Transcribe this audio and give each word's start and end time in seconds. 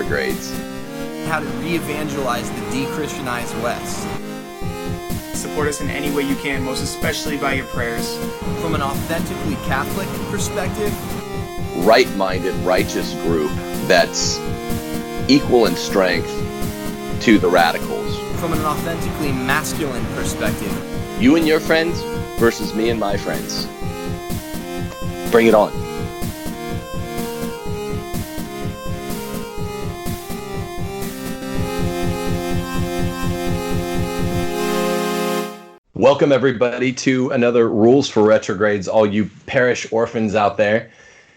retrogrades. 0.00 0.50
How 1.26 1.40
to 1.40 1.46
re-evangelize 1.46 2.50
the 2.50 2.70
de-Christianized 2.70 3.54
West. 3.62 4.06
Support 5.36 5.68
us 5.68 5.80
in 5.80 5.90
any 5.90 6.14
way 6.14 6.22
you 6.22 6.36
can, 6.36 6.62
most 6.62 6.82
especially 6.82 7.36
by 7.36 7.54
your 7.54 7.66
prayers. 7.66 8.16
From 8.60 8.74
an 8.74 8.82
authentically 8.82 9.56
Catholic 9.66 10.08
perspective, 10.30 10.94
right 11.84 12.08
minded, 12.16 12.54
righteous 12.56 13.12
group 13.22 13.50
that's 13.86 14.38
equal 15.28 15.66
in 15.66 15.76
strength 15.76 16.28
to 17.22 17.38
the 17.38 17.48
radicals. 17.48 18.18
From 18.40 18.52
an 18.52 18.60
authentically 18.60 19.32
masculine 19.32 20.04
perspective, 20.14 20.72
you 21.20 21.36
and 21.36 21.46
your 21.46 21.60
friends 21.60 22.00
versus 22.38 22.74
me 22.74 22.90
and 22.90 22.98
my 22.98 23.16
friends. 23.16 23.66
Bring 25.30 25.46
it 25.46 25.54
on. 25.54 25.79
Welcome, 36.00 36.32
everybody, 36.32 36.94
to 36.94 37.28
another 37.28 37.68
Rules 37.68 38.08
for 38.08 38.22
Retrogrades, 38.22 38.88
all 38.88 39.04
you 39.04 39.28
parish 39.44 39.86
orphans 39.92 40.34
out 40.34 40.56
there. 40.56 40.90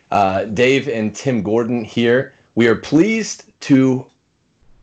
Uh, 0.10 0.46
Dave 0.46 0.88
and 0.88 1.14
Tim 1.14 1.44
Gordon 1.44 1.84
here. 1.84 2.34
We 2.56 2.70
are 2.70 2.76
pleased 2.76 3.52
to 3.60 4.10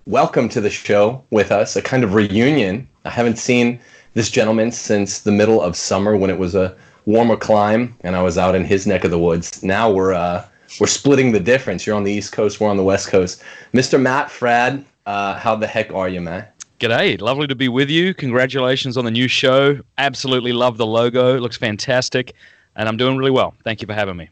welcome 0.05 0.51
to 0.51 0.61
the 0.61 0.69
show 0.69 1.25
with 1.31 1.51
us 1.51 1.77
a 1.77 1.81
kind 1.81 2.05
of 2.05 2.13
reunion. 2.13 2.87
I 3.07 3.11
haven't 3.11 3.39
seen 3.39 3.81
this 4.13 4.31
gentleman 4.31 4.71
since 4.71 5.21
the 5.21 5.33
middle 5.33 5.63
of 5.63 5.75
summer 5.75 6.15
when 6.15 6.29
it 6.29 6.39
was 6.39 6.55
a 6.55 6.77
warmer 7.07 7.39
climb 7.39 7.97
and 8.03 8.15
I 8.15 8.21
was 8.21 8.37
out 8.37 8.55
in 8.55 8.67
his 8.67 8.87
neck 8.87 9.05
of 9.05 9.11
the 9.11 9.19
woods. 9.19 9.63
Now 9.63 9.91
we're 9.91 10.13
uh, 10.13 10.45
we're 10.79 10.89
splitting 10.89 11.33
the 11.33 11.41
difference. 11.41 11.87
You're 11.87 11.97
on 11.97 12.05
the 12.05 12.13
East 12.13 12.33
Coast, 12.33 12.61
we're 12.61 12.69
on 12.69 12.77
the 12.77 12.85
West 12.85 13.09
Coast. 13.09 13.43
Mr. 13.73 13.99
Matt 13.99 14.29
Fradd, 14.29 14.85
uh, 15.07 15.37
how 15.37 15.57
the 15.57 15.67
heck 15.67 15.91
are 15.95 16.11
you, 16.11 16.21
man? 16.21 16.47
G'day, 16.81 17.21
lovely 17.21 17.47
to 17.47 17.55
be 17.55 17.69
with 17.69 17.91
you. 17.91 18.15
Congratulations 18.15 18.97
on 18.97 19.05
the 19.05 19.11
new 19.11 19.29
show. 19.29 19.79
Absolutely 19.99 20.55
love 20.55 20.79
the 20.79 20.87
logo. 20.87 21.37
It 21.37 21.41
looks 21.41 21.59
fantastic, 21.59 22.33
and 22.75 22.89
I'm 22.89 22.97
doing 22.97 23.19
really 23.19 23.31
well. 23.31 23.53
Thank 23.65 23.83
you 23.83 23.87
for 23.87 23.93
having 23.93 24.17
me. 24.17 24.31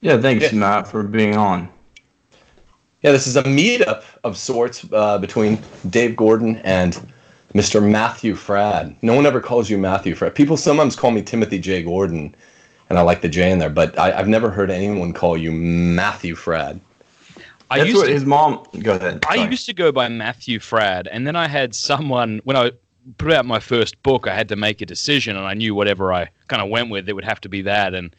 Yeah, 0.00 0.20
thanks, 0.20 0.52
yeah. 0.52 0.58
Matt, 0.58 0.88
for 0.88 1.04
being 1.04 1.36
on. 1.36 1.68
Yeah, 3.02 3.12
this 3.12 3.28
is 3.28 3.36
a 3.36 3.44
meetup 3.44 4.02
of 4.24 4.36
sorts 4.36 4.84
uh, 4.92 5.18
between 5.18 5.62
Dave 5.90 6.16
Gordon 6.16 6.56
and 6.64 7.00
Mr. 7.54 7.80
Matthew 7.80 8.34
Fradd. 8.34 8.96
No 9.02 9.14
one 9.14 9.24
ever 9.24 9.40
calls 9.40 9.70
you 9.70 9.78
Matthew 9.78 10.16
Fradd. 10.16 10.34
People 10.34 10.56
sometimes 10.56 10.96
call 10.96 11.12
me 11.12 11.22
Timothy 11.22 11.60
J. 11.60 11.84
Gordon, 11.84 12.34
and 12.88 12.98
I 12.98 13.02
like 13.02 13.20
the 13.20 13.28
J 13.28 13.48
in 13.48 13.60
there, 13.60 13.70
but 13.70 13.96
I, 13.96 14.10
have 14.10 14.26
never 14.26 14.50
heard 14.50 14.72
anyone 14.72 15.12
call 15.12 15.38
you 15.38 15.52
Matthew 15.52 16.34
Fradd. 16.34 16.80
I 17.70 17.78
That's 17.78 17.94
what 17.94 18.06
to, 18.06 18.12
his 18.12 18.24
mom. 18.24 18.64
Go 18.82 18.94
ahead. 18.94 19.20
Sorry. 19.24 19.40
I 19.40 19.48
used 19.48 19.66
to 19.66 19.72
go 19.72 19.92
by 19.92 20.08
Matthew 20.08 20.58
Fradd, 20.58 21.06
and 21.10 21.26
then 21.26 21.36
I 21.36 21.46
had 21.46 21.74
someone 21.74 22.40
when 22.44 22.56
I 22.56 22.72
put 23.18 23.32
out 23.32 23.46
my 23.46 23.60
first 23.60 24.02
book. 24.02 24.26
I 24.26 24.34
had 24.34 24.48
to 24.48 24.56
make 24.56 24.80
a 24.80 24.86
decision, 24.86 25.36
and 25.36 25.46
I 25.46 25.54
knew 25.54 25.74
whatever 25.74 26.12
I 26.12 26.28
kind 26.48 26.62
of 26.62 26.68
went 26.68 26.90
with, 26.90 27.08
it 27.08 27.14
would 27.14 27.24
have 27.24 27.40
to 27.42 27.48
be 27.48 27.62
that. 27.62 27.94
And 27.94 28.14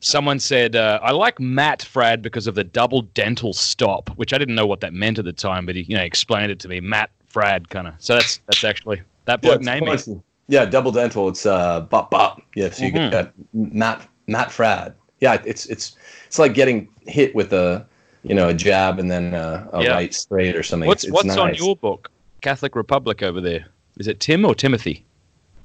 someone 0.00 0.38
said, 0.38 0.76
uh, 0.76 1.00
I 1.02 1.10
like 1.10 1.40
Matt 1.40 1.80
Fradd 1.80 2.22
because 2.22 2.46
of 2.46 2.54
the 2.54 2.62
double 2.64 3.02
dental 3.02 3.52
stop, 3.52 4.10
which 4.10 4.32
I 4.32 4.38
didn't 4.38 4.54
know 4.54 4.66
what 4.66 4.80
that 4.80 4.94
meant 4.94 5.18
at 5.18 5.24
the 5.24 5.32
time, 5.32 5.66
but 5.66 5.74
he 5.74 5.82
you 5.82 5.96
know 5.96 6.02
explained 6.02 6.52
it 6.52 6.60
to 6.60 6.68
me. 6.68 6.80
Matt 6.80 7.10
Fradd, 7.32 7.68
kind 7.70 7.88
of. 7.88 7.94
So 7.98 8.14
that's 8.14 8.38
that's 8.46 8.62
actually 8.64 9.02
that 9.24 9.42
book 9.42 9.60
yeah, 9.62 9.80
name. 9.80 10.22
Yeah, 10.50 10.64
double 10.64 10.92
dental. 10.92 11.28
It's 11.28 11.44
uh, 11.44 11.80
bop 11.80 12.10
bop. 12.10 12.42
Yeah, 12.54 12.70
so 12.70 12.84
you 12.84 12.92
mm-hmm. 12.92 13.10
get 13.10 13.10
that 13.10 13.32
Matt 13.52 14.08
Matt 14.28 14.48
Fradd. 14.48 14.94
Yeah, 15.20 15.42
it's 15.44 15.66
it's 15.66 15.96
it's 16.26 16.38
like 16.38 16.54
getting 16.54 16.88
hit 17.06 17.34
with 17.34 17.52
a 17.52 17.86
you 18.22 18.34
know 18.34 18.48
a 18.48 18.54
jab 18.54 18.98
and 18.98 19.10
then 19.10 19.34
uh, 19.34 19.68
a 19.72 19.82
yeah. 19.82 19.90
right 19.90 20.14
straight 20.14 20.56
or 20.56 20.62
something. 20.62 20.86
What's 20.86 21.04
it's, 21.04 21.08
it's 21.08 21.14
what's 21.14 21.26
nice. 21.26 21.38
on 21.38 21.54
your 21.54 21.76
book? 21.76 22.10
Catholic 22.40 22.76
Republic 22.76 23.22
over 23.22 23.40
there. 23.40 23.66
Is 23.98 24.06
it 24.06 24.20
Tim 24.20 24.44
or 24.44 24.54
Timothy? 24.54 25.04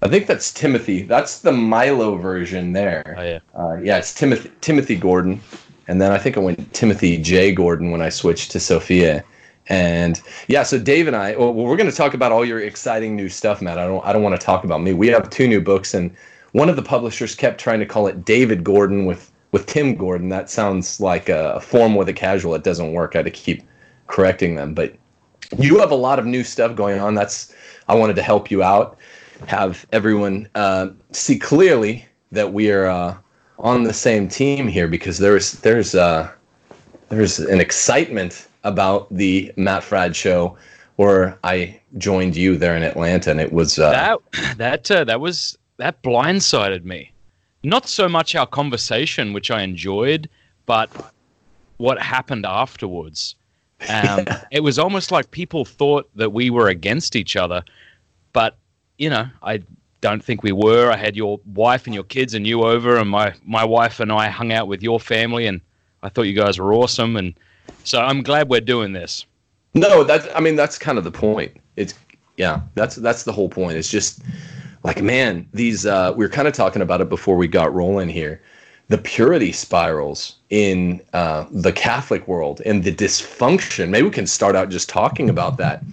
I 0.01 0.07
think 0.09 0.27
that's 0.27 0.51
Timothy. 0.51 1.03
That's 1.03 1.39
the 1.39 1.51
Milo 1.51 2.15
version 2.15 2.73
there. 2.73 3.15
Oh 3.17 3.23
yeah. 3.23 3.39
Uh, 3.57 3.77
yeah, 3.81 3.97
it's 3.97 4.13
Timothy 4.13 4.51
Timothy 4.61 4.95
Gordon, 4.95 5.41
and 5.87 6.01
then 6.01 6.11
I 6.11 6.17
think 6.17 6.37
I 6.37 6.41
went 6.41 6.73
Timothy 6.73 7.17
J 7.17 7.53
Gordon 7.53 7.91
when 7.91 8.01
I 8.01 8.09
switched 8.09 8.51
to 8.51 8.59
Sophia. 8.59 9.23
And 9.67 10.21
yeah, 10.47 10.63
so 10.63 10.77
Dave 10.77 11.07
and 11.07 11.15
I, 11.15 11.37
well, 11.37 11.53
we're 11.53 11.77
going 11.77 11.89
to 11.89 11.95
talk 11.95 12.13
about 12.13 12.33
all 12.33 12.43
your 12.43 12.59
exciting 12.59 13.15
new 13.15 13.29
stuff, 13.29 13.61
Matt. 13.61 13.79
I 13.79 13.85
don't, 13.85 14.05
I 14.05 14.11
don't 14.11 14.21
want 14.21 14.37
to 14.37 14.45
talk 14.45 14.65
about 14.65 14.81
me. 14.81 14.91
We 14.91 15.07
have 15.07 15.29
two 15.29 15.47
new 15.47 15.61
books, 15.61 15.93
and 15.93 16.13
one 16.51 16.67
of 16.67 16.75
the 16.75 16.81
publishers 16.81 17.33
kept 17.33 17.61
trying 17.61 17.79
to 17.79 17.85
call 17.85 18.07
it 18.07 18.25
David 18.25 18.65
Gordon 18.65 19.05
with 19.05 19.31
with 19.53 19.67
Tim 19.67 19.95
Gordon. 19.95 20.27
That 20.27 20.49
sounds 20.49 20.99
like 20.99 21.29
a 21.29 21.61
form 21.61 21.95
with 21.95 22.09
a 22.09 22.13
casual. 22.13 22.55
It 22.55 22.65
doesn't 22.65 22.91
work. 22.91 23.15
I 23.15 23.19
had 23.19 23.25
to 23.25 23.31
keep 23.31 23.63
correcting 24.07 24.55
them, 24.55 24.73
but 24.73 24.93
you 25.57 25.79
have 25.79 25.91
a 25.91 25.95
lot 25.95 26.19
of 26.19 26.25
new 26.25 26.43
stuff 26.43 26.75
going 26.75 26.99
on. 26.99 27.15
That's 27.15 27.53
I 27.87 27.95
wanted 27.95 28.17
to 28.17 28.21
help 28.21 28.51
you 28.51 28.61
out 28.61 28.97
have 29.47 29.85
everyone 29.91 30.49
uh, 30.55 30.87
see 31.11 31.37
clearly 31.37 32.05
that 32.31 32.53
we 32.53 32.71
are 32.71 32.87
uh, 32.87 33.15
on 33.59 33.83
the 33.83 33.93
same 33.93 34.27
team 34.27 34.67
here 34.67 34.87
because 34.87 35.19
there's 35.19 35.53
there's 35.53 35.95
uh, 35.95 36.29
there's 37.09 37.39
an 37.39 37.61
excitement 37.61 38.47
about 38.63 39.13
the 39.13 39.53
Matt 39.55 39.83
Fradd 39.83 40.15
show 40.15 40.57
where 40.95 41.37
I 41.43 41.79
joined 41.97 42.35
you 42.35 42.57
there 42.57 42.75
in 42.75 42.83
Atlanta, 42.83 43.31
and 43.31 43.39
it 43.39 43.53
was 43.53 43.77
uh, 43.77 43.91
that 43.91 44.57
that 44.57 44.91
uh, 44.91 45.03
that 45.03 45.19
was 45.21 45.57
that 45.77 46.01
blindsided 46.01 46.83
me. 46.83 47.12
Not 47.63 47.87
so 47.87 48.09
much 48.09 48.35
our 48.35 48.47
conversation, 48.47 49.33
which 49.33 49.49
I 49.49 49.61
enjoyed, 49.61 50.29
but 50.65 50.89
what 51.77 52.01
happened 52.01 52.45
afterwards. 52.45 53.35
Um, 53.89 54.25
it 54.51 54.61
was 54.61 54.77
almost 54.79 55.11
like 55.11 55.31
people 55.31 55.65
thought 55.65 56.09
that 56.15 56.31
we 56.31 56.49
were 56.49 56.67
against 56.69 57.15
each 57.15 57.35
other, 57.35 57.63
but 58.33 58.57
you 58.97 59.09
know, 59.09 59.27
I 59.41 59.61
don't 60.01 60.23
think 60.23 60.43
we 60.43 60.51
were. 60.51 60.91
I 60.91 60.97
had 60.97 61.15
your 61.15 61.39
wife 61.53 61.85
and 61.85 61.95
your 61.95 62.03
kids 62.03 62.33
and 62.33 62.45
you 62.45 62.63
over, 62.63 62.97
and 62.97 63.09
my 63.09 63.33
my 63.45 63.63
wife 63.63 63.99
and 63.99 64.11
I 64.11 64.29
hung 64.29 64.51
out 64.51 64.67
with 64.67 64.83
your 64.83 64.99
family, 64.99 65.47
and 65.47 65.61
I 66.03 66.09
thought 66.09 66.23
you 66.23 66.33
guys 66.33 66.59
were 66.59 66.73
awesome, 66.73 67.15
and 67.15 67.33
so 67.83 67.99
I'm 67.99 68.21
glad 68.21 68.49
we're 68.49 68.61
doing 68.61 68.93
this. 68.93 69.25
No, 69.73 70.03
that's 70.03 70.27
I 70.35 70.39
mean 70.39 70.55
that's 70.55 70.77
kind 70.77 70.97
of 70.97 71.03
the 71.03 71.11
point. 71.11 71.57
It's 71.75 71.93
yeah, 72.37 72.61
that's 72.75 72.95
that's 72.97 73.23
the 73.23 73.31
whole 73.31 73.49
point. 73.49 73.77
It's 73.77 73.89
just 73.89 74.21
like 74.83 75.01
man, 75.01 75.47
these 75.53 75.85
uh, 75.85 76.13
we 76.15 76.25
were 76.25 76.29
kind 76.29 76.47
of 76.47 76.53
talking 76.53 76.81
about 76.81 77.01
it 77.01 77.09
before 77.09 77.35
we 77.35 77.47
got 77.47 77.73
rolling 77.73 78.09
here. 78.09 78.41
The 78.89 78.97
purity 78.97 79.53
spirals 79.53 80.35
in 80.49 81.01
uh, 81.13 81.45
the 81.49 81.71
Catholic 81.71 82.27
world 82.27 82.61
and 82.65 82.83
the 82.83 82.93
dysfunction. 82.93 83.89
Maybe 83.89 84.05
we 84.05 84.11
can 84.11 84.27
start 84.27 84.55
out 84.55 84.69
just 84.69 84.89
talking 84.89 85.29
about 85.29 85.57
that 85.57 85.83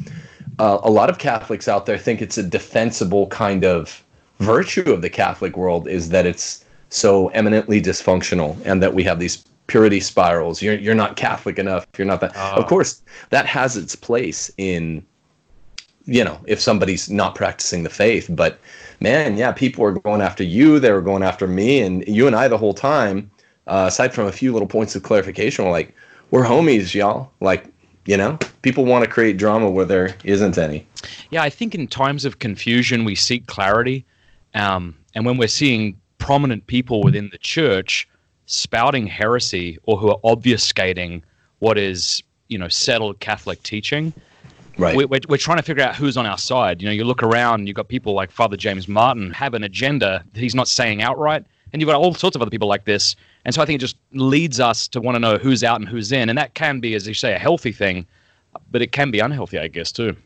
uh, 0.61 0.79
a 0.83 0.91
lot 0.91 1.09
of 1.09 1.19
Catholics 1.19 1.69
out 1.69 1.87
there 1.87 1.97
think 1.97 2.21
it's 2.21 2.37
a 2.37 2.43
defensible 2.43 3.27
kind 3.29 3.65
of 3.65 4.05
virtue 4.41 4.93
of 4.93 5.01
the 5.01 5.09
Catholic 5.09 5.57
world 5.57 5.89
is 5.89 6.11
that 6.11 6.27
it's 6.27 6.65
so 6.91 7.29
eminently 7.29 7.81
dysfunctional 7.81 8.61
and 8.67 8.83
that 8.83 8.93
we 8.93 9.03
have 9.03 9.19
these 9.19 9.43
purity 9.69 10.01
spirals. 10.01 10.61
You're 10.61 10.75
you're 10.75 10.95
not 10.95 11.17
Catholic 11.17 11.59
enough. 11.59 11.87
You're 11.97 12.07
not 12.07 12.21
that. 12.21 12.37
Uh. 12.37 12.57
Of 12.57 12.67
course, 12.67 13.01
that 13.31 13.47
has 13.47 13.79
its 13.79 13.97
place 13.97 14.51
in 14.59 15.05
you 16.11 16.25
know 16.25 16.39
if 16.47 16.61
somebody's 16.61 17.09
not 17.09 17.35
practicing 17.35 17.85
the 17.85 17.91
faith. 17.91 18.27
But 18.29 18.59
man, 19.01 19.37
yeah, 19.37 19.53
people 19.53 19.85
are 19.85 19.93
going 19.93 20.21
after 20.21 20.45
you. 20.45 20.79
They 20.79 20.93
were 20.93 21.01
going 21.01 21.23
after 21.23 21.47
me, 21.47 21.81
and 21.81 22.07
you 22.07 22.27
and 22.27 22.37
I 22.37 22.49
the 22.49 22.59
whole 22.59 22.75
time. 22.75 23.31
Uh, 23.67 23.85
aside 23.87 24.13
from 24.13 24.27
a 24.27 24.33
few 24.33 24.53
little 24.53 24.67
points 24.67 24.97
of 24.97 25.05
clarification, 25.05 25.65
we're 25.65 25.71
like, 25.71 25.95
we're 26.33 26.45
homies, 26.45 26.93
y'all. 26.93 27.31
Like 27.41 27.73
you 28.07 28.17
know 28.17 28.39
people 28.63 28.85
want 28.85 29.05
to 29.05 29.11
create 29.11 29.37
drama 29.37 29.71
where 29.71 29.85
there 29.85 30.17
isn't 30.25 30.57
any 30.57 30.87
yeah 31.31 31.43
i 31.43 31.51
think 31.51 31.75
in 31.75 31.87
times 31.87 32.25
of 32.25 32.39
confusion 32.39 33.05
we 33.05 33.15
seek 33.15 33.47
clarity 33.47 34.05
um, 34.55 34.97
and 35.15 35.25
when 35.25 35.37
we're 35.37 35.47
seeing 35.47 35.97
prominent 36.19 36.67
people 36.67 37.03
within 37.03 37.29
the 37.31 37.39
church 37.39 38.09
spouting 38.47 39.07
heresy 39.07 39.79
or 39.85 39.97
who 39.97 40.09
are 40.09 40.19
obfuscating 40.25 41.23
what 41.61 41.79
is 41.79 42.23
you 42.49 42.59
know 42.59 42.69
settled 42.69 43.21
catholic 43.21 43.63
teaching 43.63 44.13
right 44.81 44.97
we're, 44.97 45.07
we're, 45.07 45.21
we're 45.29 45.37
trying 45.37 45.59
to 45.59 45.63
figure 45.63 45.83
out 45.83 45.95
who's 45.95 46.17
on 46.17 46.27
our 46.27 46.39
side 46.39 46.81
you 46.81 46.87
know 46.87 46.93
you 46.93 47.05
look 47.05 47.23
around 47.23 47.67
you've 47.67 47.77
got 47.77 47.89
people 47.89 48.15
like 48.15 48.31
father 48.31 48.57
james 48.57 48.89
martin 48.89 49.31
have 49.31 49.55
an 49.55 49.65
agenda 49.65 50.25
that 50.33 50.41
he's 50.41 50.55
not 50.55 50.69
saying 50.69 51.03
outright 51.03 51.45
and 51.73 51.81
you've 51.81 51.89
got 51.89 51.97
all 51.97 52.15
sorts 52.15 52.35
of 52.35 52.43
other 52.43 52.51
people 52.51 52.69
like 52.69 52.85
this 52.85 53.17
and 53.45 53.55
so 53.55 53.63
I 53.63 53.67
think 53.67 53.77
it 53.77 53.81
just 53.81 53.97
leads 54.13 54.61
us 54.61 54.87
to 54.89 55.01
want 55.01 55.15
to 55.15 55.19
know 55.19 55.39
who's 55.39 55.65
out 55.65 55.81
and 55.81 55.89
who's 55.89 56.13
in. 56.13 56.29
And 56.29 56.37
that 56.37 56.55
can 56.55 56.81
be, 56.81 56.95
as 56.95 57.07
you 57.07 57.15
say, 57.15 57.35
a 57.35 57.39
healthy 57.39 57.73
thing, 57.73 58.07
but 58.71 58.83
it 58.83 58.93
can 58.93 59.11
be 59.11 59.21
unhealthy, 59.21 59.59
I 59.59 59.69
guess, 59.69 59.93
too. 59.93 60.17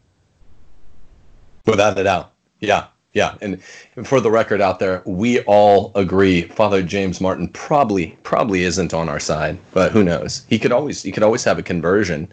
Without 1.66 1.98
a 1.98 2.04
doubt. 2.04 2.32
Yeah. 2.60 2.86
Yeah. 3.12 3.36
And 3.40 3.62
for 4.04 4.20
the 4.20 4.30
record 4.30 4.60
out 4.60 4.80
there, 4.80 5.02
we 5.06 5.40
all 5.42 5.92
agree 5.94 6.42
Father 6.42 6.82
James 6.82 7.20
Martin 7.20 7.46
probably 7.48 8.18
probably 8.24 8.64
isn't 8.64 8.92
on 8.92 9.08
our 9.08 9.20
side, 9.20 9.56
but 9.72 9.92
who 9.92 10.02
knows? 10.02 10.44
He 10.48 10.58
could 10.58 10.72
always 10.72 11.02
he 11.02 11.12
could 11.12 11.22
always 11.22 11.44
have 11.44 11.56
a 11.56 11.62
conversion 11.62 12.32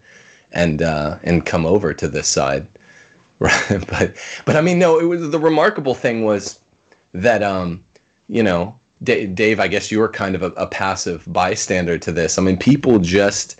and 0.51 0.81
uh 0.81 1.17
and 1.23 1.45
come 1.45 1.65
over 1.65 1.93
to 1.93 2.07
this 2.07 2.27
side. 2.27 2.67
but 3.39 4.15
but 4.45 4.55
I 4.55 4.61
mean 4.61 4.79
no, 4.79 4.99
it 4.99 5.05
was 5.05 5.29
the 5.29 5.39
remarkable 5.39 5.95
thing 5.95 6.23
was 6.23 6.59
that 7.13 7.43
um 7.43 7.83
you 8.27 8.43
know 8.43 8.77
Dave, 9.03 9.59
I 9.59 9.67
guess 9.67 9.91
you 9.91 9.99
were 9.99 10.09
kind 10.09 10.35
of 10.35 10.43
a, 10.43 10.51
a, 10.51 10.67
passive 10.67 11.23
bystander 11.27 11.97
to 11.97 12.11
this. 12.11 12.37
I 12.37 12.41
mean, 12.43 12.57
people 12.57 12.99
just 12.99 13.59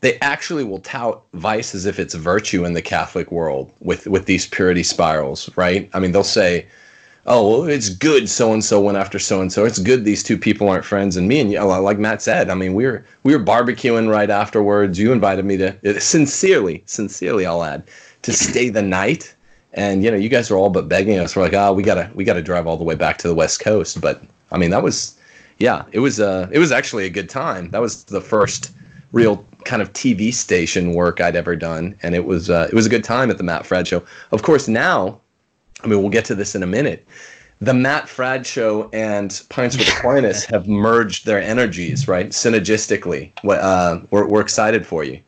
they 0.00 0.18
actually 0.20 0.64
will 0.64 0.80
tout 0.80 1.22
vice 1.34 1.74
as 1.74 1.86
if 1.86 1.98
it's 2.00 2.14
virtue 2.14 2.64
in 2.64 2.72
the 2.72 2.82
Catholic 2.82 3.30
world 3.30 3.72
with 3.80 4.06
with 4.06 4.26
these 4.26 4.46
purity 4.46 4.82
spirals, 4.82 5.48
right? 5.56 5.88
I 5.94 6.00
mean, 6.00 6.12
they'll 6.12 6.24
say, 6.24 6.66
"Oh, 7.26 7.60
well, 7.60 7.68
it's 7.68 7.88
good 7.88 8.28
so 8.28 8.52
and 8.52 8.64
so 8.64 8.80
went 8.80 8.98
after 8.98 9.18
so 9.18 9.40
and 9.40 9.52
so. 9.52 9.64
It's 9.64 9.78
good 9.78 10.04
these 10.04 10.22
two 10.22 10.38
people 10.38 10.68
aren't 10.68 10.84
friends." 10.84 11.16
And 11.16 11.28
me 11.28 11.40
and 11.40 11.52
you, 11.52 11.60
like 11.62 11.98
Matt 11.98 12.22
said, 12.22 12.50
I 12.50 12.54
mean, 12.54 12.74
we 12.74 12.86
were 12.86 13.04
we 13.22 13.36
were 13.36 13.42
barbecuing 13.42 14.10
right 14.10 14.30
afterwards. 14.30 14.98
You 14.98 15.12
invited 15.12 15.44
me 15.44 15.56
to 15.58 16.00
sincerely, 16.00 16.82
sincerely, 16.86 17.46
I'll 17.46 17.64
add, 17.64 17.84
to 18.22 18.32
stay 18.32 18.68
the 18.68 18.82
night. 18.82 19.34
And 19.74 20.02
you 20.02 20.10
know, 20.10 20.16
you 20.16 20.28
guys 20.28 20.50
were 20.50 20.56
all 20.56 20.70
but 20.70 20.88
begging 20.88 21.18
us. 21.18 21.36
We're 21.36 21.42
like, 21.42 21.54
"Oh, 21.54 21.72
we 21.72 21.82
gotta 21.82 22.10
we 22.14 22.24
gotta 22.24 22.42
drive 22.42 22.66
all 22.66 22.76
the 22.76 22.84
way 22.84 22.94
back 22.94 23.18
to 23.18 23.28
the 23.28 23.34
West 23.34 23.60
Coast." 23.60 24.00
But 24.00 24.22
I 24.52 24.58
mean, 24.58 24.70
that 24.70 24.82
was 24.82 25.16
yeah, 25.58 25.84
it 25.92 26.00
was 26.00 26.20
uh 26.20 26.48
it 26.50 26.58
was 26.58 26.72
actually 26.72 27.04
a 27.06 27.10
good 27.10 27.28
time. 27.28 27.70
That 27.70 27.80
was 27.80 28.04
the 28.04 28.20
first 28.20 28.72
real 29.12 29.44
kind 29.64 29.82
of 29.82 29.92
TV 29.92 30.32
station 30.32 30.94
work 30.94 31.20
I'd 31.20 31.36
ever 31.36 31.56
done, 31.56 31.96
and 32.02 32.14
it 32.14 32.24
was 32.24 32.50
uh, 32.50 32.68
it 32.70 32.74
was 32.74 32.86
a 32.86 32.90
good 32.90 33.04
time 33.04 33.30
at 33.30 33.38
the 33.38 33.44
Matt 33.44 33.64
Fradd 33.64 33.86
Show. 33.86 34.02
Of 34.32 34.42
course, 34.42 34.68
now, 34.68 35.20
I 35.82 35.86
mean, 35.86 36.00
we'll 36.00 36.10
get 36.10 36.24
to 36.26 36.34
this 36.34 36.54
in 36.54 36.62
a 36.62 36.66
minute. 36.66 37.06
The 37.62 37.74
Matt 37.74 38.06
Fradd 38.06 38.46
Show 38.46 38.88
and 38.92 39.42
Pints 39.50 39.76
with 39.76 39.88
Aquinas 39.88 40.44
have 40.46 40.66
merged 40.66 41.26
their 41.26 41.42
energies, 41.42 42.08
right? 42.08 42.30
Synergistically, 42.30 43.32
uh, 43.44 44.00
we're 44.10 44.26
we're 44.26 44.40
excited 44.40 44.86
for 44.86 45.04
you. 45.04 45.20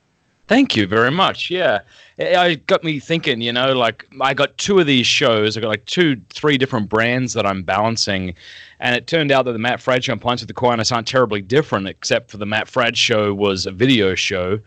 Thank 0.48 0.76
you 0.76 0.86
very 0.86 1.10
much. 1.10 1.50
Yeah, 1.50 1.80
it 2.18 2.66
got 2.66 2.84
me 2.84 2.98
thinking. 2.98 3.40
You 3.42 3.52
know, 3.52 3.72
like 3.72 4.06
I 4.20 4.34
got 4.34 4.56
two 4.58 4.78
of 4.78 4.86
these 4.86 5.06
shows. 5.06 5.56
I 5.56 5.60
got 5.60 5.68
like 5.68 5.84
two, 5.86 6.20
three 6.30 6.58
different 6.58 6.88
brands 6.88 7.34
that 7.34 7.46
I'm 7.46 7.62
balancing, 7.62 8.34
and 8.80 8.96
it 8.96 9.06
turned 9.06 9.30
out 9.30 9.44
that 9.44 9.52
the 9.52 9.58
Matt 9.58 9.80
Fradd 9.80 10.02
show 10.02 10.12
and 10.12 10.20
Pints 10.20 10.42
with 10.42 10.50
Aquinas 10.50 10.90
aren't 10.90 11.06
terribly 11.06 11.42
different, 11.42 11.86
except 11.86 12.30
for 12.30 12.38
the 12.38 12.46
Matt 12.46 12.66
Fradd 12.66 12.96
show 12.96 13.32
was 13.32 13.66
a 13.66 13.70
video 13.70 14.14
show. 14.14 14.58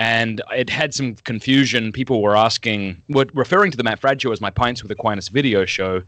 And 0.00 0.40
it 0.50 0.70
had 0.70 0.94
some 0.94 1.14
confusion. 1.14 1.92
People 1.92 2.22
were 2.22 2.34
asking, 2.34 3.02
were 3.10 3.26
referring 3.34 3.70
to 3.70 3.76
the 3.76 3.84
Matt 3.84 4.00
show 4.20 4.32
as 4.32 4.40
my 4.40 4.48
Pints 4.48 4.82
with 4.82 4.90
Aquinas 4.90 5.28
video 5.28 5.66
show. 5.66 6.02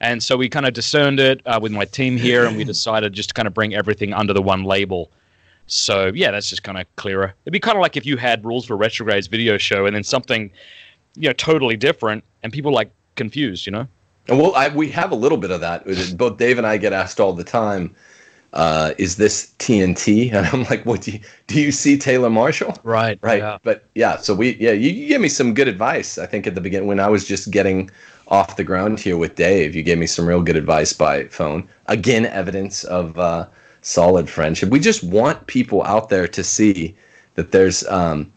And 0.00 0.22
so 0.22 0.36
we 0.36 0.48
kind 0.48 0.64
of 0.64 0.74
discerned 0.74 1.18
it 1.18 1.42
uh, 1.44 1.58
with 1.60 1.72
my 1.72 1.84
team 1.84 2.16
here, 2.16 2.44
and 2.46 2.56
we 2.56 2.62
decided 2.74 3.12
just 3.12 3.30
to 3.30 3.34
kind 3.34 3.48
of 3.48 3.52
bring 3.52 3.74
everything 3.74 4.14
under 4.14 4.32
the 4.32 4.40
one 4.40 4.62
label. 4.62 5.10
So 5.66 6.12
yeah, 6.14 6.30
that's 6.30 6.50
just 6.50 6.62
kind 6.62 6.78
of 6.78 6.86
clearer. 6.94 7.34
It'd 7.44 7.52
be 7.52 7.58
kind 7.58 7.76
of 7.76 7.82
like 7.82 7.96
if 7.96 8.06
you 8.06 8.16
had 8.16 8.44
rules 8.44 8.64
for 8.64 8.76
retrogrades 8.76 9.26
video 9.26 9.58
show, 9.58 9.86
and 9.86 9.96
then 9.96 10.04
something, 10.04 10.50
you 11.16 11.28
know, 11.28 11.32
totally 11.32 11.76
different, 11.76 12.22
and 12.44 12.52
people 12.52 12.72
like 12.72 12.92
confused, 13.16 13.66
you 13.66 13.72
know. 13.72 13.88
Well, 14.28 14.54
I, 14.54 14.68
we 14.68 14.88
have 14.90 15.10
a 15.10 15.16
little 15.16 15.38
bit 15.38 15.50
of 15.50 15.60
that. 15.62 15.84
Both 16.16 16.36
Dave 16.36 16.58
and 16.58 16.66
I 16.66 16.76
get 16.76 16.92
asked 16.92 17.18
all 17.18 17.32
the 17.32 17.44
time, 17.44 17.94
uh, 18.52 18.92
"Is 18.98 19.16
this 19.16 19.52
TNT?" 19.58 20.32
And 20.34 20.46
I'm 20.46 20.64
like, 20.64 20.84
"What 20.84 21.02
do 21.02 21.12
you 21.12 21.20
do? 21.46 21.60
You 21.60 21.72
see 21.72 21.98
Taylor 21.98 22.30
Marshall?" 22.30 22.76
Right, 22.82 23.18
right. 23.22 23.38
Yeah. 23.38 23.58
But 23.62 23.84
yeah, 23.94 24.16
so 24.16 24.34
we 24.34 24.56
yeah, 24.56 24.72
you, 24.72 24.90
you 24.90 25.08
gave 25.08 25.20
me 25.20 25.28
some 25.28 25.54
good 25.54 25.68
advice. 25.68 26.18
I 26.18 26.26
think 26.26 26.46
at 26.46 26.54
the 26.54 26.60
beginning 26.60 26.88
when 26.88 27.00
I 27.00 27.08
was 27.08 27.24
just 27.24 27.50
getting 27.50 27.90
off 28.28 28.56
the 28.56 28.64
ground 28.64 28.98
here 28.98 29.16
with 29.16 29.34
Dave, 29.34 29.74
you 29.74 29.82
gave 29.82 29.98
me 29.98 30.06
some 30.06 30.26
real 30.26 30.42
good 30.42 30.56
advice 30.56 30.92
by 30.92 31.24
phone. 31.24 31.68
Again, 31.86 32.26
evidence 32.26 32.84
of 32.84 33.18
uh, 33.18 33.46
solid 33.82 34.28
friendship. 34.28 34.70
We 34.70 34.80
just 34.80 35.04
want 35.04 35.46
people 35.46 35.82
out 35.82 36.08
there 36.08 36.26
to 36.28 36.42
see 36.42 36.96
that 37.34 37.52
there's 37.52 37.86
um, 37.88 38.32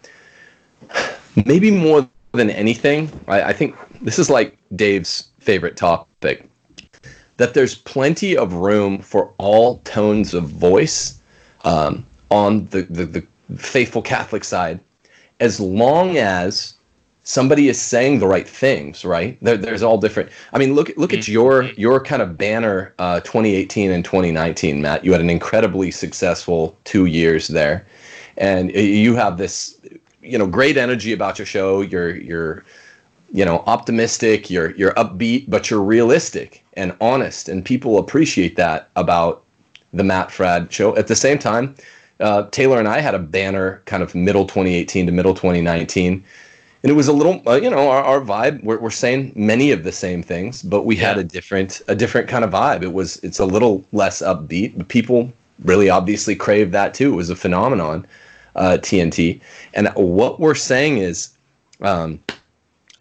maybe 1.46 1.72
more 1.72 2.08
than 2.34 2.50
anything. 2.50 3.10
I, 3.28 3.44
I 3.44 3.54
think 3.54 3.76
this 4.02 4.20
is 4.20 4.30
like 4.30 4.58
Dave's 4.76 5.30
favorite 5.40 5.78
topic 5.78 6.50
that 7.38 7.54
there's 7.54 7.76
plenty 7.76 8.38
of 8.38 8.54
room 8.54 9.00
for 9.00 9.34
all 9.38 9.80
tones 9.80 10.34
of 10.34 10.46
voice 10.46 11.20
um, 11.64 12.06
on 12.32 12.66
the, 12.68 12.84
the, 12.84 13.06
the 13.06 13.28
faithful 13.58 14.02
Catholic 14.02 14.44
side, 14.44 14.80
as 15.40 15.60
long 15.60 16.18
as 16.18 16.76
somebody 17.24 17.68
is 17.68 17.82
saying 17.82 18.20
the 18.20 18.28
right 18.28 18.48
things, 18.48 19.04
right? 19.04 19.38
There, 19.42 19.58
there's 19.58 19.84
all 19.84 19.98
different. 19.98 20.30
I 20.54 20.58
mean, 20.58 20.74
look 20.74 20.92
look 20.96 21.12
at 21.12 21.20
mm-hmm. 21.20 21.32
your 21.32 21.64
your 21.74 22.00
kind 22.00 22.22
of 22.22 22.38
banner, 22.38 22.94
uh, 23.00 23.20
2018 23.22 23.92
and 23.92 24.06
2019, 24.06 24.82
Matt. 24.82 25.04
You 25.04 25.12
had 25.12 25.22
an 25.22 25.30
incredibly 25.30 25.92
successful 25.92 26.78
two 26.86 27.06
years 27.06 27.50
there, 27.50 27.86
and 28.38 28.72
you 28.72 29.16
have 29.16 29.38
this, 29.38 29.78
you 30.22 30.38
know, 30.38 30.48
great 30.48 30.78
energy 30.78 31.12
about 31.12 31.38
your 31.38 31.46
show. 31.46 31.82
You're 31.82 32.16
you're 32.16 32.64
you 33.36 33.44
know 33.44 33.64
optimistic 33.68 34.50
you're 34.50 34.72
you're 34.76 34.94
upbeat 34.94 35.50
but 35.50 35.70
you're 35.70 35.84
realistic 35.84 36.64
and 36.74 36.96
honest 37.02 37.50
and 37.50 37.66
people 37.66 37.98
appreciate 37.98 38.56
that 38.56 38.90
about 38.96 39.44
the 39.94 40.04
matt 40.04 40.30
fradd 40.30 40.72
show. 40.72 40.96
At 40.96 41.08
the 41.08 41.16
same 41.16 41.38
time 41.38 41.76
uh, 42.22 42.44
taylor 42.50 42.80
and 42.80 42.88
i 42.88 43.02
had 43.02 43.14
a 43.14 43.20
banner 43.20 43.82
kind 43.86 44.02
of 44.02 44.16
middle 44.16 44.46
2018 44.46 45.06
to 45.06 45.12
middle 45.12 45.34
2019 45.34 46.24
and 46.84 46.92
it 46.92 46.96
was 46.96 47.10
a 47.10 47.14
little 47.14 47.42
uh, 47.46 47.56
you 47.56 47.70
know 47.70 47.90
our, 47.90 48.04
our 48.04 48.22
vibe 48.22 48.64
we're, 48.64 48.80
we're 48.80 48.90
saying 48.90 49.34
many 49.36 49.72
of 49.72 49.84
the 49.84 49.92
same 49.92 50.24
things 50.24 50.62
but 50.62 50.84
we 50.84 50.96
yeah. 50.96 51.10
had 51.10 51.18
a 51.18 51.24
different 51.24 51.82
a 51.90 51.96
different 51.96 52.30
kind 52.30 52.46
of 52.46 52.52
vibe. 52.52 52.84
It 52.84 52.94
was 52.94 53.18
it's 53.18 53.40
a 53.40 53.46
little 53.46 53.84
less 53.92 54.22
upbeat 54.22 54.78
but 54.78 54.88
people 54.88 55.34
really 55.64 55.90
obviously 55.90 56.36
crave 56.36 56.72
that 56.72 56.94
too. 56.94 57.14
It 57.14 57.16
was 57.16 57.30
a 57.30 57.36
phenomenon 57.36 58.06
uh, 58.56 58.78
tnt 58.82 59.42
and 59.74 59.90
what 59.96 60.40
we're 60.40 60.56
saying 60.56 61.00
is 61.00 61.32
um, 61.82 62.20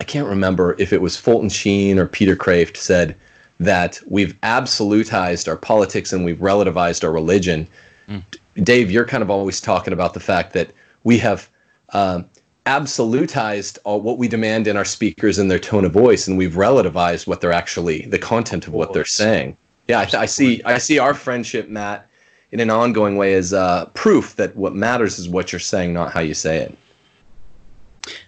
I 0.05 0.07
can't 0.07 0.29
remember 0.29 0.77
if 0.79 0.93
it 0.93 1.01
was 1.01 1.17
Fulton 1.17 1.49
Sheen 1.49 1.99
or 1.99 2.05
Peter 2.05 2.37
Kreeft 2.37 2.77
said 2.77 3.17
that 3.59 4.03
we've 4.07 4.39
absolutized 4.43 5.49
our 5.49 5.57
politics 5.57 6.13
and 6.13 6.27
we've 6.27 6.41
relativized 6.41 7.05
our 7.05 7.11
religion. 7.11 7.67
Mm. 8.07 8.23
Dave, 8.57 8.91
you're 8.91 9.07
kind 9.07 9.23
of 9.23 9.31
always 9.31 9.63
talking 9.63 9.95
about 9.95 10.13
the 10.13 10.21
fact 10.21 10.53
that 10.53 10.73
we 11.05 11.17
have 11.17 11.49
um, 11.95 12.27
absolutized 12.67 13.79
all, 13.85 14.03
what 14.03 14.19
we 14.19 14.29
demand 14.29 14.67
in 14.67 14.77
our 14.77 14.85
speakers 14.85 15.39
and 15.39 15.51
their 15.51 15.59
tone 15.59 15.87
of 15.87 15.93
voice, 15.93 16.29
and 16.29 16.37
we've 16.37 16.53
relativized 16.53 17.27
what 17.27 17.41
they're 17.41 17.51
actually 17.51 18.03
the 18.03 18.19
content 18.19 18.67
of 18.67 18.75
what 18.75 18.93
they're 18.93 19.07
saying. 19.07 19.57
Yeah, 19.89 20.01
I, 20.01 20.19
I 20.19 20.27
see. 20.27 20.63
I 20.65 20.77
see 20.77 20.99
our 20.99 21.15
friendship, 21.15 21.71
Matt, 21.71 22.07
in 22.53 22.61
an 22.61 22.69
ongoing 22.69 23.17
way 23.17 23.33
as 23.33 23.55
uh, 23.55 23.87
proof 23.95 24.37
that 24.37 24.55
what 24.55 24.75
matters 24.75 25.19
is 25.19 25.31
what 25.31 25.51
you're 25.51 25.61
saying, 25.61 25.95
not 25.95 26.13
how 26.13 26.21
you 26.21 26.35
say 26.35 26.59
it. 26.59 26.77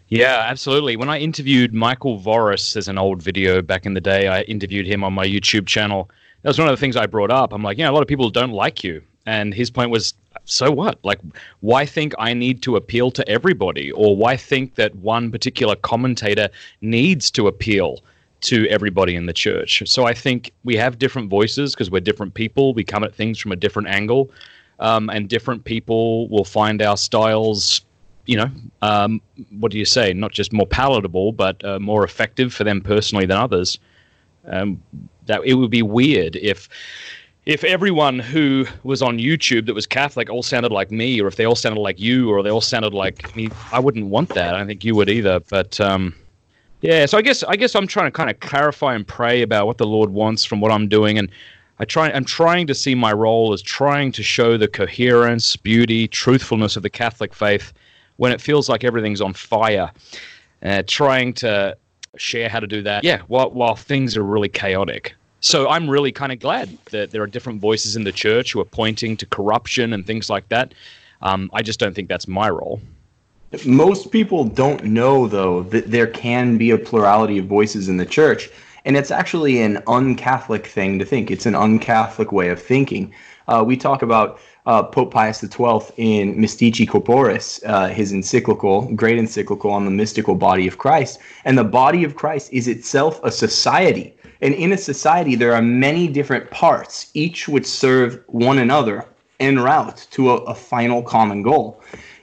Yeah, 0.08 0.44
absolutely. 0.46 0.96
When 0.96 1.08
I 1.08 1.19
interviewed 1.19 1.75
Michael 1.75 2.21
Voris, 2.21 2.73
there's 2.73 2.88
an 2.88 2.99
old 2.99 3.23
video 3.23 3.61
back 3.61 3.87
in 3.87 3.95
the 3.95 4.00
day. 4.00 4.28
I 4.28 4.42
interviewed 4.42 4.87
him 4.87 5.02
on 5.02 5.12
my 5.12 5.26
YouTube 5.26 5.66
channel. 5.66 6.09
That 6.42 6.50
was 6.50 6.59
one 6.59 6.68
of 6.68 6.73
the 6.73 6.80
things 6.80 6.97
I 6.97 7.06
brought 7.06 7.30
up. 7.30 7.52
I'm 7.52 7.62
like, 7.62 7.76
yeah, 7.76 7.90
a 7.90 7.92
lot 7.92 8.02
of 8.02 8.09
people 8.09 8.30
don't 8.30 8.52
like 8.52 8.85
you. 8.85 9.02
And 9.26 9.52
his 9.52 9.71
point 9.71 9.90
was, 9.90 10.14
so 10.45 10.71
what? 10.71 11.04
Like, 11.04 11.18
why 11.61 11.85
think 11.85 12.14
I 12.18 12.33
need 12.33 12.62
to 12.62 12.76
appeal 12.76 13.11
to 13.11 13.28
everybody? 13.28 13.90
Or 13.90 14.16
why 14.16 14.37
think 14.37 14.76
that 14.76 14.95
one 14.97 15.33
particular 15.33 15.75
commentator 15.75 16.49
needs 16.80 17.30
to 17.33 17.49
appeal 17.49 18.00
to 18.42 18.68
everybody 18.68 19.16
in 19.16 19.26
the 19.26 19.33
church? 19.33 19.83
So 19.87 20.04
I 20.04 20.14
think 20.14 20.52
we 20.62 20.76
have 20.76 21.00
different 21.00 21.28
voices 21.28 21.75
because 21.75 21.90
we're 21.90 22.00
different 22.00 22.35
people. 22.35 22.75
We 22.75 22.85
come 22.85 23.02
at 23.02 23.12
things 23.12 23.40
from 23.40 23.50
a 23.50 23.56
different 23.56 23.88
angle. 23.88 24.30
Um, 24.78 25.09
and 25.11 25.28
different 25.28 25.64
people 25.64 26.28
will 26.28 26.45
find 26.45 26.83
our 26.83 26.99
styles 26.99 27.80
you 28.26 28.37
know, 28.37 28.50
um, 28.83 29.21
what 29.59 29.73
do 29.73 29.78
you 29.78 29.85
say? 29.85 30.12
Not 30.12 30.33
just 30.33 30.52
more 30.52 30.66
palatable, 30.66 31.33
but 31.33 31.64
uh, 31.64 31.78
more 31.78 32.04
effective 32.04 32.52
for 32.52 32.64
them 32.64 32.80
personally 32.80 33.25
than 33.25 33.37
others. 33.37 33.78
Um, 34.47 34.83
that 35.26 35.45
it 35.45 35.54
would 35.54 35.71
be 35.71 35.83
weird 35.83 36.37
if 36.37 36.68
if 37.47 37.62
everyone 37.62 38.18
who 38.18 38.66
was 38.83 39.02
on 39.02 39.18
YouTube 39.18 39.66
that 39.66 39.75
was 39.75 39.87
Catholic 39.87 40.28
all 40.28 40.42
sounded 40.42 40.73
like 40.73 40.90
me, 40.90 41.21
or 41.21 41.28
if 41.28 41.37
they 41.37 41.47
all 41.47 41.54
sounded 41.54 41.80
like 41.80 42.00
you, 42.00 42.30
or 42.30 42.42
they 42.42 42.50
all 42.50 42.61
sounded 42.61 42.92
like 42.92 43.35
me. 43.37 43.49
I 43.73 43.78
wouldn't 43.78 44.06
want 44.06 44.30
that. 44.30 44.54
I 44.54 44.59
don't 44.59 44.66
think 44.66 44.85
you 44.85 44.95
would 44.97 45.09
either. 45.09 45.40
But 45.49 45.80
um, 45.80 46.14
yeah, 46.80 47.06
so 47.06 47.16
I 47.18 47.23
guess 47.23 47.45
I 47.45 47.56
guess 47.56 47.75
I'm 47.75 47.87
trying 47.87 48.06
to 48.06 48.11
kind 48.11 48.30
of 48.30 48.40
clarify 48.40 48.95
and 48.95 49.06
pray 49.06 49.42
about 49.42 49.66
what 49.66 49.78
the 49.78 49.87
Lord 49.87 50.11
wants 50.11 50.45
from 50.45 50.61
what 50.61 50.73
I'm 50.73 50.88
doing, 50.88 51.18
and 51.18 51.30
I 51.78 51.85
try. 51.85 52.11
I'm 52.11 52.25
trying 52.25 52.66
to 52.66 52.75
see 52.75 52.95
my 52.95 53.12
role 53.12 53.52
as 53.52 53.62
trying 53.62 54.11
to 54.12 54.23
show 54.23 54.56
the 54.56 54.68
coherence, 54.68 55.56
beauty, 55.56 56.09
truthfulness 56.09 56.76
of 56.76 56.83
the 56.83 56.90
Catholic 56.90 57.33
faith 57.33 57.73
when 58.16 58.32
it 58.32 58.40
feels 58.40 58.68
like 58.68 58.85
everything's 58.85 59.20
on 59.20 59.32
fire. 59.32 59.90
Uh, 60.62 60.82
trying 60.87 61.35
to 61.35 61.76
share 62.16 62.49
how 62.49 62.58
to 62.58 62.66
do 62.66 62.82
that, 62.82 63.04
yeah, 63.04 63.20
while, 63.28 63.50
while 63.50 63.76
things 63.76 64.16
are 64.16 64.23
really 64.23 64.49
chaotic. 64.49 65.14
So 65.40 65.68
I'm 65.68 65.88
really 65.88 66.12
kind 66.12 66.32
of 66.32 66.40
glad 66.40 66.76
that 66.90 67.11
there 67.11 67.23
are 67.23 67.26
different 67.26 67.61
voices 67.61 67.94
in 67.94 68.04
the 68.04 68.12
church 68.12 68.52
who 68.52 68.61
are 68.61 68.64
pointing 68.64 69.16
to 69.18 69.26
corruption 69.26 69.92
and 69.92 70.06
things 70.06 70.30
like 70.30 70.49
that. 70.49 70.73
Um, 71.20 71.50
I 71.52 71.62
just 71.62 71.78
don't 71.78 71.94
think 71.94 72.08
that's 72.08 72.26
my 72.26 72.49
role. 72.49 72.80
Most 73.64 74.11
people 74.11 74.44
don't 74.44 74.82
know, 74.85 75.28
though, 75.28 75.62
that 75.64 75.90
there 75.90 76.06
can 76.06 76.56
be 76.56 76.70
a 76.70 76.78
plurality 76.78 77.38
of 77.38 77.46
voices 77.46 77.88
in 77.88 77.99
the 77.99 78.06
church. 78.06 78.49
And 78.85 78.96
it's 78.96 79.11
actually 79.11 79.61
an 79.61 79.82
un-Catholic 79.87 80.66
thing 80.66 80.99
to 80.99 81.04
think. 81.04 81.30
It's 81.30 81.46
an 81.46 81.54
un-Catholic 81.54 82.32
way 82.32 82.49
of 82.49 82.61
thinking. 82.61 83.12
Uh, 83.46 83.62
we 83.64 83.76
talk 83.76 84.02
about 84.02 84.40
uh, 84.66 84.82
Pope 84.82 85.12
Pius 85.12 85.40
XII 85.40 85.80
in 85.96 86.37
Mystici 86.37 86.87
Corporis, 86.87 87.62
uh, 87.66 87.88
his 87.88 88.12
encyclical, 88.12 88.82
great 88.94 89.18
encyclical 89.18 89.70
on 89.70 89.85
the 89.85 89.90
mystical 89.90 90.35
body 90.35 90.66
of 90.66 90.78
Christ. 90.78 91.18
And 91.44 91.56
the 91.56 91.64
body 91.64 92.04
of 92.04 92.16
Christ 92.16 92.52
is 92.52 92.68
itself 92.68 93.20
a 93.23 93.30
society. 93.30 94.14
And 94.40 94.54
in 94.54 94.73
a 94.73 94.78
society, 94.78 95.35
there 95.35 95.54
are 95.54 95.62
many 95.62 96.08
different 96.08 96.50
parts, 96.50 97.11
each 97.14 97.49
which 97.49 97.66
serve 97.66 98.23
one 98.26 98.58
another 98.58 99.06
en 99.40 99.58
route 99.58 100.06
to 100.11 100.30
a, 100.30 100.37
a 100.44 100.54
final 100.54 101.02
common 101.02 101.42
goal. 101.42 101.80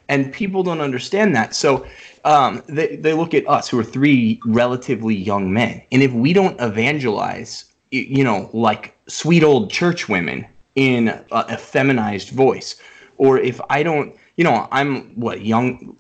and 0.10 0.32
people 0.34 0.64
don't 0.64 0.82
understand 0.82 1.36
that. 1.36 1.56
So 1.56 1.86
um, 2.26 2.62
they 2.68 2.96
they 2.98 3.14
look 3.14 3.34
at 3.34 3.48
us 3.48 3.70
who 3.70 3.80
are 3.80 3.84
three 3.84 4.40
relatively 4.46 5.16
young 5.16 5.52
men, 5.52 5.82
and 5.92 6.04
if 6.04 6.12
we 6.12 6.34
don't 6.34 6.60
evangelize, 6.60 7.66
you 7.92 8.24
know, 8.24 8.50
like 8.54 8.96
sweet 9.08 9.44
old 9.44 9.72
church 9.72 10.10
women 10.10 10.46
in 10.76 11.10
a, 11.10 11.24
a 11.32 11.58
feminized 11.58 12.30
voice, 12.30 12.76
or 13.18 13.40
if 13.40 13.60
I 13.70 13.84
don't, 13.84 14.16
you 14.38 14.44
know, 14.44 14.68
I'm 14.72 15.12
what 15.16 15.46
young 15.46 15.96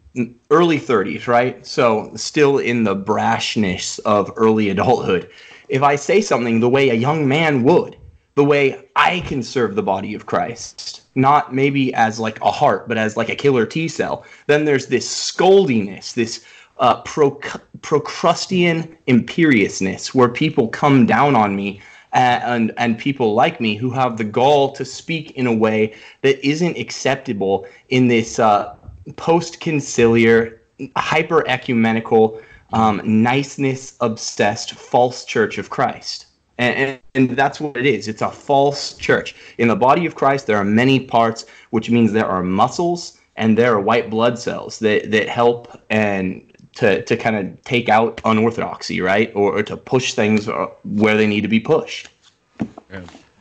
early 0.49 0.79
30s, 0.79 1.27
right? 1.27 1.65
So 1.65 2.11
still 2.15 2.59
in 2.59 2.83
the 2.83 2.95
brashness 2.95 3.99
of 3.99 4.31
early 4.35 4.69
adulthood. 4.69 5.29
If 5.69 5.81
I 5.81 5.95
say 5.95 6.21
something 6.21 6.59
the 6.59 6.69
way 6.69 6.89
a 6.89 6.95
young 6.95 7.27
man 7.27 7.63
would, 7.63 7.97
the 8.35 8.43
way 8.43 8.87
I 8.95 9.21
can 9.21 9.43
serve 9.43 9.75
the 9.75 9.83
body 9.83 10.13
of 10.13 10.25
Christ, 10.25 11.01
not 11.15 11.53
maybe 11.53 11.93
as 11.93 12.19
like 12.19 12.39
a 12.41 12.51
heart, 12.51 12.87
but 12.87 12.97
as 12.97 13.17
like 13.17 13.29
a 13.29 13.35
killer 13.35 13.65
T 13.65 13.87
cell, 13.87 14.25
then 14.47 14.65
there's 14.65 14.87
this 14.87 15.07
scoldiness, 15.07 16.13
this 16.13 16.43
uh, 16.79 17.01
pro- 17.01 17.39
Procrustean 17.81 18.97
imperiousness 19.07 20.13
where 20.15 20.29
people 20.29 20.67
come 20.67 21.05
down 21.05 21.35
on 21.35 21.55
me 21.55 21.81
and 22.13 22.71
and 22.77 22.97
people 22.97 23.33
like 23.33 23.59
me 23.59 23.75
who 23.75 23.89
have 23.89 24.17
the 24.17 24.23
gall 24.23 24.71
to 24.71 24.85
speak 24.85 25.31
in 25.31 25.47
a 25.47 25.53
way 25.53 25.95
that 26.21 26.45
isn't 26.45 26.77
acceptable 26.77 27.65
in 27.89 28.07
this 28.07 28.39
uh, 28.39 28.75
post 29.15 29.59
conciliar, 29.59 30.59
hyper 30.95 31.47
ecumenical, 31.47 32.41
um, 32.73 33.01
niceness 33.03 33.95
obsessed 34.01 34.73
false 34.73 35.25
church 35.25 35.57
of 35.57 35.69
Christ. 35.69 36.27
And, 36.59 36.75
and, 37.15 37.29
and, 37.29 37.37
that's 37.37 37.59
what 37.59 37.77
it 37.77 37.85
is. 37.87 38.07
It's 38.07 38.21
a 38.21 38.29
false 38.29 38.93
church. 38.95 39.35
In 39.57 39.67
the 39.67 39.75
body 39.75 40.05
of 40.05 40.13
Christ, 40.13 40.45
there 40.45 40.57
are 40.57 40.63
many 40.63 40.99
parts, 40.99 41.45
which 41.71 41.89
means 41.89 42.11
there 42.11 42.27
are 42.27 42.43
muscles 42.43 43.17
and 43.35 43.57
there 43.57 43.73
are 43.73 43.81
white 43.81 44.11
blood 44.11 44.37
cells 44.37 44.77
that, 44.79 45.09
that 45.09 45.27
help 45.27 45.81
and 45.89 46.52
to, 46.75 47.03
to 47.03 47.17
kind 47.17 47.35
of 47.35 47.63
take 47.63 47.89
out 47.89 48.19
unorthodoxy, 48.25 49.01
right? 49.01 49.31
Or, 49.35 49.57
or 49.57 49.63
to 49.63 49.77
push 49.77 50.13
things 50.13 50.47
uh, 50.47 50.67
where 50.83 51.15
they 51.15 51.27
need 51.27 51.41
to 51.41 51.47
be 51.47 51.59
pushed. 51.59 52.09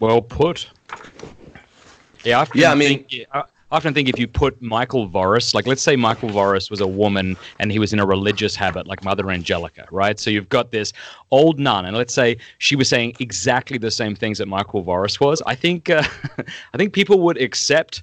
Well 0.00 0.20
put. 0.20 0.68
Yeah, 2.24 2.40
I 2.40 2.46
yeah. 2.54 2.72
I 2.72 2.74
mean, 2.74 3.04
think, 3.04 3.26
I 3.32 3.44
often 3.70 3.94
think 3.94 4.08
if 4.08 4.18
you 4.18 4.28
put 4.28 4.60
Michael 4.60 5.08
Voris, 5.08 5.54
like 5.54 5.66
let's 5.66 5.82
say 5.82 5.96
Michael 5.96 6.28
Voris 6.28 6.70
was 6.70 6.80
a 6.80 6.86
woman 6.86 7.36
and 7.58 7.72
he 7.72 7.78
was 7.78 7.92
in 7.92 7.98
a 7.98 8.06
religious 8.06 8.54
habit, 8.54 8.86
like 8.86 9.02
Mother 9.02 9.30
Angelica, 9.30 9.86
right? 9.90 10.20
So 10.20 10.30
you've 10.30 10.48
got 10.48 10.70
this 10.70 10.92
old 11.30 11.58
nun, 11.58 11.84
and 11.86 11.96
let's 11.96 12.14
say 12.14 12.36
she 12.58 12.76
was 12.76 12.88
saying 12.88 13.14
exactly 13.18 13.78
the 13.78 13.90
same 13.90 14.14
things 14.14 14.38
that 14.38 14.46
Michael 14.46 14.84
Voris 14.84 15.20
was. 15.20 15.42
I 15.46 15.54
think, 15.54 15.88
uh, 15.88 16.04
I 16.74 16.76
think 16.76 16.92
people 16.92 17.20
would 17.20 17.40
accept 17.40 18.02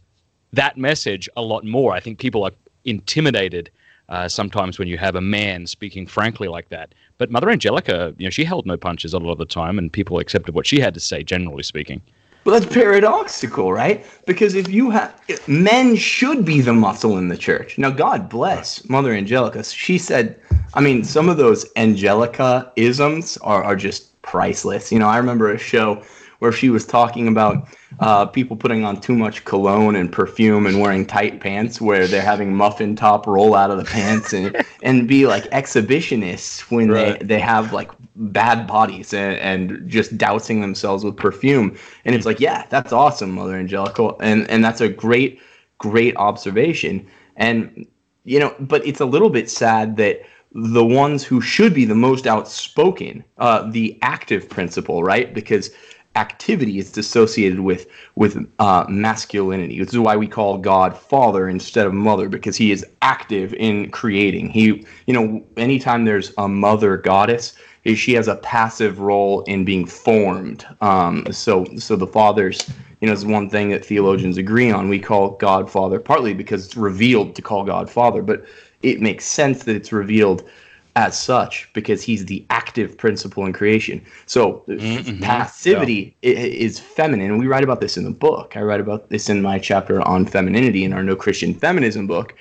that 0.53 0.77
message 0.77 1.29
a 1.37 1.41
lot 1.41 1.63
more. 1.63 1.93
I 1.93 1.99
think 1.99 2.17
people 2.17 2.43
are 2.43 2.51
intimidated 2.85 3.69
uh, 4.09 4.27
sometimes 4.27 4.77
when 4.77 4.87
you 4.87 4.97
have 4.97 5.15
a 5.15 5.21
man 5.21 5.65
speaking 5.65 6.05
frankly 6.05 6.47
like 6.47 6.69
that. 6.69 6.93
But 7.17 7.31
Mother 7.31 7.49
Angelica, 7.49 8.13
you 8.17 8.25
know, 8.25 8.29
she 8.29 8.43
held 8.43 8.65
no 8.65 8.77
punches 8.77 9.13
a 9.13 9.19
lot 9.19 9.31
of 9.31 9.37
the 9.37 9.45
time, 9.45 9.77
and 9.77 9.91
people 9.91 10.19
accepted 10.19 10.55
what 10.55 10.67
she 10.67 10.79
had 10.79 10.93
to 10.95 10.99
say, 10.99 11.23
generally 11.23 11.63
speaking. 11.63 12.01
Well, 12.45 12.57
that's 12.57 12.73
paradoxical, 12.73 13.73
right? 13.73 14.05
Because 14.25 14.55
if 14.55 14.69
you 14.69 14.89
have 14.91 15.13
men 15.47 15.95
should 15.95 16.45
be 16.45 16.61
the 16.61 16.73
muscle 16.73 17.17
in 17.17 17.27
the 17.27 17.37
church. 17.37 17.77
Now, 17.77 17.91
God 17.91 18.29
bless 18.29 18.87
Mother 18.89 19.13
Angelica. 19.13 19.63
She 19.63 19.97
said, 19.97 20.39
I 20.73 20.81
mean, 20.81 21.03
some 21.03 21.27
of 21.27 21.37
those 21.37 21.65
Angelica 21.75 22.71
isms 22.77 23.37
are, 23.37 23.63
are 23.63 23.75
just 23.75 24.19
priceless. 24.21 24.91
You 24.91 24.99
know, 24.99 25.07
I 25.07 25.17
remember 25.17 25.51
a 25.51 25.57
show 25.57 26.01
where 26.39 26.51
she 26.51 26.69
was 26.69 26.85
talking 26.85 27.27
about 27.27 27.67
uh, 27.99 28.25
people 28.25 28.55
putting 28.55 28.83
on 28.83 28.99
too 28.99 29.15
much 29.15 29.45
cologne 29.45 29.95
and 29.95 30.11
perfume 30.11 30.65
and 30.65 30.79
wearing 30.79 31.05
tight 31.05 31.39
pants, 31.39 31.79
where 31.79 32.07
they're 32.07 32.21
having 32.21 32.53
muffin 32.53 32.95
top 32.95 33.27
roll 33.27 33.55
out 33.55 33.71
of 33.71 33.77
the 33.77 33.85
pants 33.85 34.33
and 34.33 34.55
and 34.83 35.07
be 35.07 35.27
like 35.27 35.43
exhibitionists 35.51 36.61
when 36.71 36.89
right. 36.89 37.19
they 37.19 37.25
they 37.25 37.39
have 37.39 37.73
like 37.73 37.91
bad 38.15 38.67
bodies 38.67 39.13
and, 39.13 39.37
and 39.39 39.89
just 39.89 40.17
dousing 40.17 40.61
themselves 40.61 41.03
with 41.03 41.15
perfume. 41.15 41.77
And 42.05 42.15
it's 42.15 42.25
like, 42.25 42.39
yeah, 42.39 42.65
that's 42.69 42.91
awesome, 42.91 43.31
Mother 43.31 43.55
Angelica, 43.55 44.15
and 44.21 44.49
and 44.49 44.63
that's 44.63 44.81
a 44.81 44.89
great 44.89 45.39
great 45.77 46.15
observation. 46.17 47.05
And 47.35 47.85
you 48.23 48.39
know, 48.39 48.55
but 48.59 48.85
it's 48.85 48.99
a 48.99 49.05
little 49.05 49.29
bit 49.29 49.49
sad 49.49 49.97
that 49.97 50.21
the 50.51 50.85
ones 50.85 51.23
who 51.23 51.41
should 51.41 51.73
be 51.73 51.85
the 51.85 51.95
most 51.95 52.25
outspoken, 52.25 53.23
uh, 53.37 53.69
the 53.69 53.97
active 54.01 54.49
principle, 54.49 55.03
right? 55.03 55.33
Because 55.33 55.69
activity 56.15 56.79
is 56.79 56.97
associated 56.97 57.59
with 57.59 57.87
with 58.15 58.37
uh, 58.59 58.85
masculinity. 58.89 59.79
This 59.79 59.93
is 59.93 59.99
why 59.99 60.15
we 60.15 60.27
call 60.27 60.57
God 60.57 60.97
Father 60.97 61.49
instead 61.49 61.85
of 61.85 61.93
Mother 61.93 62.29
because 62.29 62.57
He 62.57 62.71
is 62.71 62.85
active 63.01 63.53
in 63.53 63.89
creating. 63.91 64.49
He, 64.49 64.85
you 65.05 65.13
know, 65.13 65.45
anytime 65.57 66.05
there's 66.05 66.33
a 66.37 66.47
mother 66.47 66.97
goddess, 66.97 67.55
she 67.85 68.13
has 68.13 68.27
a 68.27 68.35
passive 68.37 68.99
role 68.99 69.41
in 69.43 69.65
being 69.65 69.85
formed. 69.85 70.65
Um, 70.81 71.25
so, 71.31 71.65
so 71.77 71.95
the 71.95 72.07
fathers, 72.07 72.69
you 73.01 73.07
know, 73.07 73.13
is 73.13 73.25
one 73.25 73.49
thing 73.49 73.69
that 73.69 73.85
theologians 73.85 74.37
agree 74.37 74.71
on. 74.71 74.89
We 74.89 74.99
call 74.99 75.31
God 75.31 75.71
Father 75.71 75.99
partly 75.99 76.33
because 76.33 76.65
it's 76.65 76.75
revealed 76.77 77.35
to 77.35 77.41
call 77.41 77.63
God 77.63 77.89
Father, 77.89 78.21
but 78.21 78.45
it 78.81 79.01
makes 79.01 79.25
sense 79.25 79.63
that 79.63 79.75
it's 79.75 79.91
revealed 79.91 80.49
as 80.95 81.17
such 81.17 81.69
because 81.73 82.01
he's 82.01 82.25
the 82.25 82.45
active 82.49 82.97
principle 82.97 83.45
in 83.45 83.53
creation. 83.53 84.03
So 84.25 84.63
mm-hmm. 84.67 85.21
passivity 85.21 86.15
yeah. 86.21 86.31
is 86.31 86.79
feminine. 86.79 87.37
We 87.37 87.47
write 87.47 87.63
about 87.63 87.81
this 87.81 87.97
in 87.97 88.03
the 88.03 88.11
book. 88.11 88.55
I 88.55 88.61
write 88.61 88.81
about 88.81 89.09
this 89.09 89.29
in 89.29 89.41
my 89.41 89.59
chapter 89.59 90.01
on 90.01 90.25
femininity 90.25 90.83
in 90.83 90.93
our 90.93 91.03
No 91.03 91.15
Christian 91.15 91.53
Feminism 91.53 92.07
book. 92.07 92.35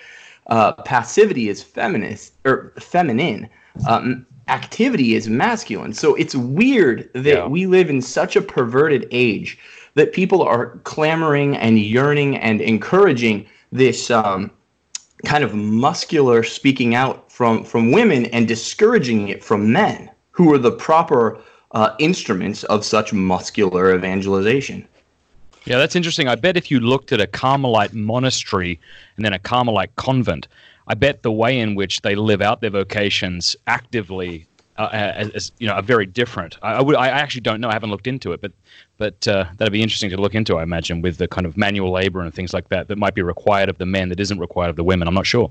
Uh, 0.46 0.72
passivity 0.72 1.48
is 1.48 1.62
feminist 1.62 2.32
or 2.44 2.72
feminine. 2.78 3.48
Um, 3.86 4.26
activity 4.48 5.14
is 5.14 5.28
masculine. 5.28 5.92
So 5.92 6.14
it's 6.14 6.34
weird 6.34 7.10
that 7.12 7.24
yeah. 7.24 7.46
we 7.46 7.66
live 7.66 7.90
in 7.90 8.00
such 8.00 8.34
a 8.34 8.40
perverted 8.40 9.06
age 9.10 9.58
that 9.94 10.12
people 10.12 10.42
are 10.42 10.78
clamoring 10.84 11.56
and 11.56 11.78
yearning 11.78 12.36
and 12.36 12.60
encouraging 12.60 13.46
this 13.72 14.10
um, 14.10 14.50
kind 15.24 15.42
of 15.44 15.54
muscular 15.54 16.42
speaking 16.42 16.94
out 16.94 17.30
from 17.30 17.64
from 17.64 17.92
women 17.92 18.26
and 18.26 18.46
discouraging 18.46 19.28
it 19.28 19.42
from 19.42 19.72
men 19.72 20.10
who 20.30 20.52
are 20.52 20.58
the 20.58 20.72
proper 20.72 21.40
uh, 21.72 21.94
instruments 21.98 22.64
of 22.64 22.84
such 22.84 23.12
muscular 23.12 23.94
evangelization. 23.94 24.86
Yeah, 25.64 25.76
that's 25.76 25.96
interesting. 25.96 26.28
I 26.28 26.34
bet 26.34 26.56
if 26.56 26.70
you 26.70 26.80
looked 26.80 27.12
at 27.12 27.20
a 27.20 27.26
Carmelite 27.26 27.92
monastery 27.92 28.80
and 29.16 29.24
then 29.24 29.32
a 29.32 29.38
Carmelite 29.38 29.94
convent, 29.96 30.48
I 30.86 30.94
bet 30.94 31.22
the 31.22 31.32
way 31.32 31.58
in 31.58 31.74
which 31.74 32.00
they 32.00 32.14
live 32.14 32.40
out 32.40 32.60
their 32.60 32.70
vocations 32.70 33.54
actively 33.66 34.46
uh, 34.78 34.88
as, 34.92 35.30
as, 35.30 35.52
you 35.58 35.66
know 35.66 35.74
are 35.74 35.82
very 35.82 36.06
different. 36.06 36.56
I, 36.62 36.74
I, 36.74 36.82
would, 36.82 36.96
I 36.96 37.08
actually 37.08 37.40
don't 37.40 37.60
know. 37.60 37.68
I 37.68 37.72
haven't 37.72 37.90
looked 37.90 38.06
into 38.06 38.32
it, 38.32 38.40
but 38.40 38.52
but 38.96 39.26
uh, 39.26 39.46
that'd 39.56 39.72
be 39.72 39.82
interesting 39.82 40.10
to 40.10 40.16
look 40.16 40.34
into. 40.34 40.56
I 40.56 40.62
imagine 40.62 41.02
with 41.02 41.18
the 41.18 41.28
kind 41.28 41.46
of 41.46 41.56
manual 41.56 41.90
labor 41.90 42.20
and 42.20 42.32
things 42.32 42.54
like 42.54 42.68
that 42.68 42.88
that 42.88 42.96
might 42.96 43.14
be 43.14 43.22
required 43.22 43.68
of 43.68 43.78
the 43.78 43.86
men 43.86 44.08
that 44.08 44.20
isn't 44.20 44.38
required 44.38 44.70
of 44.70 44.76
the 44.76 44.84
women. 44.84 45.08
I'm 45.08 45.14
not 45.14 45.26
sure. 45.26 45.50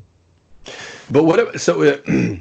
But 1.11 1.23
what 1.23 1.59
so 1.59 1.83
uh, 1.83 1.97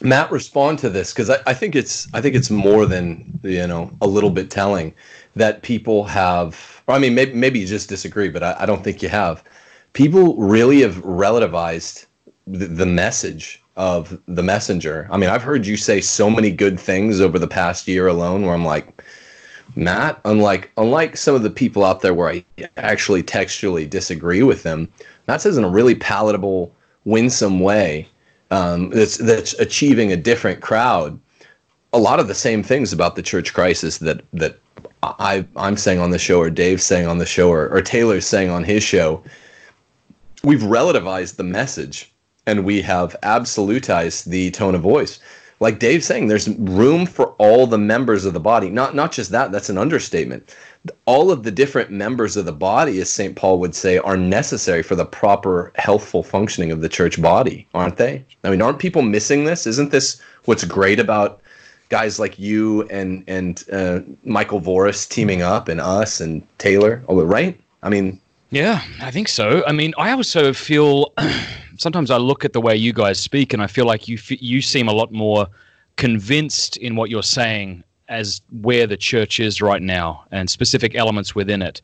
Matt 0.00 0.30
respond 0.30 0.78
to 0.80 0.90
this 0.90 1.12
because 1.12 1.30
I, 1.30 1.38
I 1.46 1.54
think 1.54 1.76
it's 1.76 2.08
I 2.14 2.20
think 2.20 2.34
it's 2.34 2.50
more 2.50 2.86
than 2.86 3.38
you 3.42 3.66
know 3.66 3.90
a 4.00 4.06
little 4.06 4.30
bit 4.30 4.50
telling 4.50 4.94
that 5.36 5.62
people 5.62 6.04
have. 6.04 6.82
Or 6.86 6.94
I 6.94 6.98
mean, 6.98 7.14
maybe 7.14 7.34
maybe 7.34 7.60
you 7.60 7.66
just 7.66 7.88
disagree, 7.88 8.28
but 8.28 8.42
I, 8.42 8.56
I 8.60 8.66
don't 8.66 8.82
think 8.82 9.02
you 9.02 9.08
have. 9.08 9.44
People 9.92 10.36
really 10.36 10.80
have 10.80 10.96
relativized 10.96 12.06
the, 12.46 12.66
the 12.66 12.86
message 12.86 13.62
of 13.76 14.18
the 14.26 14.42
messenger. 14.42 15.08
I 15.10 15.16
mean, 15.16 15.30
I've 15.30 15.42
heard 15.42 15.66
you 15.66 15.76
say 15.76 16.00
so 16.00 16.30
many 16.30 16.50
good 16.50 16.78
things 16.78 17.20
over 17.20 17.38
the 17.38 17.48
past 17.48 17.88
year 17.88 18.06
alone 18.06 18.42
where 18.42 18.54
I'm 18.54 18.64
like, 18.64 19.02
Matt, 19.76 20.20
unlike 20.24 20.70
unlike 20.76 21.16
some 21.16 21.34
of 21.34 21.42
the 21.42 21.50
people 21.50 21.84
out 21.84 22.00
there 22.00 22.14
where 22.14 22.28
I 22.30 22.44
actually 22.76 23.22
textually 23.22 23.86
disagree 23.86 24.42
with 24.42 24.62
them, 24.62 24.88
Matt 25.26 25.40
says 25.40 25.56
in 25.56 25.64
a 25.64 25.68
really 25.68 25.94
palatable, 25.94 26.74
winsome 27.04 27.60
way 27.60 28.08
um, 28.50 28.90
that's 28.90 29.16
that's 29.16 29.54
achieving 29.54 30.12
a 30.12 30.16
different 30.16 30.60
crowd. 30.60 31.18
A 31.92 31.98
lot 31.98 32.20
of 32.20 32.28
the 32.28 32.34
same 32.34 32.62
things 32.62 32.92
about 32.92 33.16
the 33.16 33.22
church 33.22 33.52
crisis 33.54 33.98
that 33.98 34.20
that 34.32 34.58
I 35.02 35.44
I'm 35.56 35.76
saying 35.76 35.98
on 35.98 36.10
the 36.10 36.18
show, 36.18 36.40
or 36.40 36.50
Dave's 36.50 36.84
saying 36.84 37.06
on 37.08 37.18
the 37.18 37.26
show, 37.26 37.50
or, 37.50 37.68
or 37.68 37.82
Taylor's 37.82 38.26
saying 38.26 38.50
on 38.50 38.64
his 38.64 38.82
show. 38.82 39.22
We've 40.44 40.60
relativized 40.60 41.36
the 41.36 41.42
message 41.42 42.13
and 42.46 42.64
we 42.64 42.82
have 42.82 43.16
absolutized 43.22 44.24
the 44.24 44.50
tone 44.50 44.74
of 44.74 44.82
voice. 44.82 45.18
Like 45.60 45.78
Dave's 45.78 46.06
saying, 46.06 46.26
there's 46.26 46.48
room 46.48 47.06
for 47.06 47.28
all 47.38 47.66
the 47.66 47.78
members 47.78 48.24
of 48.24 48.34
the 48.34 48.40
body. 48.40 48.68
Not 48.70 48.94
not 48.94 49.12
just 49.12 49.30
that, 49.30 49.52
that's 49.52 49.70
an 49.70 49.78
understatement. 49.78 50.54
All 51.06 51.30
of 51.30 51.44
the 51.44 51.50
different 51.50 51.90
members 51.90 52.36
of 52.36 52.44
the 52.44 52.52
body, 52.52 53.00
as 53.00 53.08
St. 53.08 53.34
Paul 53.34 53.58
would 53.60 53.74
say, 53.74 53.96
are 53.98 54.16
necessary 54.16 54.82
for 54.82 54.94
the 54.94 55.06
proper 55.06 55.72
healthful 55.76 56.22
functioning 56.22 56.70
of 56.70 56.82
the 56.82 56.88
church 56.88 57.22
body, 57.22 57.66
aren't 57.72 57.96
they? 57.96 58.22
I 58.42 58.50
mean, 58.50 58.60
aren't 58.60 58.78
people 58.78 59.00
missing 59.00 59.44
this? 59.44 59.66
Isn't 59.66 59.90
this 59.90 60.20
what's 60.44 60.64
great 60.64 61.00
about 61.00 61.40
guys 61.88 62.18
like 62.18 62.38
you 62.38 62.82
and 62.88 63.24
and 63.26 63.64
uh, 63.72 64.00
Michael 64.24 64.60
Voris 64.60 65.08
teaming 65.08 65.40
up 65.40 65.68
and 65.68 65.80
us 65.80 66.20
and 66.20 66.42
Taylor? 66.58 67.02
Oh, 67.08 67.22
right? 67.22 67.58
I 67.82 67.88
mean, 67.88 68.20
yeah, 68.50 68.82
I 69.00 69.10
think 69.10 69.28
so. 69.28 69.64
I 69.66 69.72
mean, 69.72 69.94
I 69.96 70.10
also 70.10 70.52
feel 70.52 71.12
sometimes 71.76 72.10
I 72.10 72.16
look 72.16 72.44
at 72.44 72.52
the 72.52 72.60
way 72.60 72.76
you 72.76 72.92
guys 72.92 73.20
speak, 73.20 73.52
and 73.52 73.62
I 73.62 73.66
feel 73.66 73.86
like 73.86 74.08
you 74.08 74.18
you 74.28 74.62
seem 74.62 74.88
a 74.88 74.92
lot 74.92 75.12
more 75.12 75.46
convinced 75.96 76.76
in 76.76 76.96
what 76.96 77.10
you're 77.10 77.22
saying 77.22 77.84
as 78.08 78.42
where 78.60 78.86
the 78.86 78.96
church 78.96 79.40
is 79.40 79.62
right 79.62 79.82
now 79.82 80.24
and 80.30 80.50
specific 80.50 80.94
elements 80.94 81.34
within 81.34 81.62
it. 81.62 81.80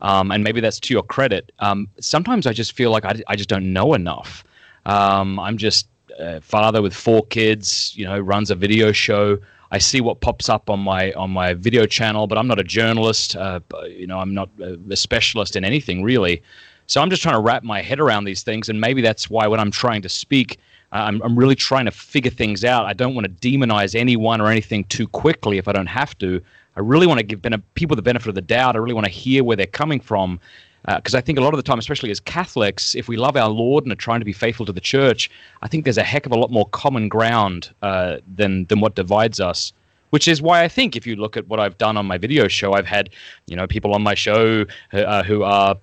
Um, 0.00 0.30
and 0.30 0.44
maybe 0.44 0.60
that's 0.60 0.78
to 0.80 0.94
your 0.94 1.02
credit. 1.02 1.52
Um, 1.58 1.88
sometimes 2.00 2.46
I 2.46 2.52
just 2.52 2.72
feel 2.72 2.90
like 2.90 3.04
I, 3.04 3.20
I 3.28 3.36
just 3.36 3.48
don't 3.48 3.72
know 3.72 3.94
enough. 3.94 4.44
Um, 4.84 5.40
I'm 5.40 5.56
just 5.56 5.88
a 6.18 6.40
father 6.40 6.82
with 6.82 6.94
four 6.94 7.24
kids, 7.26 7.92
you 7.96 8.04
know, 8.04 8.18
runs 8.18 8.50
a 8.50 8.54
video 8.54 8.92
show. 8.92 9.38
I 9.70 9.78
see 9.78 10.00
what 10.00 10.20
pops 10.20 10.48
up 10.48 10.70
on 10.70 10.80
my 10.80 11.12
on 11.12 11.30
my 11.30 11.54
video 11.54 11.86
channel, 11.86 12.26
but 12.26 12.38
I'm 12.38 12.46
not 12.46 12.60
a 12.60 12.64
journalist. 12.64 13.36
Uh, 13.36 13.60
you 13.88 14.06
know, 14.06 14.18
I'm 14.18 14.32
not 14.32 14.48
a 14.60 14.96
specialist 14.96 15.56
in 15.56 15.64
anything 15.64 16.02
really. 16.02 16.42
So 16.86 17.00
I'm 17.00 17.10
just 17.10 17.22
trying 17.22 17.34
to 17.34 17.40
wrap 17.40 17.62
my 17.62 17.82
head 17.82 18.00
around 18.00 18.24
these 18.24 18.42
things, 18.42 18.68
and 18.68 18.80
maybe 18.80 19.02
that's 19.02 19.28
why 19.28 19.46
when 19.46 19.60
I'm 19.60 19.70
trying 19.70 20.02
to 20.02 20.08
speak, 20.08 20.58
I'm, 20.92 21.20
I'm 21.22 21.36
really 21.36 21.54
trying 21.54 21.84
to 21.86 21.90
figure 21.90 22.30
things 22.30 22.64
out. 22.64 22.86
I 22.86 22.92
don't 22.92 23.14
want 23.14 23.26
to 23.26 23.48
demonize 23.48 23.94
anyone 23.94 24.40
or 24.40 24.50
anything 24.50 24.84
too 24.84 25.08
quickly 25.08 25.58
if 25.58 25.68
I 25.68 25.72
don't 25.72 25.86
have 25.86 26.16
to. 26.18 26.40
I 26.76 26.80
really 26.80 27.06
want 27.06 27.18
to 27.18 27.24
give 27.24 27.42
people 27.74 27.96
the 27.96 28.02
benefit 28.02 28.28
of 28.28 28.34
the 28.34 28.42
doubt. 28.42 28.76
I 28.76 28.78
really 28.78 28.94
want 28.94 29.06
to 29.06 29.12
hear 29.12 29.42
where 29.42 29.56
they're 29.56 29.66
coming 29.66 30.00
from. 30.00 30.38
Because 30.86 31.16
uh, 31.16 31.18
I 31.18 31.20
think 31.20 31.38
a 31.38 31.42
lot 31.42 31.52
of 31.52 31.56
the 31.56 31.64
time, 31.64 31.80
especially 31.80 32.12
as 32.12 32.20
Catholics, 32.20 32.94
if 32.94 33.08
we 33.08 33.16
love 33.16 33.36
our 33.36 33.48
Lord 33.48 33.84
and 33.84 33.92
are 33.92 33.96
trying 33.96 34.20
to 34.20 34.24
be 34.24 34.32
faithful 34.32 34.64
to 34.66 34.72
the 34.72 34.80
church, 34.80 35.28
I 35.62 35.68
think 35.68 35.82
there's 35.82 35.98
a 35.98 36.04
heck 36.04 36.26
of 36.26 36.32
a 36.32 36.36
lot 36.36 36.52
more 36.52 36.68
common 36.68 37.08
ground 37.08 37.70
uh, 37.82 38.18
than 38.36 38.66
than 38.66 38.80
what 38.80 38.94
divides 38.94 39.40
us. 39.40 39.72
Which 40.10 40.28
is 40.28 40.40
why 40.40 40.62
I 40.62 40.68
think 40.68 40.94
if 40.94 41.04
you 41.04 41.16
look 41.16 41.36
at 41.36 41.48
what 41.48 41.58
I've 41.58 41.76
done 41.78 41.96
on 41.96 42.06
my 42.06 42.18
video 42.18 42.46
show, 42.46 42.74
I've 42.74 42.86
had 42.86 43.10
you 43.48 43.56
know 43.56 43.66
people 43.66 43.94
on 43.94 44.02
my 44.02 44.14
show 44.14 44.64
uh, 44.92 45.24
who 45.24 45.42
are 45.42 45.76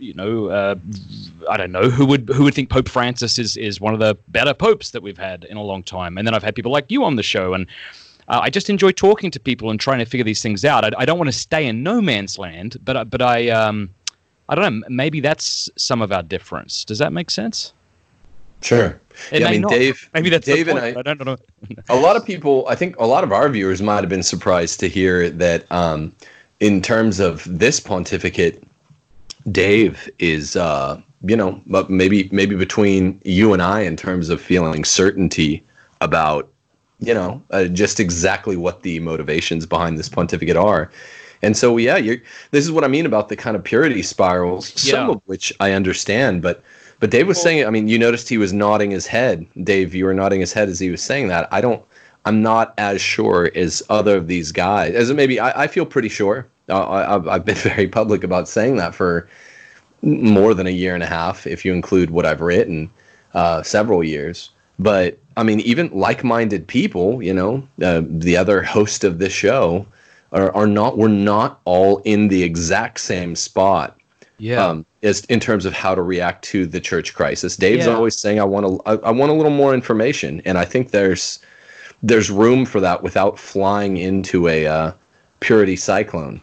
you 0.00 0.14
know, 0.14 0.48
uh, 0.48 0.74
I 1.48 1.56
don't 1.56 1.72
know 1.72 1.90
who 1.90 2.06
would 2.06 2.28
who 2.28 2.44
would 2.44 2.54
think 2.54 2.70
Pope 2.70 2.88
Francis 2.88 3.38
is 3.38 3.56
is 3.56 3.80
one 3.80 3.94
of 3.94 4.00
the 4.00 4.16
better 4.28 4.54
popes 4.54 4.90
that 4.90 5.02
we've 5.02 5.18
had 5.18 5.44
in 5.44 5.56
a 5.56 5.62
long 5.62 5.82
time. 5.82 6.18
And 6.18 6.26
then 6.26 6.34
I've 6.34 6.42
had 6.42 6.54
people 6.54 6.72
like 6.72 6.90
you 6.90 7.04
on 7.04 7.16
the 7.16 7.22
show, 7.22 7.54
and 7.54 7.66
uh, 8.28 8.40
I 8.42 8.50
just 8.50 8.70
enjoy 8.70 8.92
talking 8.92 9.30
to 9.30 9.40
people 9.40 9.70
and 9.70 9.78
trying 9.78 9.98
to 9.98 10.04
figure 10.04 10.24
these 10.24 10.42
things 10.42 10.64
out. 10.64 10.84
I, 10.84 10.90
I 10.98 11.04
don't 11.04 11.18
want 11.18 11.28
to 11.28 11.36
stay 11.36 11.66
in 11.66 11.82
no 11.82 12.00
man's 12.00 12.38
land, 12.38 12.76
but 12.84 13.10
but 13.10 13.22
I 13.22 13.48
um, 13.50 13.90
I 14.48 14.54
don't 14.54 14.80
know. 14.80 14.86
Maybe 14.88 15.20
that's 15.20 15.68
some 15.76 16.02
of 16.02 16.12
our 16.12 16.22
difference. 16.22 16.84
Does 16.84 16.98
that 16.98 17.12
make 17.12 17.30
sense? 17.30 17.72
Sure. 18.62 19.00
It 19.32 19.40
yeah, 19.40 19.48
I 19.48 19.50
mean, 19.52 19.60
not. 19.62 19.70
Dave. 19.70 20.08
Maybe 20.14 20.30
that's 20.30 20.46
Dave 20.46 20.68
and. 20.68 20.78
I. 20.78 20.88
I 20.98 21.02
don't 21.02 21.24
know. 21.24 21.36
a 21.88 21.96
lot 21.96 22.16
of 22.16 22.24
people, 22.24 22.66
I 22.68 22.74
think, 22.74 22.96
a 22.98 23.06
lot 23.06 23.24
of 23.24 23.32
our 23.32 23.48
viewers 23.48 23.82
might 23.82 24.00
have 24.00 24.08
been 24.08 24.22
surprised 24.22 24.80
to 24.80 24.88
hear 24.88 25.30
that, 25.30 25.70
um, 25.70 26.14
in 26.60 26.82
terms 26.82 27.20
of 27.20 27.44
this 27.46 27.80
pontificate, 27.80 28.62
Dave 29.50 30.08
is, 30.18 30.56
uh, 30.56 31.00
you 31.24 31.36
know, 31.36 31.60
but 31.66 31.90
maybe 31.90 32.28
maybe 32.32 32.56
between 32.56 33.20
you 33.24 33.52
and 33.52 33.62
I 33.62 33.80
in 33.80 33.96
terms 33.96 34.28
of 34.28 34.40
feeling 34.40 34.84
certainty 34.84 35.64
about, 36.00 36.48
you 36.98 37.14
know, 37.14 37.42
uh, 37.50 37.64
just 37.64 38.00
exactly 38.00 38.56
what 38.56 38.82
the 38.82 39.00
motivations 39.00 39.66
behind 39.66 39.98
this 39.98 40.08
pontificate 40.08 40.56
are. 40.56 40.90
And 41.42 41.56
so, 41.56 41.76
yeah, 41.78 41.98
this 42.50 42.64
is 42.64 42.70
what 42.70 42.84
I 42.84 42.88
mean 42.88 43.06
about 43.06 43.30
the 43.30 43.36
kind 43.36 43.56
of 43.56 43.64
purity 43.64 44.02
spirals, 44.02 44.78
some 44.80 45.08
Yeah. 45.08 45.14
of 45.14 45.22
which 45.24 45.52
I 45.58 45.72
understand. 45.72 46.42
But, 46.42 46.62
but 46.98 47.10
Dave 47.10 47.26
was 47.26 47.40
saying, 47.40 47.66
I 47.66 47.70
mean, 47.70 47.88
you 47.88 47.98
noticed 47.98 48.28
he 48.28 48.36
was 48.36 48.52
nodding 48.52 48.90
his 48.90 49.06
head. 49.06 49.46
Dave, 49.62 49.94
you 49.94 50.04
were 50.04 50.12
nodding 50.12 50.40
his 50.40 50.52
head 50.52 50.68
as 50.68 50.78
he 50.78 50.90
was 50.90 51.00
saying 51.00 51.28
that. 51.28 51.48
I 51.50 51.62
don't, 51.62 51.82
I'm 52.26 52.42
not 52.42 52.74
as 52.76 53.00
sure 53.00 53.50
as 53.54 53.82
other 53.88 54.18
of 54.18 54.26
these 54.26 54.52
guys. 54.52 54.94
As 54.94 55.10
maybe 55.14 55.40
I, 55.40 55.62
I 55.62 55.66
feel 55.66 55.86
pretty 55.86 56.10
sure. 56.10 56.46
I, 56.70 57.14
I've, 57.14 57.28
I've 57.28 57.44
been 57.44 57.54
very 57.74 57.88
public 57.88 58.24
about 58.24 58.48
saying 58.48 58.76
that 58.76 58.94
for 58.94 59.28
more 60.02 60.54
than 60.54 60.66
a 60.66 60.70
year 60.70 60.94
and 60.94 61.02
a 61.02 61.06
half, 61.06 61.46
if 61.46 61.64
you 61.64 61.72
include 61.74 62.10
what 62.10 62.24
I've 62.24 62.40
written, 62.40 62.90
uh, 63.34 63.62
several 63.62 64.02
years. 64.02 64.50
But 64.78 65.18
I 65.36 65.42
mean, 65.42 65.60
even 65.60 65.90
like-minded 65.92 66.66
people, 66.66 67.22
you 67.22 67.34
know, 67.34 67.66
uh, 67.82 68.02
the 68.06 68.36
other 68.36 68.62
host 68.62 69.04
of 69.04 69.18
this 69.18 69.32
show, 69.32 69.86
are, 70.32 70.54
are 70.54 70.66
not. 70.66 70.96
We're 70.96 71.08
not 71.08 71.60
all 71.64 71.98
in 72.04 72.28
the 72.28 72.42
exact 72.42 73.00
same 73.00 73.34
spot 73.36 73.98
Yeah. 74.38 74.64
um, 74.64 74.86
is 75.02 75.24
in 75.26 75.40
terms 75.40 75.66
of 75.66 75.72
how 75.72 75.94
to 75.94 76.02
react 76.02 76.44
to 76.46 76.66
the 76.66 76.80
church 76.80 77.14
crisis. 77.14 77.56
Dave's 77.56 77.86
Yeah. 77.86 77.94
always 77.94 78.16
saying, 78.16 78.40
"I 78.40 78.44
want 78.44 78.66
to, 78.66 78.80
I, 78.86 79.08
I 79.08 79.10
want 79.10 79.30
a 79.32 79.34
little 79.34 79.52
more 79.52 79.74
information," 79.74 80.40
and 80.44 80.56
I 80.56 80.64
think 80.64 80.92
there's 80.92 81.40
there's 82.02 82.30
room 82.30 82.64
for 82.64 82.80
that 82.80 83.02
without 83.02 83.38
flying 83.38 83.98
into 83.98 84.48
a 84.48 84.66
uh, 84.66 84.92
purity 85.40 85.76
cyclone. 85.76 86.40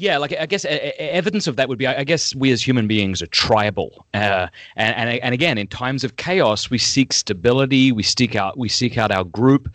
Yeah, 0.00 0.16
like 0.18 0.32
I 0.38 0.46
guess 0.46 0.64
evidence 0.64 1.48
of 1.48 1.56
that 1.56 1.68
would 1.68 1.76
be, 1.76 1.84
I 1.84 1.98
I 1.98 2.04
guess 2.04 2.32
we 2.32 2.52
as 2.52 2.62
human 2.64 2.86
beings 2.86 3.20
are 3.20 3.26
tribal, 3.26 4.06
uh, 4.14 4.46
and, 4.76 4.94
and 4.94 5.20
and 5.20 5.34
again, 5.34 5.58
in 5.58 5.66
times 5.66 6.04
of 6.04 6.14
chaos, 6.14 6.70
we 6.70 6.78
seek 6.78 7.12
stability, 7.12 7.90
we 7.90 8.04
seek 8.04 8.36
out 8.36 8.56
we 8.56 8.68
seek 8.68 8.96
out 8.96 9.10
our 9.10 9.24
group, 9.24 9.68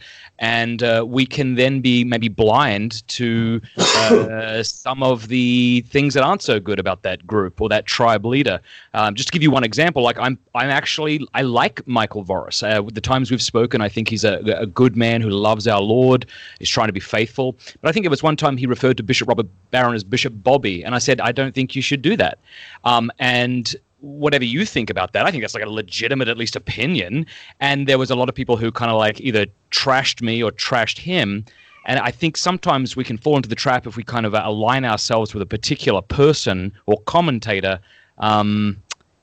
and 0.43 0.83
uh, 0.83 1.05
we 1.07 1.25
can 1.25 1.55
then 1.55 1.79
be 1.79 2.03
maybe 2.03 2.27
blind 2.27 3.07
to 3.07 3.61
uh, 3.77 4.61
some 4.61 5.01
of 5.01 5.29
the 5.29 5.85
things 5.87 6.13
that 6.13 6.21
aren't 6.21 6.41
so 6.41 6.59
good 6.59 6.79
about 6.79 7.01
that 7.03 7.25
group 7.25 7.61
or 7.61 7.69
that 7.69 7.85
tribe 7.85 8.25
leader. 8.25 8.59
Um, 8.93 9.15
just 9.15 9.29
to 9.29 9.31
give 9.31 9.41
you 9.41 9.49
one 9.49 9.63
example, 9.63 10.03
like 10.03 10.19
I'm 10.19 10.37
I'm 10.53 10.69
actually 10.69 11.25
I 11.33 11.43
like 11.43 11.87
Michael 11.87 12.25
Voris. 12.25 12.61
Uh, 12.61 12.81
the 12.91 12.99
times 12.99 13.31
we've 13.31 13.41
spoken, 13.41 13.79
I 13.79 13.87
think 13.87 14.09
he's 14.09 14.25
a, 14.25 14.39
a 14.57 14.65
good 14.65 14.97
man 14.97 15.21
who 15.21 15.29
loves 15.29 15.65
our 15.65 15.79
Lord, 15.79 16.25
is 16.59 16.67
trying 16.67 16.87
to 16.87 16.93
be 16.93 16.99
faithful. 16.99 17.55
But 17.79 17.87
I 17.87 17.91
think 17.93 18.05
it 18.05 18.09
was 18.09 18.21
one 18.21 18.35
time 18.35 18.57
he 18.57 18.65
referred 18.65 18.97
to 18.97 19.03
Bishop 19.03 19.29
Robert 19.29 19.47
Barron 19.71 19.95
as 19.95 20.03
Bishop 20.03 20.33
Bobby, 20.43 20.83
and 20.83 20.93
I 20.93 20.99
said 20.99 21.21
I 21.21 21.31
don't 21.31 21.55
think 21.55 21.73
you 21.73 21.81
should 21.81 22.01
do 22.01 22.17
that. 22.17 22.37
Um, 22.83 23.13
and 23.17 23.73
whatever 24.03 24.43
you 24.43 24.65
think 24.65 24.89
about 24.89 25.13
that, 25.13 25.25
I 25.25 25.31
think 25.31 25.43
that's 25.43 25.53
like 25.53 25.63
a 25.63 25.69
legitimate, 25.69 26.27
at 26.27 26.37
least, 26.37 26.55
opinion. 26.55 27.25
And 27.61 27.87
there 27.87 27.97
was 27.97 28.11
a 28.11 28.15
lot 28.15 28.27
of 28.27 28.35
people 28.35 28.57
who 28.57 28.71
kind 28.71 28.91
of 28.91 28.97
like 28.97 29.21
either 29.21 29.45
trashed 29.71 30.21
me 30.21 30.43
or 30.43 30.51
trashed 30.51 30.97
him. 30.97 31.45
And 31.85 31.99
I 31.99 32.11
think 32.11 32.37
sometimes 32.37 32.95
we 32.95 33.03
can 33.03 33.17
fall 33.17 33.37
into 33.37 33.49
the 33.49 33.55
trap 33.55 33.87
if 33.87 33.95
we 33.95 34.03
kind 34.03 34.25
of 34.25 34.33
align 34.33 34.83
ourselves 34.85 35.33
with 35.33 35.41
a 35.41 35.45
particular 35.45 36.01
person 36.01 36.73
or 36.85 37.01
commentator. 37.01 37.79
Um, 38.17 38.81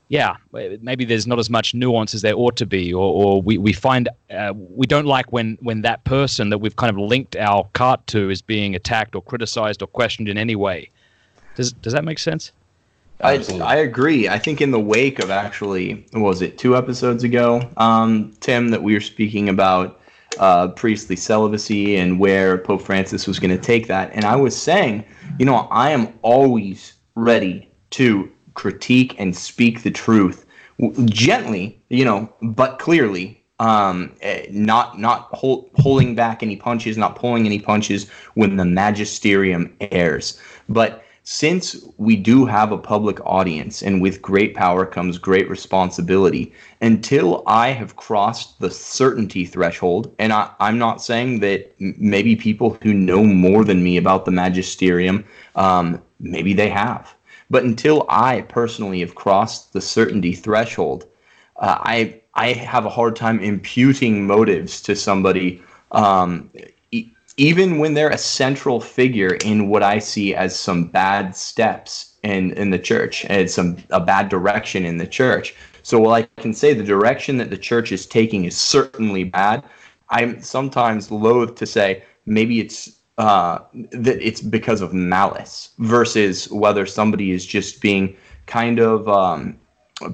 yeah, 0.09 0.35
maybe 0.51 1.05
there's 1.05 1.25
not 1.25 1.39
as 1.39 1.49
much 1.49 1.73
nuance 1.73 2.13
as 2.13 2.21
there 2.21 2.35
ought 2.35 2.57
to 2.57 2.65
be, 2.65 2.93
or, 2.93 3.01
or 3.01 3.41
we, 3.41 3.57
we 3.57 3.71
find 3.71 4.09
uh, 4.29 4.53
we 4.55 4.85
don't 4.85 5.05
like 5.05 5.31
when, 5.31 5.57
when 5.61 5.83
that 5.83 6.03
person 6.03 6.49
that 6.49 6.57
we've 6.57 6.75
kind 6.75 6.89
of 6.89 6.97
linked 6.97 7.35
our 7.37 7.67
cart 7.73 8.05
to 8.07 8.29
is 8.29 8.41
being 8.41 8.75
attacked 8.75 9.15
or 9.15 9.21
criticized 9.21 9.81
or 9.81 9.87
questioned 9.87 10.27
in 10.27 10.37
any 10.37 10.55
way. 10.55 10.89
Does, 11.55 11.71
does 11.71 11.93
that 11.93 12.03
make 12.03 12.19
sense? 12.19 12.51
I, 13.23 13.35
Absolutely. 13.35 13.67
I 13.67 13.75
agree. 13.77 14.29
I 14.29 14.39
think 14.39 14.61
in 14.61 14.71
the 14.71 14.79
wake 14.79 15.19
of 15.19 15.29
actually, 15.29 16.05
what 16.11 16.21
was 16.21 16.41
it 16.41 16.57
two 16.57 16.75
episodes 16.75 17.23
ago, 17.23 17.61
um, 17.77 18.33
Tim, 18.39 18.69
that 18.69 18.81
we 18.81 18.93
were 18.93 19.01
speaking 19.01 19.49
about 19.49 19.99
uh, 20.39 20.69
priestly 20.69 21.15
celibacy 21.15 21.97
and 21.97 22.19
where 22.19 22.57
Pope 22.57 22.81
Francis 22.81 23.27
was 23.27 23.39
going 23.39 23.55
to 23.55 23.61
take 23.61 23.87
that, 23.87 24.11
and 24.13 24.25
I 24.25 24.35
was 24.35 24.59
saying, 24.59 25.05
you 25.37 25.45
know, 25.45 25.67
I 25.71 25.91
am 25.91 26.13
always 26.21 26.93
ready 27.15 27.69
to 27.91 28.31
critique 28.53 29.15
and 29.19 29.35
speak 29.35 29.83
the 29.83 29.91
truth 29.91 30.45
gently, 31.05 31.79
you 31.89 32.05
know, 32.05 32.33
but 32.41 32.79
clearly. 32.79 33.37
Um, 33.59 34.15
eh, 34.21 34.47
not 34.49 34.97
not 34.97 35.27
hol- 35.33 35.69
holding 35.75 36.15
back 36.15 36.41
any 36.41 36.55
punches, 36.55 36.97
not 36.97 37.15
pulling 37.15 37.45
any 37.45 37.59
punches 37.59 38.09
when 38.33 38.55
the 38.55 38.65
magisterium 38.65 39.71
errs, 39.91 40.41
but 40.67 41.05
since 41.31 41.77
we 41.97 42.17
do 42.17 42.45
have 42.45 42.73
a 42.73 42.77
public 42.77 43.17
audience 43.25 43.81
and 43.81 44.01
with 44.01 44.21
great 44.21 44.53
power 44.53 44.85
comes 44.85 45.17
great 45.17 45.49
responsibility, 45.49 46.51
until 46.81 47.41
I 47.47 47.69
have 47.69 47.95
crossed 47.95 48.59
the 48.59 48.69
certainty 48.69 49.45
threshold, 49.45 50.13
and 50.19 50.33
I, 50.33 50.51
I'm 50.59 50.77
not 50.77 51.01
saying 51.01 51.39
that 51.39 51.73
maybe 51.79 52.35
people 52.35 52.77
who 52.83 52.93
know 52.93 53.23
more 53.23 53.63
than 53.63 53.81
me 53.81 53.95
about 53.95 54.25
the 54.25 54.31
magisterium, 54.31 55.23
um, 55.55 56.01
maybe 56.19 56.53
they 56.53 56.67
have. 56.69 57.15
But 57.49 57.63
until 57.63 58.05
I 58.09 58.41
personally 58.41 58.99
have 58.99 59.15
crossed 59.15 59.71
the 59.71 59.79
certainty 59.79 60.33
threshold, 60.33 61.05
uh, 61.55 61.77
I 61.79 62.19
I 62.33 62.51
have 62.51 62.85
a 62.85 62.89
hard 62.89 63.15
time 63.15 63.39
imputing 63.39 64.27
motives 64.27 64.81
to 64.81 64.97
somebody, 64.97 65.63
um, 65.93 66.49
even 67.37 67.79
when 67.79 67.93
they're 67.93 68.09
a 68.09 68.17
central 68.17 68.79
figure 68.79 69.35
in 69.45 69.69
what 69.69 69.83
I 69.83 69.99
see 69.99 70.35
as 70.35 70.57
some 70.57 70.85
bad 70.85 71.35
steps 71.35 72.17
in 72.23 72.51
in 72.53 72.69
the 72.69 72.79
church 72.79 73.25
and 73.25 73.49
some 73.49 73.77
a 73.89 73.99
bad 73.99 74.29
direction 74.29 74.85
in 74.85 74.97
the 74.97 75.07
church. 75.07 75.55
So 75.83 75.99
while 75.99 76.13
I 76.13 76.27
can 76.37 76.53
say 76.53 76.73
the 76.73 76.83
direction 76.83 77.37
that 77.37 77.49
the 77.49 77.57
church 77.57 77.91
is 77.91 78.05
taking 78.05 78.45
is 78.45 78.55
certainly 78.55 79.23
bad, 79.23 79.63
I'm 80.09 80.41
sometimes 80.41 81.09
loath 81.09 81.55
to 81.55 81.65
say 81.65 82.03
maybe 82.25 82.59
it's 82.59 82.99
uh, 83.17 83.59
that 83.91 84.25
it's 84.25 84.41
because 84.41 84.81
of 84.81 84.93
malice 84.93 85.71
versus 85.79 86.49
whether 86.51 86.85
somebody 86.85 87.31
is 87.31 87.45
just 87.45 87.81
being 87.81 88.15
kind 88.45 88.79
of 88.79 89.07
um, 89.07 89.59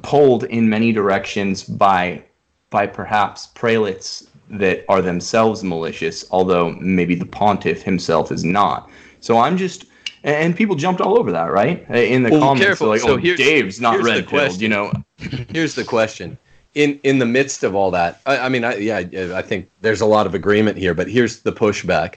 pulled 0.01 0.43
in 0.45 0.69
many 0.69 0.91
directions 0.91 1.63
by 1.63 2.23
by 2.69 2.85
perhaps 2.85 3.47
prelates 3.47 4.26
that 4.49 4.85
are 4.89 5.01
themselves 5.01 5.63
malicious, 5.63 6.25
although 6.31 6.71
maybe 6.79 7.15
the 7.15 7.25
pontiff 7.25 7.81
himself 7.81 8.31
is 8.31 8.43
not. 8.43 8.89
So 9.19 9.37
I'm 9.39 9.57
just 9.57 9.85
and 10.23 10.55
people 10.55 10.75
jumped 10.75 10.99
all 10.99 11.17
over 11.17 11.31
that, 11.31 11.51
right? 11.51 11.85
In 11.89 12.23
the 12.23 12.31
Well, 12.31 12.39
comments, 12.41 12.65
careful. 12.65 12.87
like, 12.87 13.01
So 13.01 13.11
"Oh, 13.13 13.17
here's- 13.17 13.37
Dave's 13.37 13.79
not 13.79 14.01
red 14.01 14.27
pilled," 14.27 14.59
you 14.61 14.67
know. 14.67 14.91
Here's 15.53 15.75
the 15.75 15.83
question: 15.83 16.37
in 16.75 16.99
in 17.03 17.19
the 17.19 17.25
midst 17.25 17.63
of 17.63 17.75
all 17.75 17.91
that, 17.91 18.21
I, 18.25 18.37
I 18.39 18.49
mean, 18.49 18.63
I, 18.63 18.75
yeah, 18.75 18.97
I 19.35 19.41
think 19.41 19.69
there's 19.81 20.01
a 20.01 20.05
lot 20.05 20.25
of 20.27 20.35
agreement 20.35 20.77
here. 20.77 20.93
But 20.93 21.07
here's 21.09 21.39
the 21.41 21.51
pushback: 21.51 22.15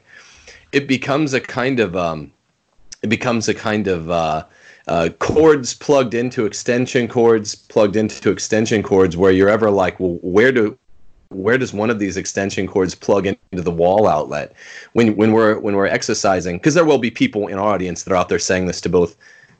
it 0.72 0.86
becomes 0.88 1.34
a 1.34 1.40
kind 1.40 1.78
of 1.80 1.96
um, 1.96 2.32
it 3.02 3.08
becomes 3.08 3.48
a 3.48 3.54
kind 3.54 3.86
of 3.86 4.10
uh, 4.10 4.44
uh, 4.88 5.08
cords 5.18 5.74
plugged 5.74 6.14
into 6.14 6.46
extension 6.46 7.06
cords, 7.08 7.54
plugged 7.54 7.96
into 7.96 8.30
extension 8.30 8.82
cords, 8.82 9.16
where 9.16 9.32
you're 9.32 9.48
ever 9.50 9.70
like, 9.70 9.98
well, 10.00 10.18
where 10.22 10.52
do 10.52 10.76
where 11.30 11.56
does 11.56 11.72
one 11.72 11.90
of 11.90 11.98
these 11.98 12.16
extension 12.16 12.66
cords 12.66 12.94
plug 12.94 13.26
into 13.26 13.62
the 13.62 13.70
wall 13.70 14.06
outlet 14.06 14.52
when 14.92 15.16
when 15.16 15.32
we're 15.32 15.58
when 15.58 15.76
we're 15.76 15.86
exercising? 15.86 16.58
Because 16.58 16.74
there 16.74 16.84
will 16.84 16.98
be 16.98 17.10
people 17.10 17.46
in 17.46 17.58
our 17.58 17.72
audience 17.72 18.02
that 18.02 18.12
are 18.12 18.16
out 18.16 18.28
there 18.28 18.38
saying 18.38 18.66
this 18.66 18.80
to 18.82 18.88
both 18.88 19.16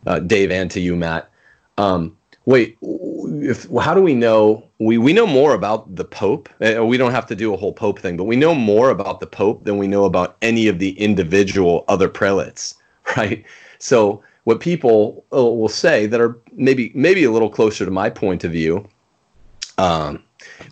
uh, 0.07 0.19
Dave 0.19 0.51
and 0.51 0.71
to 0.73 0.81
you, 0.81 0.97
Matt. 0.97 1.31
Um, 1.79 2.17
wait, 2.45 2.77
if 2.83 3.71
how 3.79 3.95
do 3.95 4.03
we 4.03 4.15
know? 4.15 4.65
We 4.81 4.99
we 4.99 5.13
know 5.13 5.27
more 5.27 5.55
about 5.55 5.95
the 5.95 6.05
Pope. 6.05 6.49
Uh, 6.61 6.85
we 6.85 6.97
don't 6.97 7.13
have 7.13 7.27
to 7.27 7.37
do 7.37 7.55
a 7.55 7.57
whole 7.57 7.73
Pope 7.73 8.01
thing, 8.01 8.17
but 8.17 8.25
we 8.25 8.37
know 8.37 8.55
more 8.55 8.91
about 8.91 9.21
the 9.21 9.27
Pope 9.27 9.65
than 9.65 9.79
we 9.79 9.87
know 9.87 10.05
about 10.05 10.37
any 10.43 10.67
of 10.67 10.81
the 10.81 10.99
individual 10.99 11.85
other 11.87 12.09
prelates, 12.09 12.75
right? 13.17 13.45
So 13.79 14.23
what 14.45 14.59
people 14.59 15.25
uh, 15.33 15.45
will 15.45 15.69
say 15.69 16.07
that 16.07 16.21
are 16.21 16.37
maybe 16.53 16.91
maybe 16.97 17.23
a 17.23 17.31
little 17.31 17.51
closer 17.51 17.85
to 17.85 17.91
my 17.93 18.11
point 18.11 18.43
of 18.43 18.51
view 18.51 18.89
um, 19.79 20.23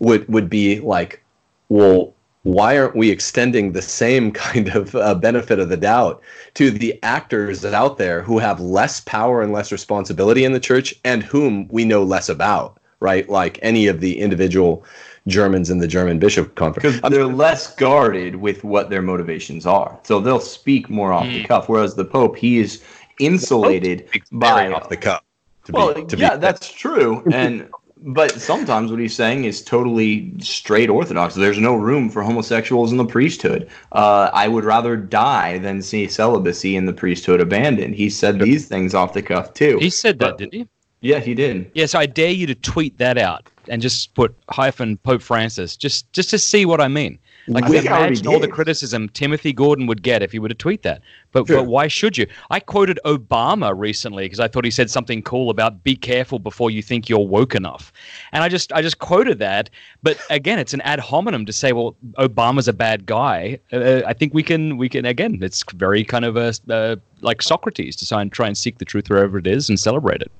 would 0.00 0.28
would 0.28 0.48
be 0.48 0.80
like, 0.80 1.22
well, 1.68 2.14
why 2.42 2.78
aren't 2.78 2.96
we 2.96 3.10
extending 3.10 3.72
the 3.72 3.82
same 3.82 4.32
kind 4.46 4.68
of 4.68 4.94
uh, 4.94 5.14
benefit 5.14 5.58
of 5.58 5.68
the 5.68 5.76
doubt 5.76 6.22
to 6.54 6.70
the 6.70 6.98
actors 7.02 7.64
out 7.64 7.98
there 7.98 8.22
who 8.22 8.38
have 8.38 8.60
less 8.60 9.00
power 9.00 9.42
and 9.42 9.52
less 9.52 9.72
responsibility 9.72 10.44
in 10.44 10.52
the 10.52 10.60
church 10.60 10.94
and 11.04 11.22
whom 11.22 11.68
we 11.68 11.84
know 11.84 12.02
less 12.02 12.28
about, 12.28 12.78
right? 13.00 13.28
Like 13.28 13.58
any 13.62 13.86
of 13.86 14.00
the 14.00 14.18
individual 14.18 14.84
Germans 15.26 15.70
in 15.70 15.78
the 15.78 15.86
German 15.86 16.18
Bishop 16.18 16.54
Conference. 16.54 16.96
Because 16.96 17.10
they're 17.10 17.26
less 17.26 17.74
guarded 17.76 18.36
with 18.36 18.64
what 18.64 18.90
their 18.90 19.02
motivations 19.02 19.66
are. 19.66 19.98
So 20.02 20.20
they'll 20.20 20.40
speak 20.40 20.88
more 20.88 21.12
off 21.12 21.26
the 21.26 21.44
cuff. 21.44 21.68
Whereas 21.68 21.94
the 21.94 22.04
Pope, 22.04 22.36
he 22.36 22.58
is 22.58 22.82
insulated 23.20 24.08
by 24.32 24.72
off 24.72 24.88
the 24.88 24.96
cup. 24.96 25.24
To 25.64 25.72
well, 25.72 25.94
be, 25.94 26.04
to 26.06 26.16
yeah, 26.16 26.36
be, 26.36 26.40
that's 26.40 26.72
true. 26.72 27.22
And 27.30 27.68
but 28.02 28.40
sometimes 28.40 28.90
what 28.90 29.00
he's 29.00 29.14
saying 29.14 29.44
is 29.44 29.62
totally 29.62 30.32
straight 30.40 30.88
orthodox. 30.88 31.34
There's 31.34 31.58
no 31.58 31.74
room 31.74 32.10
for 32.10 32.22
homosexuals 32.22 32.92
in 32.92 32.98
the 32.98 33.04
priesthood. 33.04 33.68
Uh, 33.92 34.30
I 34.32 34.48
would 34.48 34.64
rather 34.64 34.96
die 34.96 35.58
than 35.58 35.82
see 35.82 36.06
celibacy 36.08 36.76
in 36.76 36.86
the 36.86 36.92
priesthood 36.92 37.40
abandoned. 37.40 37.94
He 37.94 38.10
said 38.10 38.38
these 38.38 38.66
things 38.68 38.94
off 38.94 39.12
the 39.12 39.22
cuff 39.22 39.54
too. 39.54 39.78
He 39.78 39.90
said 39.90 40.18
that, 40.20 40.30
But- 40.30 40.38
didn't 40.38 40.54
he? 40.54 40.68
Yeah, 41.00 41.20
he 41.20 41.32
did. 41.34 41.70
Yes, 41.74 41.94
I 41.94 42.06
dare 42.06 42.32
you 42.32 42.46
to 42.48 42.56
tweet 42.56 42.98
that 42.98 43.18
out 43.18 43.48
and 43.68 43.80
just 43.80 44.14
put 44.14 44.34
hyphen 44.50 44.96
Pope 44.96 45.22
Francis, 45.22 45.76
just 45.76 46.12
just 46.12 46.30
to 46.30 46.38
see 46.38 46.66
what 46.66 46.80
I 46.80 46.88
mean. 46.88 47.20
Like 47.48 47.64
I 47.64 47.68
think 47.68 47.86
I 47.90 48.06
imagine 48.06 48.26
all 48.26 48.38
the 48.38 48.48
criticism 48.48 49.08
Timothy 49.08 49.52
Gordon 49.52 49.86
would 49.86 50.02
get 50.02 50.22
if 50.22 50.32
he 50.32 50.38
were 50.38 50.48
to 50.48 50.54
tweet 50.54 50.82
that. 50.82 51.02
But 51.32 51.46
Sure. 51.46 51.58
but 51.58 51.64
why 51.64 51.88
should 51.88 52.18
you? 52.18 52.26
I 52.50 52.60
quoted 52.60 52.98
Obama 53.04 53.72
recently 53.76 54.24
because 54.24 54.40
I 54.40 54.48
thought 54.48 54.64
he 54.64 54.70
said 54.70 54.90
something 54.90 55.22
cool 55.22 55.50
about 55.50 55.82
be 55.82 55.96
careful 55.96 56.38
before 56.38 56.70
you 56.70 56.82
think 56.82 57.08
you're 57.08 57.18
woke 57.26 57.54
enough, 57.54 57.92
and 58.32 58.44
I 58.44 58.48
just 58.48 58.72
I 58.72 58.82
just 58.82 58.98
quoted 58.98 59.38
that. 59.38 59.70
But 60.02 60.18
again, 60.30 60.58
it's 60.58 60.74
an 60.74 60.80
ad 60.82 61.00
hominem 61.00 61.46
to 61.46 61.52
say, 61.52 61.72
well, 61.72 61.96
Obama's 62.18 62.68
a 62.68 62.72
bad 62.72 63.06
guy. 63.06 63.58
Uh, 63.72 64.02
I 64.06 64.12
think 64.12 64.34
we 64.34 64.42
can 64.42 64.76
we 64.76 64.88
can 64.88 65.04
again, 65.04 65.38
it's 65.42 65.64
very 65.72 66.04
kind 66.04 66.24
of 66.24 66.36
a 66.36 66.52
uh, 66.70 66.96
like 67.20 67.42
Socrates 67.42 67.96
to 67.96 68.06
try 68.06 68.22
and 68.22 68.32
try 68.32 68.46
and 68.46 68.56
seek 68.56 68.78
the 68.78 68.84
truth 68.84 69.08
wherever 69.10 69.38
it 69.38 69.46
is 69.46 69.68
and 69.68 69.78
celebrate 69.80 70.22
it. 70.22 70.30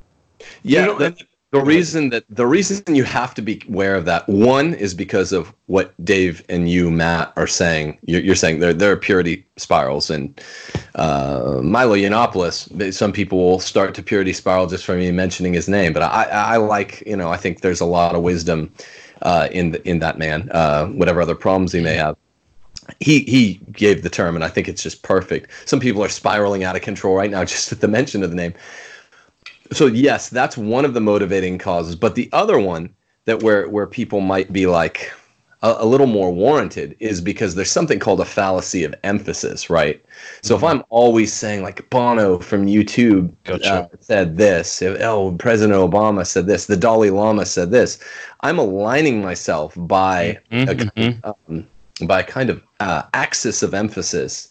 Yeah, 0.63 0.81
You 0.81 0.87
know, 0.87 0.99
the, 0.99 1.25
the 1.51 1.63
reason 1.63 2.11
that 2.11 2.25
the 2.29 2.47
reason 2.47 2.95
you 2.95 3.05
have 3.05 3.35
to 3.35 3.43
be 3.43 3.63
aware 3.69 3.95
of 3.95 4.05
that 4.05 4.29
one 4.29 4.75
is 4.75 4.93
because 4.93 5.33
of 5.33 5.53
what 5.67 5.95
Dave 6.05 6.45
and 6.51 6.71
you, 6.71 6.91
Matt, 6.91 7.33
are 7.37 7.47
saying. 7.47 7.99
You're, 8.03 8.21
you're 8.21 8.35
saying 8.35 8.61
there 8.61 8.75
there 8.75 8.93
are 8.93 8.97
purity 8.97 9.47
spirals, 9.57 10.11
and 10.11 10.39
uh, 10.97 11.61
Milo 11.63 11.95
Yiannopoulos. 11.95 12.93
Some 12.93 13.13
people 13.13 13.39
will 13.39 13.61
start 13.61 13.95
to 13.95 14.03
purity 14.03 14.35
spiral 14.35 14.67
just 14.67 14.85
from 14.85 14.99
me 14.99 15.11
mentioning 15.11 15.55
his 15.55 15.69
name, 15.69 15.95
but 15.95 16.03
I, 16.03 16.25
I 16.25 16.57
like 16.59 17.03
you 17.07 17.17
know 17.17 17.31
I 17.31 17.39
think 17.39 17.63
there's 17.63 17.81
a 17.81 17.87
lot 17.87 18.15
of 18.15 18.23
wisdom 18.23 18.71
uh, 19.23 19.49
in 19.51 19.71
the, 19.71 19.89
in 19.89 20.01
that 20.01 20.19
man. 20.19 20.51
Uh, 20.53 20.89
whatever 20.89 21.23
other 21.23 21.35
problems 21.35 21.73
he 21.73 21.81
may 21.81 21.95
have 21.95 22.17
he 23.01 23.21
he 23.21 23.61
gave 23.73 24.03
the 24.03 24.11
term, 24.11 24.35
and 24.35 24.45
I 24.45 24.49
think 24.49 24.69
it's 24.69 24.83
just 24.83 25.03
perfect. 25.03 25.51
Some 25.67 25.81
people 25.81 26.03
are 26.03 26.09
spiraling 26.09 26.65
out 26.65 26.77
of 26.77 26.83
control 26.83 27.17
right 27.17 27.31
now 27.31 27.45
just 27.47 27.73
at 27.73 27.81
the 27.81 27.89
mention 27.89 28.23
of 28.23 28.31
the 28.31 28.37
name. 28.37 28.55
So 29.73 29.87
yes, 29.87 30.29
that's 30.29 30.57
one 30.57 30.85
of 30.85 30.95
the 30.95 31.01
motivating 31.01 31.59
causes, 31.59 31.97
but 31.97 32.15
the 32.15 32.29
other 32.33 32.59
one 32.59 32.95
that 33.27 33.43
where 33.43 33.69
where 33.69 33.87
people 33.87 34.21
might 34.21 34.53
be 34.53 34.67
like 34.67 35.13
a, 35.63 35.77
a 35.81 35.87
little 35.87 36.07
more 36.07 36.33
warranted 36.33 36.97
is 37.01 37.21
because 37.21 37.55
there's 37.55 37.71
something 37.71 37.99
called 37.99 38.21
a 38.21 38.25
fallacy 38.25 38.85
of 38.85 38.95
emphasis, 39.05 39.69
right? 39.69 40.03
So 40.43 40.57
if 40.57 40.63
I'm 40.65 40.83
always 40.89 41.33
saying 41.33 41.63
like 41.63 41.89
Bono 41.91 42.39
from 42.39 42.67
U2 42.67 43.33
Gotcha. 43.45 43.75
uh, 43.75 43.87
said 44.01 44.37
this, 44.37 44.81
if, 44.83 45.01
oh 45.03 45.33
President 45.39 45.79
Obama 45.79 46.27
said 46.27 46.47
this, 46.47 46.67
the 46.67 46.77
Dalai 46.77 47.11
Lama 47.11 47.45
said 47.45 47.71
this, 47.71 47.99
I'm 48.41 48.59
aligning 48.59 49.21
myself 49.23 49.75
by 49.77 50.39
a 50.67 50.75
Mhm, 50.75 51.21
kind 51.23 51.25
of, 51.25 51.35
um, 51.49 51.67
by 52.07 52.21
a 52.21 52.25
kind 52.25 52.51
of 52.51 52.63
uh, 52.81 53.03
axis 53.15 53.63
of 53.63 53.75
emphasis 53.75 54.49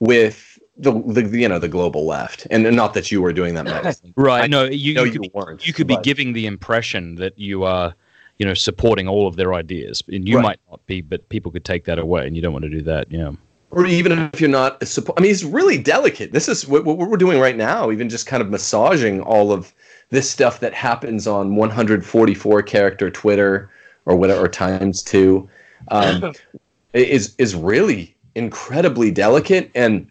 with 0.00 0.55
the, 0.78 0.92
the 0.92 1.38
you 1.38 1.48
know 1.48 1.58
the 1.58 1.68
global 1.68 2.06
left, 2.06 2.46
and 2.50 2.74
not 2.76 2.94
that 2.94 3.10
you 3.10 3.22
were 3.22 3.32
doing 3.32 3.54
that, 3.54 3.64
Max. 3.64 4.02
Right. 4.16 4.44
I 4.44 4.46
no, 4.46 4.64
you, 4.64 4.94
know 4.94 5.04
you, 5.04 5.12
you 5.12 5.20
could, 5.20 5.30
weren't, 5.34 5.66
you 5.66 5.72
could 5.72 5.86
be 5.86 5.96
giving 6.02 6.32
the 6.32 6.46
impression 6.46 7.14
that 7.16 7.38
you 7.38 7.64
are, 7.64 7.94
you 8.38 8.46
know, 8.46 8.54
supporting 8.54 9.08
all 9.08 9.26
of 9.26 9.36
their 9.36 9.54
ideas, 9.54 10.02
and 10.08 10.28
you 10.28 10.36
Right. 10.36 10.42
might 10.42 10.60
not 10.70 10.84
be, 10.86 11.00
but 11.00 11.28
people 11.28 11.50
could 11.50 11.64
take 11.64 11.84
that 11.84 11.98
away, 11.98 12.26
and 12.26 12.36
you 12.36 12.42
don't 12.42 12.52
want 12.52 12.64
to 12.64 12.70
do 12.70 12.82
that. 12.82 13.10
Yeah. 13.10 13.32
or 13.70 13.86
even 13.86 14.12
if 14.12 14.40
you're 14.40 14.50
not 14.50 14.80
a 14.82 14.86
suppo- 14.86 15.14
I 15.16 15.20
mean, 15.20 15.30
it's 15.30 15.42
really 15.44 15.76
delicate. 15.78 16.32
This 16.32 16.48
is 16.48 16.66
what, 16.68 16.84
what 16.84 16.96
we're 16.98 17.16
doing 17.16 17.40
right 17.40 17.56
now, 17.56 17.90
even 17.90 18.08
just 18.08 18.26
kind 18.26 18.40
of 18.42 18.48
massaging 18.50 19.20
all 19.22 19.52
of 19.52 19.72
this 20.10 20.30
stuff 20.30 20.60
that 20.60 20.72
happens 20.72 21.26
on 21.26 21.56
144 21.56 22.62
character 22.62 23.10
Twitter 23.10 23.68
or 24.04 24.14
whatever 24.16 24.44
or 24.44 24.48
times 24.48 25.02
two 25.02 25.48
um, 25.88 26.32
is 26.92 27.34
is 27.38 27.54
really 27.56 28.14
incredibly 28.36 29.10
delicate. 29.10 29.70
And 29.74 30.08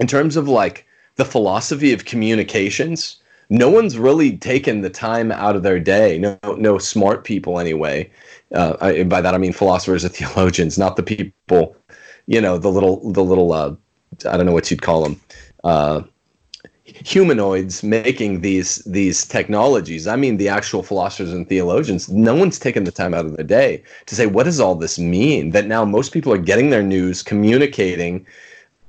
in 0.00 0.06
terms 0.06 0.36
of 0.36 0.48
like 0.48 0.86
the 1.16 1.24
philosophy 1.24 1.92
of 1.92 2.04
communications, 2.04 3.16
no 3.48 3.70
one's 3.70 3.96
really 3.96 4.36
taken 4.36 4.80
the 4.80 4.90
time 4.90 5.30
out 5.32 5.56
of 5.56 5.62
their 5.62 5.78
day. 5.78 6.18
No, 6.18 6.38
no 6.58 6.78
smart 6.78 7.24
people 7.24 7.58
anyway. 7.58 8.10
Uh, 8.54 8.76
I, 8.80 9.02
by 9.04 9.20
that 9.20 9.34
I 9.34 9.38
mean 9.38 9.52
philosophers 9.52 10.04
and 10.04 10.14
theologians, 10.14 10.78
not 10.78 10.96
the 10.96 11.02
people 11.02 11.76
you 12.26 12.40
know 12.40 12.58
the 12.58 12.70
little 12.70 13.12
the 13.12 13.24
little 13.24 13.52
uh, 13.52 13.74
I 14.28 14.36
don't 14.36 14.46
know 14.46 14.52
what 14.52 14.70
you'd 14.70 14.82
call 14.82 15.02
them 15.02 15.20
uh, 15.64 16.02
humanoids 16.84 17.82
making 17.82 18.40
these 18.40 18.76
these 18.86 19.24
technologies. 19.24 20.06
I 20.06 20.16
mean 20.16 20.36
the 20.36 20.48
actual 20.48 20.82
philosophers 20.82 21.32
and 21.32 21.48
theologians. 21.48 22.08
No 22.08 22.34
one's 22.34 22.58
taken 22.58 22.84
the 22.84 22.92
time 22.92 23.14
out 23.14 23.26
of 23.26 23.36
their 23.36 23.46
day 23.46 23.82
to 24.06 24.14
say 24.14 24.26
what 24.26 24.44
does 24.44 24.60
all 24.60 24.74
this 24.74 24.98
mean. 24.98 25.50
That 25.50 25.66
now 25.66 25.84
most 25.84 26.12
people 26.12 26.32
are 26.32 26.38
getting 26.38 26.70
their 26.70 26.82
news, 26.82 27.22
communicating, 27.22 28.26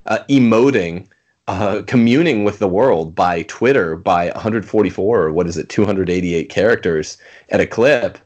uh, 0.08 0.20
emoting. 0.30 1.08
Uh, 1.50 1.82
communing 1.84 2.44
with 2.44 2.60
the 2.60 2.68
world 2.68 3.16
by 3.16 3.42
Twitter 3.44 3.96
by 3.96 4.26
144 4.32 5.22
or 5.22 5.32
what 5.32 5.48
is 5.48 5.56
it 5.56 5.70
288 5.70 6.50
characters 6.50 7.18
at 7.52 7.62
a 7.62 7.66
clip 7.66 8.18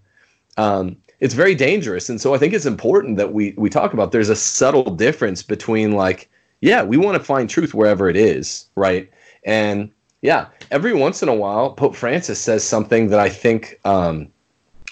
um, 0.58 0.98
it's 1.22 1.36
very 1.36 1.56
dangerous 1.56 2.10
and 2.10 2.20
so 2.20 2.34
i 2.34 2.38
think 2.38 2.54
it's 2.54 2.66
important 2.66 3.16
that 3.16 3.32
we 3.32 3.54
we 3.56 3.70
talk 3.70 3.94
about 3.94 4.12
there's 4.12 4.30
a 4.30 4.36
subtle 4.36 4.96
difference 4.96 5.42
between 5.42 5.94
like 5.94 6.30
yeah 6.60 6.84
we 6.84 6.98
want 6.98 7.18
to 7.18 7.24
find 7.24 7.50
truth 7.50 7.74
wherever 7.74 8.10
it 8.10 8.18
is 8.18 8.66
right 8.76 9.10
and 9.46 9.90
yeah 10.22 10.48
every 10.72 10.94
once 10.94 11.24
in 11.24 11.30
a 11.30 11.34
while 11.34 11.72
pope 11.72 11.96
francis 11.96 12.42
says 12.42 12.64
something 12.64 13.08
that 13.08 13.20
i 13.20 13.30
think 13.30 13.80
um, 13.86 14.28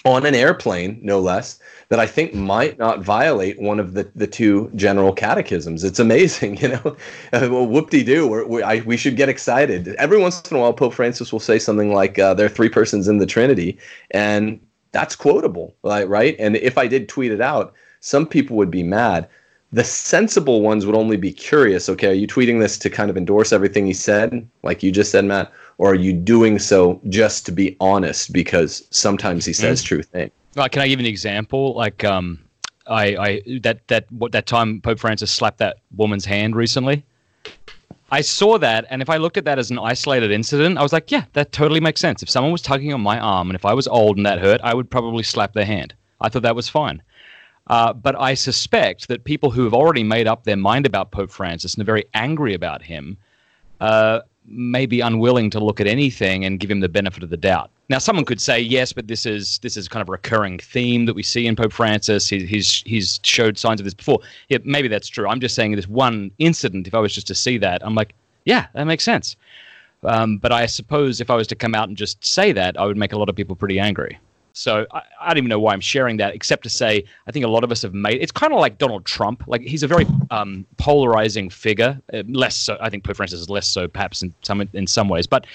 on 0.04 0.24
an 0.24 0.34
airplane 0.34 0.98
no 1.02 1.20
less 1.20 1.58
that 1.90 2.00
i 2.00 2.06
think 2.06 2.32
might 2.32 2.78
not 2.78 3.00
violate 3.00 3.60
one 3.60 3.78
of 3.78 3.92
the, 3.92 4.10
the 4.14 4.26
two 4.26 4.70
general 4.74 5.12
catechisms 5.12 5.84
it's 5.84 5.98
amazing 5.98 6.56
you 6.62 6.68
know 6.68 6.96
well 7.32 7.66
whoop-de-doo 7.66 8.46
we, 8.46 8.80
we 8.82 8.96
should 8.96 9.16
get 9.16 9.28
excited 9.28 9.88
every 9.96 10.18
once 10.18 10.40
in 10.50 10.56
a 10.56 10.60
while 10.60 10.72
pope 10.72 10.94
francis 10.94 11.32
will 11.32 11.40
say 11.40 11.58
something 11.58 11.92
like 11.92 12.18
uh, 12.18 12.32
there 12.32 12.46
are 12.46 12.50
three 12.50 12.70
persons 12.70 13.08
in 13.08 13.18
the 13.18 13.26
trinity 13.26 13.78
and 14.12 14.58
that's 14.92 15.16
quotable, 15.16 15.74
right? 15.82 16.36
And 16.38 16.56
if 16.56 16.78
I 16.78 16.86
did 16.86 17.08
tweet 17.08 17.32
it 17.32 17.40
out, 17.40 17.74
some 18.00 18.26
people 18.26 18.56
would 18.56 18.70
be 18.70 18.82
mad. 18.82 19.28
The 19.72 19.84
sensible 19.84 20.62
ones 20.62 20.84
would 20.84 20.96
only 20.96 21.16
be 21.16 21.32
curious. 21.32 21.88
Okay, 21.88 22.08
are 22.08 22.12
you 22.12 22.26
tweeting 22.26 22.58
this 22.58 22.76
to 22.78 22.90
kind 22.90 23.08
of 23.08 23.16
endorse 23.16 23.52
everything 23.52 23.86
he 23.86 23.92
said, 23.92 24.48
like 24.64 24.82
you 24.82 24.90
just 24.90 25.12
said, 25.12 25.24
Matt, 25.24 25.52
or 25.80 25.92
are 25.92 25.94
you 25.94 26.12
doing 26.12 26.58
so 26.58 27.00
just 27.08 27.46
to 27.46 27.52
be 27.52 27.74
honest 27.80 28.34
because 28.34 28.86
sometimes 28.90 29.46
he 29.46 29.54
says 29.54 29.82
true 29.82 30.02
things? 30.02 30.30
Like, 30.54 30.72
can 30.72 30.82
I 30.82 30.88
give 30.88 31.00
an 31.00 31.06
example? 31.06 31.72
Like, 31.74 32.04
um, 32.04 32.38
I, 32.86 33.16
I 33.16 33.42
that 33.62 33.88
that 33.88 34.04
what 34.12 34.32
that 34.32 34.46
time 34.46 34.82
Pope 34.82 34.98
Francis 34.98 35.30
slapped 35.30 35.56
that 35.58 35.78
woman's 35.96 36.26
hand 36.26 36.54
recently. 36.54 37.02
I 38.12 38.20
saw 38.20 38.58
that, 38.58 38.84
and 38.90 39.00
if 39.00 39.08
I 39.08 39.16
looked 39.16 39.38
at 39.38 39.46
that 39.46 39.58
as 39.58 39.70
an 39.70 39.78
isolated 39.78 40.30
incident, 40.30 40.76
I 40.76 40.82
was 40.82 40.92
like, 40.92 41.10
yeah, 41.10 41.24
that 41.32 41.50
totally 41.52 41.80
makes 41.80 42.00
sense. 42.00 42.22
If 42.22 42.28
someone 42.28 42.52
was 42.52 42.60
tugging 42.60 42.92
on 42.92 43.00
my 43.00 43.18
arm, 43.18 43.48
and 43.48 43.54
if 43.54 43.64
I 43.64 43.72
was 43.72 43.88
old 43.88 44.18
and 44.18 44.26
that 44.26 44.38
hurt, 44.38 44.60
I 44.62 44.74
would 44.74 44.90
probably 44.90 45.22
slap 45.22 45.54
their 45.54 45.64
hand. 45.64 45.94
I 46.20 46.28
thought 46.28 46.42
that 46.42 46.56
was 46.56 46.68
fine. 46.68 47.00
Uh, 47.68 47.94
but 47.94 48.20
I 48.20 48.34
suspect 48.34 49.08
that 49.08 49.24
people 49.24 49.50
who 49.50 49.64
have 49.64 49.72
already 49.72 50.02
made 50.02 50.26
up 50.26 50.44
their 50.44 50.56
mind 50.58 50.84
about 50.84 51.10
Pope 51.10 51.30
Francis 51.30 51.72
and 51.72 51.82
are 51.82 51.86
very 51.86 52.04
angry 52.12 52.52
about 52.52 52.82
him 52.82 53.16
uh, 53.80 54.20
may 54.46 54.86
be 54.86 55.00
unwilling 55.00 55.50
to 55.50 55.60
look 55.60 55.80
at 55.80 55.86
anything 55.86 56.44
and 56.44 56.58
give 56.58 56.70
him 56.70 56.80
the 56.80 56.88
benefit 56.88 57.22
of 57.22 57.30
the 57.30 57.36
doubt. 57.36 57.70
Now, 57.88 57.98
someone 57.98 58.24
could 58.24 58.40
say, 58.40 58.60
yes, 58.60 58.92
but 58.92 59.08
this 59.08 59.26
is 59.26 59.58
this 59.58 59.76
is 59.76 59.88
kind 59.88 60.00
of 60.00 60.08
a 60.08 60.12
recurring 60.12 60.58
theme 60.58 61.06
that 61.06 61.14
we 61.14 61.22
see 61.22 61.46
in 61.46 61.56
Pope 61.56 61.72
Francis. 61.72 62.28
He, 62.28 62.46
he's 62.46 62.82
he's 62.86 63.20
showed 63.22 63.58
signs 63.58 63.80
of 63.80 63.84
this 63.84 63.94
before. 63.94 64.20
Yeah, 64.48 64.58
maybe 64.64 64.88
that's 64.88 65.08
true. 65.08 65.28
I'm 65.28 65.40
just 65.40 65.54
saying 65.54 65.76
this 65.76 65.88
one 65.88 66.30
incident. 66.38 66.86
If 66.86 66.94
I 66.94 66.98
was 66.98 67.14
just 67.14 67.26
to 67.28 67.34
see 67.34 67.58
that, 67.58 67.84
I'm 67.84 67.94
like, 67.94 68.14
yeah, 68.44 68.66
that 68.74 68.84
makes 68.84 69.04
sense. 69.04 69.36
Um, 70.04 70.38
but 70.38 70.52
I 70.52 70.66
suppose 70.66 71.20
if 71.20 71.30
I 71.30 71.34
was 71.34 71.46
to 71.48 71.54
come 71.54 71.74
out 71.74 71.88
and 71.88 71.96
just 71.96 72.24
say 72.24 72.52
that, 72.52 72.78
I 72.78 72.86
would 72.86 72.96
make 72.96 73.12
a 73.12 73.18
lot 73.18 73.28
of 73.28 73.36
people 73.36 73.54
pretty 73.56 73.78
angry. 73.78 74.18
So 74.52 74.86
I, 74.92 75.02
I, 75.20 75.28
don't 75.28 75.38
even 75.38 75.48
know 75.48 75.58
why 75.58 75.72
I'm 75.72 75.80
sharing 75.80 76.16
that, 76.18 76.34
except 76.34 76.62
to 76.64 76.70
say 76.70 77.04
I 77.26 77.32
think 77.32 77.44
a 77.44 77.48
lot 77.48 77.64
of 77.64 77.72
us 77.72 77.82
have 77.82 77.94
made. 77.94 78.20
It's 78.20 78.32
kind 78.32 78.52
of 78.52 78.58
like 78.58 78.78
Donald 78.78 79.04
Trump. 79.04 79.44
Like 79.46 79.62
he's 79.62 79.82
a 79.82 79.88
very 79.88 80.06
um, 80.30 80.66
polarizing 80.76 81.50
figure. 81.50 82.00
Uh, 82.12 82.22
less 82.28 82.56
so, 82.56 82.76
I 82.80 82.90
think 82.90 83.04
Pope 83.04 83.16
Francis 83.16 83.40
is 83.40 83.50
less 83.50 83.68
so, 83.68 83.88
perhaps 83.88 84.22
in 84.22 84.34
some 84.42 84.68
in 84.72 84.86
some 84.86 85.08
ways. 85.08 85.26
But 85.26 85.46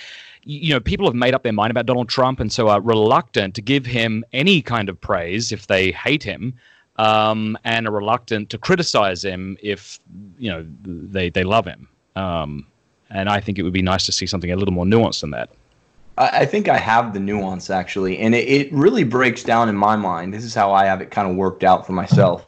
you 0.43 0.69
know, 0.69 0.79
people 0.79 1.07
have 1.07 1.15
made 1.15 1.33
up 1.33 1.43
their 1.43 1.53
mind 1.53 1.71
about 1.71 1.85
Donald 1.87 2.07
Trump, 2.07 2.39
and 2.39 2.51
so 2.51 2.69
are 2.69 2.81
reluctant 2.81 3.55
to 3.55 3.61
give 3.61 3.85
him 3.85 4.23
any 4.31 4.61
kind 4.61 4.89
of 4.89 4.99
praise 5.01 5.51
if 5.51 5.67
they 5.67 5.91
hate 5.91 6.23
him, 6.23 6.53
um, 6.97 7.57
and 7.63 7.87
are 7.87 7.91
reluctant 7.91 8.49
to 8.51 8.57
criticize 8.57 9.25
him 9.25 9.57
if 9.61 9.99
you 10.37 10.51
know 10.51 10.65
they 10.85 11.29
they 11.29 11.43
love 11.43 11.65
him. 11.65 11.87
Um, 12.15 12.67
and 13.09 13.29
I 13.29 13.39
think 13.39 13.59
it 13.59 13.63
would 13.63 13.73
be 13.73 13.81
nice 13.81 14.05
to 14.05 14.11
see 14.11 14.25
something 14.25 14.51
a 14.51 14.55
little 14.55 14.73
more 14.73 14.85
nuanced 14.85 15.21
than 15.21 15.31
that. 15.31 15.49
I 16.17 16.45
think 16.45 16.69
I 16.69 16.77
have 16.77 17.13
the 17.13 17.19
nuance 17.19 17.69
actually, 17.69 18.17
and 18.19 18.33
it, 18.33 18.47
it 18.47 18.73
really 18.73 19.03
breaks 19.03 19.43
down 19.43 19.67
in 19.67 19.75
my 19.75 19.95
mind. 19.95 20.33
This 20.33 20.45
is 20.45 20.53
how 20.53 20.71
I 20.71 20.85
have 20.85 21.01
it 21.01 21.11
kind 21.11 21.29
of 21.29 21.35
worked 21.35 21.63
out 21.63 21.85
for 21.85 21.91
myself. 21.91 22.47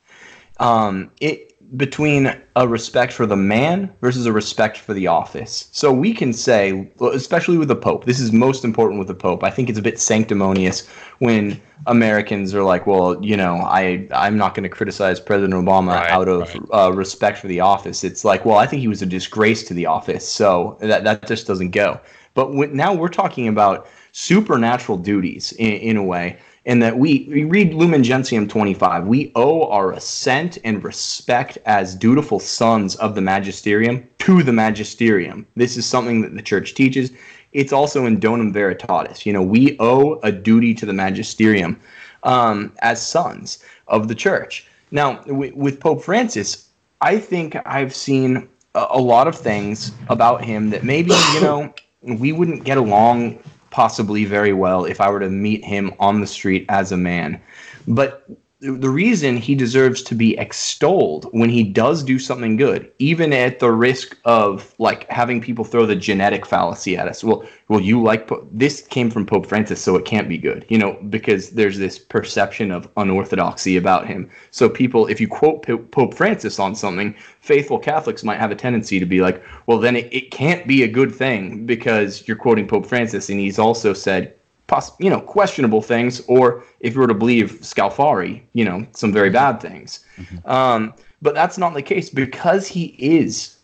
Um, 0.60 1.12
it 1.20 1.48
between 1.76 2.34
a 2.56 2.66
respect 2.66 3.12
for 3.12 3.26
the 3.26 3.36
man 3.36 3.94
versus 4.00 4.26
a 4.26 4.32
respect 4.32 4.78
for 4.78 4.94
the 4.94 5.06
office. 5.06 5.68
So 5.74 5.92
we 5.92 6.14
can 6.14 6.32
say, 6.32 6.90
especially 7.02 7.58
with 7.58 7.68
the 7.68 7.76
Pope, 7.76 8.06
this 8.06 8.22
is 8.22 8.32
most 8.32 8.64
important 8.64 9.00
with 9.00 9.10
the 9.10 9.14
Pope. 9.14 9.44
I 9.44 9.50
think 9.50 9.70
it's 9.70 9.78
a 9.78 9.82
bit 9.82 10.00
sanctimonious 10.00 10.88
when 11.20 11.62
Americans 11.86 12.56
are 12.56 12.64
like, 12.64 12.88
well, 12.88 13.24
you 13.24 13.36
know, 13.36 13.58
I 13.58 14.08
I'm 14.14 14.38
not 14.38 14.56
going 14.56 14.64
to 14.64 14.70
criticize 14.70 15.20
President 15.20 15.54
Obama 15.54 15.96
right, 15.96 16.10
out 16.10 16.30
of 16.30 16.42
right. 16.42 16.62
uh, 16.72 16.92
respect 16.94 17.38
for 17.38 17.48
the 17.48 17.60
office. 17.60 18.06
It's 18.06 18.24
like, 18.24 18.46
well, 18.46 18.58
I 18.58 18.66
think 18.66 18.80
he 18.80 18.88
was 18.88 19.02
a 19.02 19.06
disgrace 19.06 19.64
to 19.64 19.74
the 19.74 19.88
office, 19.88 20.28
so 20.28 20.78
that 20.80 21.04
that 21.04 21.28
just 21.28 21.48
doesn't 21.48 21.72
go. 21.72 22.00
But 22.38 22.52
now 22.72 22.94
we're 22.94 23.08
talking 23.08 23.48
about 23.48 23.88
supernatural 24.12 25.00
duties 25.00 25.54
in, 25.54 25.74
in 25.74 25.98
a 25.98 26.04
way, 26.04 26.38
and 26.68 26.84
that 26.84 27.00
we, 27.00 27.28
we 27.32 27.46
read 27.46 27.74
Lumen 27.74 28.04
Gentium 28.04 28.48
25. 28.48 29.08
We 29.08 29.32
owe 29.34 29.68
our 29.72 29.92
assent 29.94 30.60
and 30.64 30.84
respect 30.84 31.58
as 31.66 31.96
dutiful 31.96 32.40
sons 32.40 32.96
of 32.98 33.16
the 33.16 33.22
magisterium 33.22 34.08
to 34.20 34.44
the 34.44 34.54
magisterium. 34.54 35.48
This 35.56 35.78
is 35.78 35.88
something 35.88 36.22
that 36.22 36.36
the 36.36 36.44
church 36.44 36.76
teaches. 36.76 37.12
It's 37.54 37.74
also 37.74 38.06
in 38.06 38.20
Donum 38.20 38.54
Veritatis. 38.54 39.26
You 39.26 39.34
know, 39.34 39.42
we 39.42 39.76
owe 39.80 40.20
a 40.22 40.32
duty 40.32 40.76
to 40.76 40.86
the 40.86 40.94
magisterium 40.94 41.80
um, 42.22 42.72
as 42.84 43.02
sons 43.02 43.64
of 43.88 44.10
the 44.10 44.16
church. 44.16 44.68
Now, 44.92 45.24
w- 45.24 45.54
with 45.56 45.80
Pope 45.80 46.04
Francis, 46.04 46.70
I 47.02 47.18
think 47.18 47.58
I've 47.66 47.96
seen 47.96 48.48
a, 48.76 48.86
a 48.92 49.02
lot 49.02 49.28
of 49.28 49.36
things 49.36 49.92
about 50.10 50.46
him 50.46 50.70
that 50.70 50.84
maybe, 50.84 51.14
you 51.34 51.42
know, 51.42 51.74
we 52.02 52.32
wouldn't 52.32 52.64
get 52.64 52.78
along 52.78 53.40
possibly 53.70 54.26
very 54.26 54.54
well 54.54 54.86
if 54.86 55.02
I 55.02 55.10
were 55.10 55.20
to 55.20 55.30
meet 55.30 55.64
him 55.64 55.94
on 56.00 56.22
the 56.22 56.28
street 56.28 56.66
as 56.70 56.92
a 56.92 56.98
man. 56.98 57.42
But 57.88 58.28
the 58.60 58.90
reason 58.90 59.38
he 59.38 59.54
deserves 59.54 60.02
to 60.02 60.16
be 60.16 60.36
extolled 60.40 61.28
when 61.32 61.50
he 61.50 61.64
does 61.64 62.02
do 62.02 62.18
something 62.18 62.58
good, 62.58 62.92
even 62.98 63.32
at 63.32 63.60
the 63.60 63.72
risk 63.72 64.18
of 64.26 64.74
like 64.80 65.08
having 65.12 65.40
people 65.40 65.64
throw 65.64 65.86
the 65.86 65.96
genetic 65.96 66.44
fallacy 66.44 66.98
at 66.98 67.08
us. 67.08 67.24
Well, 67.24 67.46
well, 67.68 67.80
you 67.80 68.02
like 68.02 68.32
this 68.52 68.82
came 68.82 69.12
from 69.12 69.28
Pope 69.28 69.46
Francis, 69.46 69.80
so 69.80 69.96
it 69.96 70.06
can't 70.06 70.28
be 70.28 70.40
good, 70.40 70.66
you 70.70 70.80
know, 70.80 70.94
because 71.08 71.52
there's 71.52 71.78
this 71.78 72.00
perception 72.00 72.72
of 72.72 72.90
unorthodoxy 72.98 73.78
about 73.78 74.08
him. 74.08 74.28
So 74.50 74.70
people, 74.70 75.06
if 75.06 75.22
you 75.22 75.28
quote 75.28 75.68
Pope 75.92 76.16
Francis 76.16 76.58
on 76.58 76.74
something, 76.74 77.14
faithful 77.42 77.78
Catholics 77.78 78.24
might 78.24 78.40
have 78.40 78.50
a 78.50 78.56
tendency 78.56 79.00
to 79.00 79.06
be 79.06 79.22
like, 79.22 79.44
well, 79.68 79.78
then 79.78 79.96
it, 79.96 80.12
it 80.12 80.32
can't 80.32 80.66
be 80.66 80.82
a 80.82 80.88
good 80.88 81.14
thing 81.14 81.68
because 81.68 82.28
you're 82.28 82.38
quoting 82.38 82.68
Pope 82.68 82.88
Francis, 82.88 83.30
and 83.30 83.40
he's 83.40 83.60
also 83.60 83.94
said 83.94 84.34
poss- 84.68 84.96
you 85.00 85.10
know, 85.10 85.22
questionable 85.22 85.82
things, 85.82 86.22
or 86.28 86.64
if 86.80 86.94
you 86.94 87.00
were 87.00 87.08
to 87.08 87.14
believe 87.14 87.60
Scalfari, 87.62 88.42
you 88.54 88.64
know, 88.64 88.86
some 88.92 89.12
very 89.12 89.30
bad 89.30 89.60
things. 89.60 90.06
Mm-hmm. 90.18 90.50
Um, 90.50 90.94
but 91.22 91.34
that's 91.34 91.58
not 91.58 91.74
the 91.74 91.82
case 91.82 92.10
because 92.10 92.68
he 92.68 92.96
is, 93.00 93.58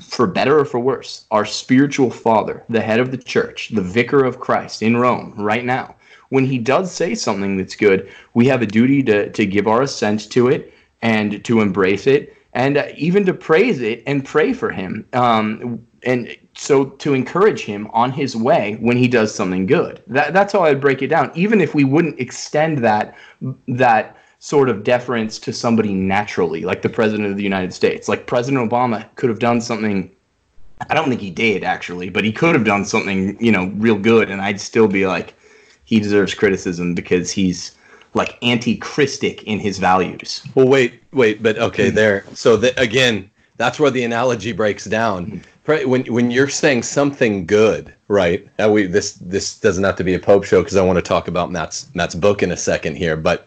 for 0.00 0.26
better 0.26 0.58
or 0.58 0.64
for 0.64 0.78
worse, 0.78 1.24
our 1.30 1.44
spiritual 1.44 2.10
father, 2.10 2.62
the 2.68 2.80
head 2.80 3.00
of 3.00 3.10
the 3.10 3.18
church, 3.18 3.70
the 3.70 3.82
vicar 3.82 4.24
of 4.24 4.38
Christ 4.38 4.82
in 4.82 4.96
Rome 4.96 5.34
right 5.36 5.64
now. 5.64 5.96
When 6.28 6.46
he 6.46 6.58
does 6.58 6.90
say 6.90 7.14
something 7.14 7.56
that's 7.56 7.74
good, 7.74 8.08
we 8.34 8.46
have 8.46 8.62
a 8.62 8.66
duty 8.66 9.02
to, 9.04 9.30
to 9.30 9.44
give 9.44 9.66
our 9.66 9.82
assent 9.82 10.30
to 10.30 10.48
it 10.48 10.72
and 11.02 11.44
to 11.44 11.60
embrace 11.60 12.06
it 12.06 12.36
and 12.54 12.76
uh, 12.76 12.86
even 12.96 13.26
to 13.26 13.34
praise 13.34 13.80
it 13.80 14.02
and 14.06 14.24
pray 14.24 14.52
for 14.52 14.70
him. 14.70 15.06
Um, 15.12 15.84
and 16.04 16.36
so 16.54 16.84
to 16.84 17.14
encourage 17.14 17.62
him 17.62 17.88
on 17.92 18.12
his 18.12 18.36
way 18.36 18.76
when 18.80 18.96
he 18.96 19.08
does 19.08 19.34
something 19.34 19.66
good. 19.66 20.02
That, 20.06 20.32
that's 20.32 20.52
how 20.52 20.64
I'd 20.64 20.80
break 20.80 21.02
it 21.02 21.08
down. 21.08 21.30
Even 21.34 21.60
if 21.60 21.74
we 21.74 21.84
wouldn't 21.84 22.20
extend 22.20 22.78
that 22.78 23.16
that 23.68 24.16
sort 24.42 24.68
of 24.68 24.82
deference 24.82 25.38
to 25.38 25.52
somebody 25.52 25.94
naturally, 25.94 26.62
like 26.62 26.82
the 26.82 26.88
president 26.88 27.30
of 27.30 27.36
the 27.36 27.44
United 27.44 27.72
States. 27.72 28.08
Like 28.08 28.26
President 28.26 28.68
Obama 28.68 29.06
could 29.14 29.30
have 29.30 29.38
done 29.38 29.60
something. 29.60 30.10
I 30.90 30.94
don't 30.94 31.08
think 31.08 31.20
he 31.20 31.30
did 31.30 31.62
actually, 31.62 32.10
but 32.10 32.24
he 32.24 32.32
could 32.32 32.56
have 32.56 32.64
done 32.64 32.84
something, 32.84 33.36
you 33.40 33.52
know, 33.52 33.66
real 33.76 33.96
good, 33.96 34.30
and 34.30 34.42
I'd 34.42 34.60
still 34.60 34.88
be 34.88 35.06
like, 35.06 35.34
he 35.84 36.00
deserves 36.00 36.34
criticism 36.34 36.92
because 36.92 37.30
he's 37.30 37.76
like 38.14 38.36
anti-Christic 38.42 39.44
in 39.44 39.60
his 39.60 39.78
values. 39.78 40.44
Well, 40.56 40.66
wait, 40.66 41.00
wait, 41.12 41.40
but 41.40 41.56
okay, 41.58 41.90
hmm. 41.90 41.94
there. 41.94 42.24
So 42.34 42.56
the, 42.56 42.78
again, 42.80 43.30
that's 43.58 43.78
where 43.78 43.92
the 43.92 44.02
analogy 44.02 44.50
breaks 44.50 44.86
down 44.86 45.26
hmm. 45.26 45.38
When 45.64 46.04
when 46.06 46.30
you're 46.30 46.48
saying 46.48 46.82
something 46.82 47.46
good, 47.46 47.94
right? 48.08 48.48
we 48.68 48.86
this 48.86 49.14
this 49.14 49.58
doesn't 49.58 49.84
have 49.84 49.96
to 49.96 50.04
be 50.04 50.14
a 50.14 50.18
Pope 50.18 50.44
show 50.44 50.60
because 50.60 50.76
I 50.76 50.84
want 50.84 50.96
to 50.96 51.02
talk 51.02 51.28
about 51.28 51.50
Matt's 51.50 51.88
Matt's 51.94 52.14
book 52.14 52.42
in 52.42 52.50
a 52.50 52.56
second 52.56 52.96
here, 52.96 53.16
but 53.16 53.46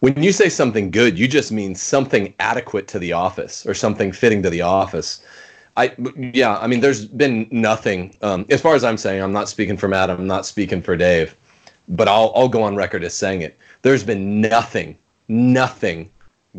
when 0.00 0.22
you 0.22 0.32
say 0.32 0.50
something 0.50 0.90
good, 0.90 1.18
you 1.18 1.26
just 1.26 1.50
mean 1.50 1.74
something 1.74 2.34
adequate 2.38 2.86
to 2.88 2.98
the 2.98 3.14
office 3.14 3.64
or 3.64 3.72
something 3.72 4.12
fitting 4.12 4.42
to 4.42 4.50
the 4.50 4.60
office. 4.60 5.22
I 5.78 5.94
yeah, 6.34 6.58
I 6.58 6.66
mean, 6.66 6.80
there's 6.80 7.06
been 7.06 7.48
nothing 7.50 8.14
um, 8.20 8.44
as 8.50 8.60
far 8.60 8.74
as 8.74 8.84
I'm 8.84 8.98
saying. 8.98 9.22
I'm 9.22 9.32
not 9.32 9.48
speaking 9.48 9.78
for 9.78 9.88
Matt. 9.88 10.10
I'm 10.10 10.26
not 10.26 10.44
speaking 10.44 10.82
for 10.82 10.94
Dave, 10.94 11.34
but 11.88 12.06
I'll 12.06 12.32
I'll 12.36 12.50
go 12.50 12.62
on 12.62 12.76
record 12.76 13.02
as 13.02 13.14
saying 13.14 13.40
it. 13.40 13.58
There's 13.80 14.04
been 14.04 14.42
nothing, 14.42 14.98
nothing 15.28 16.10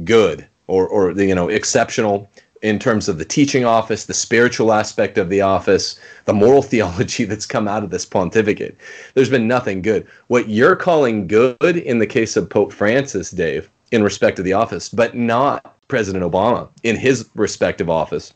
good 0.04 0.48
or 0.66 0.88
or 0.88 1.12
you 1.12 1.36
know 1.36 1.50
exceptional 1.50 2.28
in 2.66 2.80
terms 2.80 3.08
of 3.08 3.20
the 3.20 3.26
teaching 3.26 3.64
office, 3.64 4.06
the 4.06 4.14
spiritual 4.14 4.74
aspect 4.74 5.20
of 5.20 5.30
the 5.30 5.40
office, 5.40 6.00
the 6.26 6.34
moral 6.34 6.62
theology 6.72 7.24
that's 7.24 7.46
come 7.46 7.68
out 7.68 7.84
of 7.84 7.92
this 7.92 8.06
pontificate. 8.06 8.76
There's 9.14 9.30
been 9.30 9.48
nothing 9.48 9.84
good. 9.84 10.08
What 10.28 10.50
you're 10.50 10.76
calling 10.76 11.28
good 11.28 11.78
in 11.78 12.00
the 12.00 12.08
case 12.08 12.36
of 12.36 12.50
Pope 12.50 12.74
Francis, 12.74 13.30
Dave, 13.30 13.70
in 13.92 14.04
respect 14.04 14.36
to 14.38 14.44
the 14.44 14.54
office, 14.54 14.90
but 14.90 15.16
not 15.16 15.76
President 15.88 16.24
Obama 16.24 16.68
in 16.82 16.96
his 16.96 17.30
respective 17.36 17.90
office, 17.90 18.34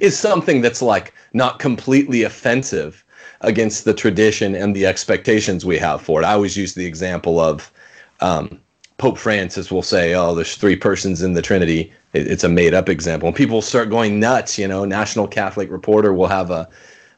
is 0.00 0.18
something 0.18 0.60
that's 0.60 0.82
like 0.82 1.14
not 1.32 1.60
completely 1.60 2.24
offensive 2.24 3.04
against 3.42 3.84
the 3.84 3.94
tradition 3.94 4.56
and 4.56 4.74
the 4.74 4.84
expectations 4.84 5.64
we 5.64 5.78
have 5.78 6.02
for 6.02 6.20
it. 6.20 6.24
I 6.24 6.32
always 6.32 6.56
use 6.56 6.74
the 6.74 6.86
example 6.86 7.38
of 7.38 7.70
um, 8.20 8.58
Pope 8.98 9.18
Francis 9.18 9.70
will 9.70 9.82
say, 9.82 10.14
"Oh, 10.14 10.34
there's 10.34 10.56
three 10.56 10.76
persons 10.76 11.22
in 11.22 11.34
the 11.34 11.42
Trinity." 11.42 11.92
It's 12.14 12.44
a 12.44 12.48
made 12.48 12.74
up 12.74 12.88
example. 12.88 13.28
And 13.28 13.36
people 13.36 13.60
start 13.60 13.90
going 13.90 14.20
nuts. 14.20 14.58
You 14.58 14.68
know, 14.68 14.84
National 14.84 15.26
Catholic 15.28 15.70
Reporter 15.70 16.14
will 16.14 16.28
have 16.28 16.50
a, 16.50 16.68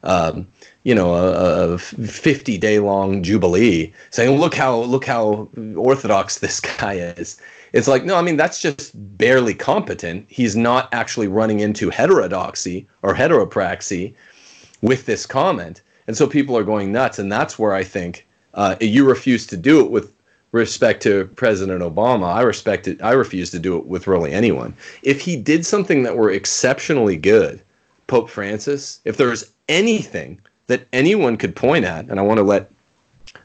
um, 0.03 0.47
you 0.83 0.95
know, 0.95 1.13
a, 1.13 1.73
a 1.73 1.77
50 1.77 2.57
day 2.57 2.79
long 2.79 3.23
jubilee 3.23 3.93
saying, 4.09 4.39
look 4.39 4.55
how, 4.55 4.79
look 4.79 5.05
how 5.05 5.49
orthodox 5.75 6.39
this 6.39 6.59
guy 6.59 6.93
is. 6.93 7.39
It's 7.73 7.87
like, 7.87 8.05
no, 8.05 8.15
I 8.15 8.21
mean, 8.21 8.37
that's 8.37 8.61
just 8.61 8.91
barely 9.17 9.53
competent. 9.53 10.25
He's 10.29 10.55
not 10.55 10.89
actually 10.93 11.27
running 11.27 11.59
into 11.59 11.89
heterodoxy 11.89 12.87
or 13.03 13.13
heteropraxy 13.13 14.13
with 14.81 15.05
this 15.05 15.25
comment. 15.25 15.81
And 16.07 16.15
so 16.15 16.27
people 16.27 16.57
are 16.57 16.63
going 16.63 16.91
nuts. 16.91 17.19
And 17.19 17.31
that's 17.31 17.59
where 17.59 17.73
I 17.73 17.83
think 17.83 18.25
uh, 18.53 18.75
you 18.79 19.05
refuse 19.05 19.45
to 19.47 19.57
do 19.57 19.81
it 19.81 19.91
with 19.91 20.13
respect 20.51 21.03
to 21.03 21.25
President 21.35 21.81
Obama, 21.81 22.33
I 22.33 22.41
respect 22.41 22.87
it. 22.87 23.01
I 23.01 23.11
refuse 23.11 23.51
to 23.51 23.59
do 23.59 23.77
it 23.77 23.85
with 23.85 24.07
really 24.07 24.31
anyone. 24.31 24.73
If 25.03 25.21
he 25.21 25.35
did 25.35 25.65
something 25.65 26.03
that 26.03 26.17
were 26.17 26.31
exceptionally 26.31 27.17
good, 27.17 27.61
Pope 28.07 28.29
Francis, 28.29 29.01
if 29.05 29.17
there 29.17 29.29
was 29.29 29.51
anything 29.67 30.39
that 30.67 30.87
anyone 30.93 31.37
could 31.37 31.55
point 31.55 31.85
at, 31.85 32.05
and 32.05 32.19
I 32.19 32.23
want 32.23 32.37
to 32.37 32.43
let 32.43 32.71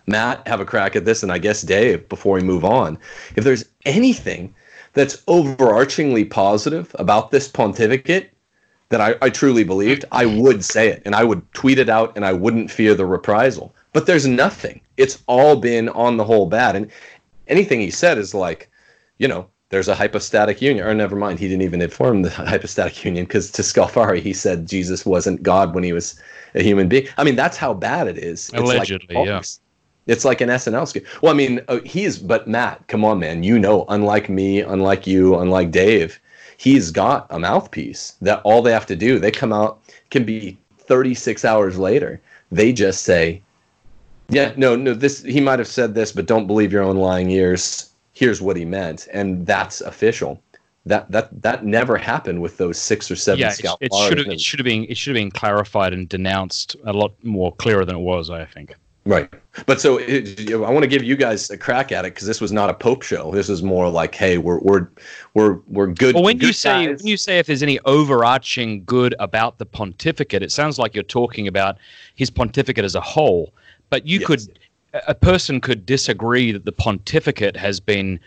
Matt 0.06 0.46
have 0.46 0.60
a 0.60 0.64
crack 0.64 0.96
at 0.96 1.04
this, 1.04 1.22
and 1.22 1.32
I 1.32 1.38
guess 1.38 1.62
Dave 1.62 2.08
before 2.08 2.34
we 2.34 2.42
move 2.42 2.64
on. 2.64 2.98
If 3.36 3.44
there's 3.44 3.64
anything 3.84 4.54
that's 4.92 5.16
overarchingly 5.22 6.28
positive 6.28 6.94
about 6.98 7.30
this 7.30 7.48
pontificate 7.48 8.30
that 8.90 9.00
I, 9.00 9.14
I 9.22 9.30
truly 9.30 9.64
believed, 9.64 10.04
I 10.12 10.26
would 10.26 10.64
say 10.64 10.88
it 10.88 11.02
and 11.06 11.14
I 11.14 11.24
would 11.24 11.50
tweet 11.54 11.78
it 11.78 11.88
out 11.88 12.14
and 12.14 12.26
I 12.26 12.32
wouldn't 12.34 12.70
fear 12.70 12.94
the 12.94 13.06
reprisal. 13.06 13.74
But 13.94 14.06
there's 14.06 14.26
nothing. 14.26 14.81
It's 15.02 15.22
all 15.26 15.56
been 15.56 15.88
on 15.90 16.16
the 16.16 16.24
whole 16.24 16.46
bad. 16.46 16.76
And 16.76 16.90
anything 17.48 17.80
he 17.80 17.90
said 17.90 18.18
is 18.18 18.34
like, 18.34 18.70
you 19.18 19.28
know, 19.28 19.48
there's 19.70 19.88
a 19.88 19.94
hypostatic 19.94 20.60
union. 20.60 20.86
Or 20.86 20.94
never 20.94 21.16
mind, 21.16 21.38
he 21.38 21.48
didn't 21.48 21.62
even 21.62 21.82
inform 21.82 22.22
the 22.22 22.30
hypostatic 22.54 23.04
union 23.04 23.24
because 23.24 23.50
to 23.52 23.62
Scalfari 23.62 24.20
he 24.20 24.32
said 24.32 24.68
Jesus 24.68 25.06
wasn't 25.06 25.42
God 25.42 25.74
when 25.74 25.82
he 25.82 25.92
was 25.92 26.20
a 26.54 26.62
human 26.62 26.88
being. 26.88 27.08
I 27.16 27.24
mean, 27.24 27.36
that's 27.36 27.56
how 27.56 27.74
bad 27.74 28.06
it 28.06 28.18
is. 28.18 28.50
It's 28.50 28.60
Allegedly, 28.60 29.16
like, 29.16 29.26
yeah. 29.26 29.42
It's 30.06 30.24
like 30.24 30.40
an 30.40 30.48
SNL 30.48 30.88
skit. 30.88 31.06
Well, 31.22 31.32
I 31.32 31.36
mean, 31.36 31.60
uh, 31.68 31.78
he's 31.84 32.18
but 32.18 32.48
Matt, 32.48 32.86
come 32.88 33.04
on, 33.04 33.20
man. 33.20 33.44
You 33.44 33.58
know, 33.58 33.84
unlike 33.88 34.28
me, 34.28 34.60
unlike 34.60 35.06
you, 35.06 35.38
unlike 35.38 35.70
Dave, 35.70 36.20
he's 36.56 36.90
got 36.90 37.26
a 37.30 37.38
mouthpiece 37.38 38.16
that 38.20 38.42
all 38.42 38.62
they 38.62 38.72
have 38.72 38.86
to 38.86 38.96
do, 38.96 39.18
they 39.18 39.30
come 39.30 39.52
out 39.52 39.80
can 40.10 40.24
be 40.24 40.56
36 40.78 41.44
hours 41.44 41.78
later. 41.78 42.20
They 42.50 42.72
just 42.72 43.04
say, 43.04 43.42
"Yeah, 44.32 44.52
no, 44.56 44.76
no, 44.76 44.94
this 44.94 45.22
he 45.22 45.40
might 45.40 45.58
have 45.58 45.68
said 45.68 45.94
this, 45.94 46.12
but 46.12 46.26
don't 46.26 46.46
believe 46.46 46.72
your 46.72 46.82
own 46.82 46.96
lying 46.96 47.30
ears. 47.30 47.90
Here's 48.12 48.40
what 48.40 48.56
he 48.56 48.64
meant." 48.64 49.08
And 49.12 49.46
that's 49.46 49.80
official. 49.80 50.42
That 50.86 51.10
that 51.12 51.42
that 51.42 51.64
never 51.64 51.96
happened 51.96 52.42
with 52.42 52.56
those 52.56 52.78
six 52.78 53.10
or 53.10 53.16
seven 53.16 53.40
Yeah, 53.40 53.52
it, 53.52 53.78
it 53.80 53.94
should 53.94 54.18
have 54.18 54.26
it 54.26 54.40
should 54.40 54.58
have 54.58 54.64
been 54.64 54.84
it 54.88 54.96
should 54.96 55.14
have 55.14 55.22
been 55.22 55.30
clarified 55.30 55.92
and 55.92 56.08
denounced 56.08 56.76
a 56.84 56.92
lot 56.92 57.12
more 57.22 57.54
clearer 57.54 57.84
than 57.84 57.96
it 57.96 58.00
was. 58.00 58.30
I 58.30 58.44
think. 58.44 58.74
Right. 59.04 59.28
But 59.66 59.80
so 59.80 59.98
it, 59.98 60.52
I 60.52 60.56
want 60.56 60.82
to 60.84 60.86
give 60.88 61.02
you 61.02 61.16
guys 61.16 61.50
a 61.50 61.58
crack 61.58 61.90
at 61.90 62.04
it 62.04 62.14
because 62.14 62.26
this 62.26 62.40
was 62.40 62.52
not 62.52 62.70
a 62.70 62.74
Pope 62.74 63.02
show. 63.02 63.32
This 63.32 63.48
was 63.48 63.62
more 63.62 63.88
like, 63.88 64.14
hey, 64.14 64.38
we're 64.38 64.60
we're 64.60 64.88
we're 65.34 65.58
we're 65.66 65.88
good. 65.88 66.14
Well, 66.14 66.22
when 66.22 66.38
good 66.38 66.46
you 66.46 66.52
say 66.52 66.86
guys. 66.86 66.98
when 66.98 67.08
you 67.08 67.16
say 67.16 67.38
if 67.38 67.46
there's 67.46 67.64
any 67.64 67.80
overarching 67.80 68.84
good 68.84 69.14
about 69.18 69.58
the 69.58 69.66
pontificate, 69.66 70.42
it 70.42 70.52
sounds 70.52 70.78
like 70.78 70.94
you're 70.94 71.02
talking 71.02 71.48
about 71.48 71.78
his 72.14 72.30
pontificate 72.30 72.84
as 72.84 72.94
a 72.94 73.00
whole. 73.00 73.52
But 73.92 74.06
you 74.06 74.20
Yes. 74.20 74.26
could, 74.26 74.40
a- 74.94 75.02
a 75.08 75.14
person 75.14 75.60
could 75.60 75.84
disagree 75.84 76.50
that 76.50 76.64
the 76.64 76.72
pontificate 76.72 77.58
has 77.58 77.78
been 77.78 78.18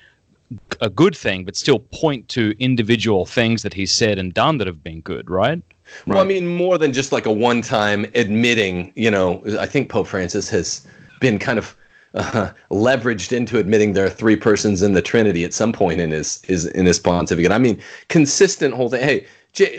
a 0.79 0.91
good 0.91 1.17
thing, 1.17 1.43
but 1.43 1.55
still 1.55 1.79
point 1.79 2.29
to 2.29 2.53
individual 2.59 3.25
things 3.25 3.63
that 3.63 3.73
he's 3.73 3.91
said 3.91 4.19
and 4.19 4.31
done 4.31 4.59
that 4.59 4.67
have 4.67 4.83
been 4.83 5.01
good, 5.01 5.27
right? 5.27 5.59
Well, 6.05 6.19
I 6.19 6.23
mean, 6.23 6.45
more 6.45 6.77
than 6.77 6.93
just 6.93 7.11
like 7.11 7.25
a 7.25 7.31
one-time 7.31 8.05
admitting. 8.13 8.93
You 8.95 9.09
know, 9.09 9.43
I 9.59 9.65
think 9.65 9.89
Pope 9.89 10.05
Francis 10.05 10.47
has 10.49 10.85
been 11.19 11.39
kind 11.39 11.57
of 11.57 11.75
uh, 12.13 12.51
leveraged 12.69 13.35
into 13.35 13.57
admitting 13.57 13.93
there 13.93 14.05
are 14.05 14.09
three 14.21 14.35
persons 14.35 14.83
in 14.83 14.93
the 14.93 15.01
Trinity 15.01 15.43
at 15.45 15.53
some 15.53 15.73
point 15.73 15.99
in 15.99 16.11
his 16.11 16.43
is 16.47 16.67
in 16.67 16.85
his 16.85 16.99
pontificate. 16.99 17.51
I 17.51 17.57
mean, 17.57 17.81
consistent 18.09 18.75
whole 18.75 18.89
thing. 18.89 19.01
Hey, 19.01 19.25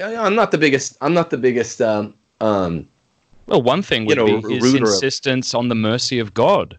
I'm 0.03 0.35
not 0.35 0.51
the 0.51 0.59
biggest. 0.59 0.97
I'm 1.01 1.15
not 1.15 1.31
the 1.31 1.39
biggest. 1.39 1.81
Um, 1.81 2.13
um, 2.41 2.89
Well, 3.47 3.63
one 3.63 3.83
thing 3.83 4.03
You 4.03 4.09
would 4.09 4.19
know, 4.19 4.41
be 4.43 4.55
his 4.55 4.75
insistence 4.75 5.55
on 5.55 5.69
the 5.69 5.75
mercy 5.75 6.19
of 6.19 6.35
God. 6.35 6.79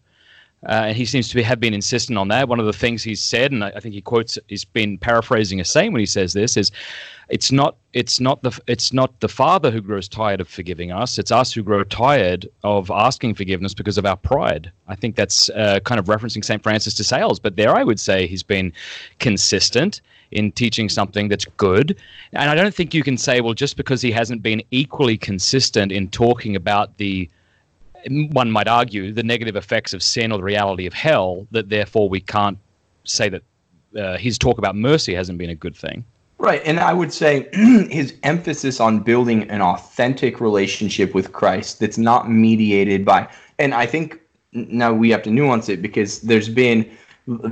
Uh, 0.67 0.85
and 0.87 0.97
he 0.97 1.05
seems 1.05 1.29
to 1.29 1.35
be, 1.35 1.43
have 1.43 1.59
been 1.59 1.73
insistent 1.73 2.17
on 2.17 2.29
that. 2.29 2.49
One 2.49 2.59
of 2.59 2.65
the 2.65 2.73
things 2.73 3.03
he's 3.03 3.23
said, 3.23 3.51
and 3.51 3.63
I, 3.63 3.69
I 3.75 3.79
think 3.79 3.93
he 3.93 4.01
quotes, 4.01 4.39
he's 4.47 4.65
been 4.65 4.97
paraphrasing 4.97 5.61
a 5.61 5.65
saying 5.65 5.93
when 5.93 5.99
he 5.99 6.05
says 6.07 6.33
this, 6.33 6.57
is, 6.57 6.71
"It's 7.29 7.51
not, 7.51 7.77
it's 7.93 8.19
not 8.19 8.41
the, 8.41 8.59
it's 8.65 8.91
not 8.91 9.19
the 9.19 9.29
Father 9.29 9.69
who 9.69 9.81
grows 9.81 10.07
tired 10.07 10.41
of 10.41 10.47
forgiving 10.47 10.91
us. 10.91 11.19
It's 11.19 11.31
us 11.31 11.53
who 11.53 11.61
grow 11.61 11.83
tired 11.83 12.49
of 12.63 12.89
asking 12.89 13.35
forgiveness 13.35 13.75
because 13.75 13.99
of 13.99 14.05
our 14.07 14.17
pride." 14.17 14.71
I 14.87 14.95
think 14.95 15.15
that's 15.15 15.47
uh, 15.49 15.79
kind 15.81 15.99
of 15.99 16.05
referencing 16.05 16.43
Saint 16.43 16.63
Francis 16.63 16.95
de 16.95 17.03
Sales. 17.03 17.39
But 17.39 17.55
there, 17.55 17.75
I 17.75 17.83
would 17.83 17.99
say 17.99 18.25
he's 18.25 18.43
been 18.43 18.73
consistent 19.19 20.01
in 20.31 20.51
teaching 20.51 20.89
something 20.89 21.27
that's 21.27 21.45
good. 21.57 21.97
And 22.33 22.49
I 22.49 22.55
don't 22.55 22.73
think 22.73 22.93
you 22.93 23.03
can 23.03 23.17
say, 23.17 23.41
well, 23.41 23.53
just 23.53 23.77
because 23.77 24.01
he 24.01 24.11
hasn't 24.11 24.41
been 24.41 24.61
equally 24.71 25.17
consistent 25.17 25.91
in 25.91 26.09
talking 26.09 26.55
about 26.55 26.97
the, 26.97 27.29
one 28.31 28.51
might 28.51 28.67
argue, 28.67 29.11
the 29.11 29.23
negative 29.23 29.55
effects 29.55 29.93
of 29.93 30.03
sin 30.03 30.31
or 30.31 30.37
the 30.37 30.43
reality 30.43 30.85
of 30.85 30.93
hell, 30.93 31.47
that 31.51 31.69
therefore 31.69 32.09
we 32.09 32.19
can't 32.19 32.57
say 33.03 33.29
that 33.29 33.43
uh, 33.97 34.17
his 34.17 34.37
talk 34.37 34.57
about 34.57 34.75
mercy 34.75 35.13
hasn't 35.13 35.37
been 35.37 35.49
a 35.49 35.55
good 35.55 35.75
thing. 35.75 36.03
Right, 36.39 36.61
and 36.65 36.79
I 36.79 36.93
would 36.93 37.11
say 37.11 37.49
his 37.89 38.13
emphasis 38.23 38.79
on 38.79 38.99
building 38.99 39.49
an 39.49 39.61
authentic 39.61 40.39
relationship 40.39 41.15
with 41.15 41.31
Christ 41.31 41.79
that's 41.79 41.97
not 41.97 42.29
mediated 42.29 43.03
by, 43.03 43.27
and 43.57 43.73
I 43.73 43.87
think 43.87 44.19
now 44.53 44.93
we 44.93 45.09
have 45.09 45.23
to 45.23 45.31
nuance 45.31 45.67
it 45.67 45.81
because 45.81 46.21
there's 46.21 46.49
been 46.49 46.89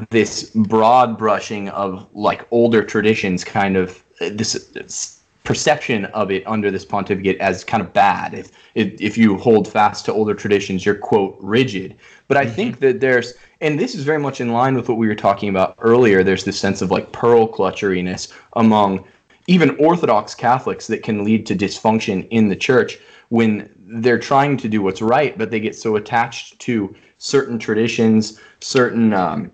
this 0.09 0.51
broad 0.51 1.17
brushing 1.17 1.69
of 1.69 2.07
like 2.13 2.47
older 2.51 2.83
traditions, 2.83 3.43
kind 3.43 3.75
of 3.75 4.03
this, 4.19 4.53
this 4.73 5.19
perception 5.43 6.05
of 6.05 6.31
it 6.31 6.45
under 6.47 6.71
this 6.71 6.85
pontificate 6.85 7.37
as 7.39 7.63
kind 7.63 7.81
of 7.81 7.93
bad. 7.93 8.33
If, 8.33 8.51
if 8.73 8.99
if 9.01 9.17
you 9.17 9.37
hold 9.37 9.67
fast 9.67 10.05
to 10.05 10.13
older 10.13 10.33
traditions, 10.33 10.85
you're 10.85 10.95
quote 10.95 11.37
rigid. 11.39 11.95
But 12.27 12.37
I 12.37 12.45
think 12.45 12.79
that 12.79 12.99
there's, 12.99 13.33
and 13.61 13.79
this 13.79 13.95
is 13.95 14.03
very 14.03 14.19
much 14.19 14.41
in 14.41 14.51
line 14.51 14.75
with 14.75 14.89
what 14.89 14.97
we 14.97 15.07
were 15.07 15.15
talking 15.15 15.49
about 15.49 15.75
earlier. 15.79 16.23
There's 16.23 16.43
this 16.43 16.59
sense 16.59 16.81
of 16.81 16.89
like 16.89 17.11
pearl 17.11 17.47
clutcheriness 17.47 18.33
among 18.53 19.05
even 19.47 19.77
Orthodox 19.77 20.33
Catholics 20.33 20.87
that 20.87 21.03
can 21.03 21.23
lead 21.23 21.45
to 21.45 21.55
dysfunction 21.55 22.27
in 22.31 22.47
the 22.47 22.55
church 22.55 22.97
when 23.29 23.69
they're 23.77 24.19
trying 24.19 24.57
to 24.57 24.67
do 24.67 24.81
what's 24.81 25.01
right, 25.01 25.37
but 25.37 25.51
they 25.51 25.59
get 25.59 25.75
so 25.75 25.97
attached 25.97 26.57
to 26.59 26.95
certain 27.17 27.59
traditions, 27.59 28.39
certain 28.59 29.13
um, 29.13 29.51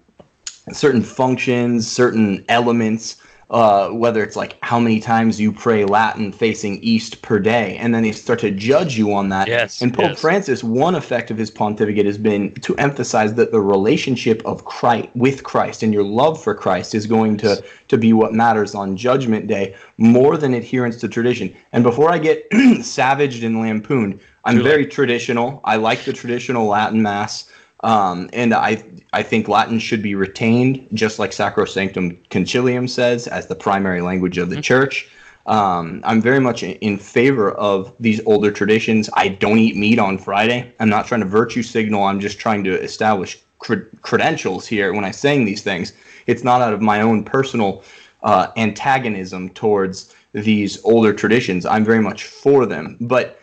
certain 0.72 1.02
functions, 1.02 1.90
certain 1.90 2.46
elements, 2.50 3.18
uh, 3.52 3.90
whether 3.90 4.24
it's 4.24 4.38
like 4.38 4.56
how 4.62 4.80
many 4.80 5.00
times 5.02 5.40
you 5.40 5.52
pray 5.52 5.84
Latin 5.84 6.32
facing 6.32 6.82
east 6.82 7.22
per 7.22 7.38
day, 7.38 7.76
and 7.78 7.94
then 7.94 8.04
they 8.04 8.12
start 8.14 8.40
to 8.40 8.50
judge 8.50 8.98
you 8.98 9.14
on 9.14 9.28
that. 9.28 9.48
Yes, 9.50 9.82
And 9.82 9.94
Pope 9.94 10.12
yes. 10.12 10.22
Francis, 10.22 10.64
one 10.64 10.96
effect 10.96 11.32
of 11.32 11.38
his 11.38 11.52
pontificate 11.52 12.06
has 12.06 12.18
been 12.18 12.54
to 12.62 12.74
emphasize 12.78 13.34
that 13.34 13.52
the 13.52 13.60
relationship 13.60 14.42
of 14.46 14.64
Christ 14.64 15.10
with 15.16 15.44
Christ 15.44 15.84
and 15.84 15.94
your 15.94 16.04
love 16.04 16.42
for 16.42 16.56
Christ 16.56 16.96
is 16.96 17.06
going 17.06 17.36
to 17.38 17.62
to 17.90 17.98
be 17.98 18.14
what 18.14 18.34
matters 18.34 18.74
on 18.74 18.96
Judgment 18.96 19.48
Day 19.48 19.76
more 19.98 20.38
than 20.38 20.54
adherence 20.54 20.98
to 21.02 21.10
tradition. 21.10 21.54
And 21.74 21.84
before 21.84 22.10
I 22.10 22.20
get 22.20 22.48
savaged 22.82 23.44
and 23.44 23.60
lampooned, 23.60 24.22
I'm 24.46 24.58
Too 24.58 24.64
very 24.64 24.86
traditional. 24.86 25.60
I 25.66 25.76
like 25.76 26.06
the 26.06 26.14
traditional 26.14 26.68
Latin 26.68 27.02
Mass. 27.02 27.51
Um, 27.84 28.30
and 28.34 28.54
I 28.54 28.84
I 29.14 29.24
think 29.24 29.48
Latin 29.48 29.80
should 29.80 30.02
be 30.02 30.16
retained, 30.16 30.88
just 30.94 31.20
like 31.20 31.32
Sacrosanctum 31.32 32.18
Concilium 32.30 32.90
says, 32.90 33.28
as 33.28 33.48
the 33.48 33.56
primary 33.56 34.02
language 34.02 34.38
of 34.38 34.50
the 34.50 34.62
church. 34.62 35.10
Um, 35.48 36.02
I'm 36.04 36.22
very 36.22 36.40
much 36.40 36.64
in- 36.64 36.98
favor 37.00 37.52
of 37.54 37.94
these 38.00 38.22
older 38.26 38.52
traditions. 38.52 39.10
I 39.14 39.30
don't 39.30 39.58
eat 39.58 39.76
meat 39.76 39.98
on 39.98 40.18
Friday. 40.18 40.72
I'm 40.80 40.90
not 40.90 41.08
trying 41.08 41.22
to 41.22 41.28
virtue 41.28 41.64
signal. 41.64 42.04
I'm 42.04 42.20
just 42.20 42.40
trying 42.40 42.64
to 42.66 42.80
establish 42.80 43.42
cred- 43.60 43.90
credentials 44.02 44.68
here 44.68 44.94
when 44.94 45.04
I'm 45.04 45.14
saying 45.14 45.46
these 45.46 45.64
things. 45.64 45.94
It's 46.28 46.44
not 46.44 46.62
out 46.62 46.74
of 46.74 46.82
my 46.82 47.02
own 47.02 47.24
personal 47.24 47.84
uh, 48.24 48.48
antagonism 48.56 49.50
towards 49.50 50.14
these 50.34 50.82
older 50.84 51.12
traditions. 51.12 51.66
I'm 51.66 51.84
very 51.84 52.02
much 52.02 52.24
for 52.24 52.66
them, 52.68 52.98
but 53.02 53.41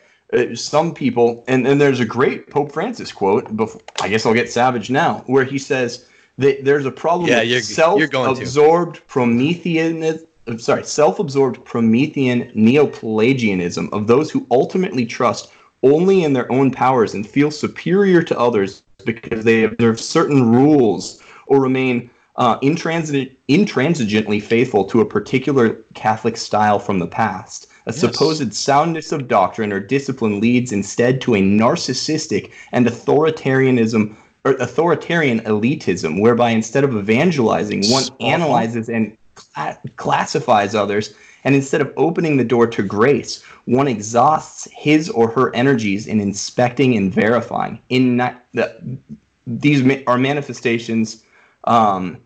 some 0.55 0.95
people, 0.95 1.45
and, 1.49 1.67
and 1.67 1.81
there's 1.81 2.01
a 2.01 2.05
great 2.05 2.51
Pope 2.51 2.73
Francis 2.73 3.13
quote. 3.13 3.57
Before, 3.57 3.81
I 4.01 4.09
guess 4.09 4.27
I'll 4.27 4.35
get 4.35 4.51
savage 4.53 4.91
now, 4.91 5.23
where 5.27 5.45
he 5.45 5.59
says 5.59 6.07
that 6.37 6.65
there's 6.65 6.87
a 6.87 6.91
problem 6.91 7.29
Yeah, 7.29 7.39
with 7.41 7.49
you're- 7.49 7.55
you're 7.99 8.09
self-absorbed 8.11 9.07
Promethean. 9.07 10.21
I'm 10.47 10.59
sorry, 10.59 10.85
self-absorbed 10.85 11.65
Promethean 11.65 12.51
Neo-Pelagianism 12.55 13.91
of 13.93 14.07
those 14.07 14.31
who 14.31 14.47
ultimately 14.51 15.05
trust 15.07 15.51
only 15.83 16.25
in 16.25 16.33
their 16.33 16.51
own 16.51 16.71
powers 16.71 17.15
and 17.15 17.27
feel 17.27 17.51
superior 17.51 18.23
to 18.23 18.39
others 18.39 18.83
because 19.05 19.45
they 19.45 19.65
observe 19.65 20.01
certain 20.01 20.51
rules 20.51 21.23
or 21.47 21.61
remain 21.61 22.11
uh, 22.37 22.59
intransigent, 22.63 23.33
intransigently 23.49 24.41
faithful 24.43 24.85
to 24.85 25.01
a 25.01 25.07
particular 25.07 25.85
Catholic 25.95 26.37
style 26.37 26.79
from 26.79 26.99
the 26.99 27.07
past. 27.07 27.68
A 27.89 27.93
supposed 27.93 28.53
soundness 28.53 29.13
of 29.13 29.29
doctrine 29.29 29.73
or 29.73 29.81
discipline 29.81 30.41
leads 30.41 30.73
instead 30.73 31.23
to 31.23 31.35
a 31.35 31.41
narcissistic 31.41 32.53
and 32.71 32.87
authoritarianism 32.87 34.15
or 34.45 34.53
authoritarian 34.53 35.41
elitism, 35.41 36.21
whereby 36.21 36.51
instead 36.51 36.85
of 36.85 36.95
evangelizing, 36.95 37.91
one 37.91 38.05
analyzes 38.21 38.91
and 38.91 39.17
cla- 39.35 39.79
classifies 39.97 40.75
others, 40.75 41.15
and 41.45 41.55
instead 41.55 41.81
of 41.81 41.93
opening 41.97 42.37
the 42.37 42.45
door 42.45 42.67
to 42.67 42.83
grace, 42.83 43.43
one 43.65 43.89
exhausts 43.89 44.69
his 44.73 45.09
or 45.11 45.31
her 45.31 45.55
energies 45.55 46.07
in 46.07 46.21
inspecting 46.21 46.95
and 46.95 47.13
verifying. 47.13 47.81
In 47.89 48.19
the, 48.19 48.99
these 49.47 49.83
ma- 49.83 49.95
are 50.07 50.19
manifestations 50.19 51.25
um, 51.65 52.19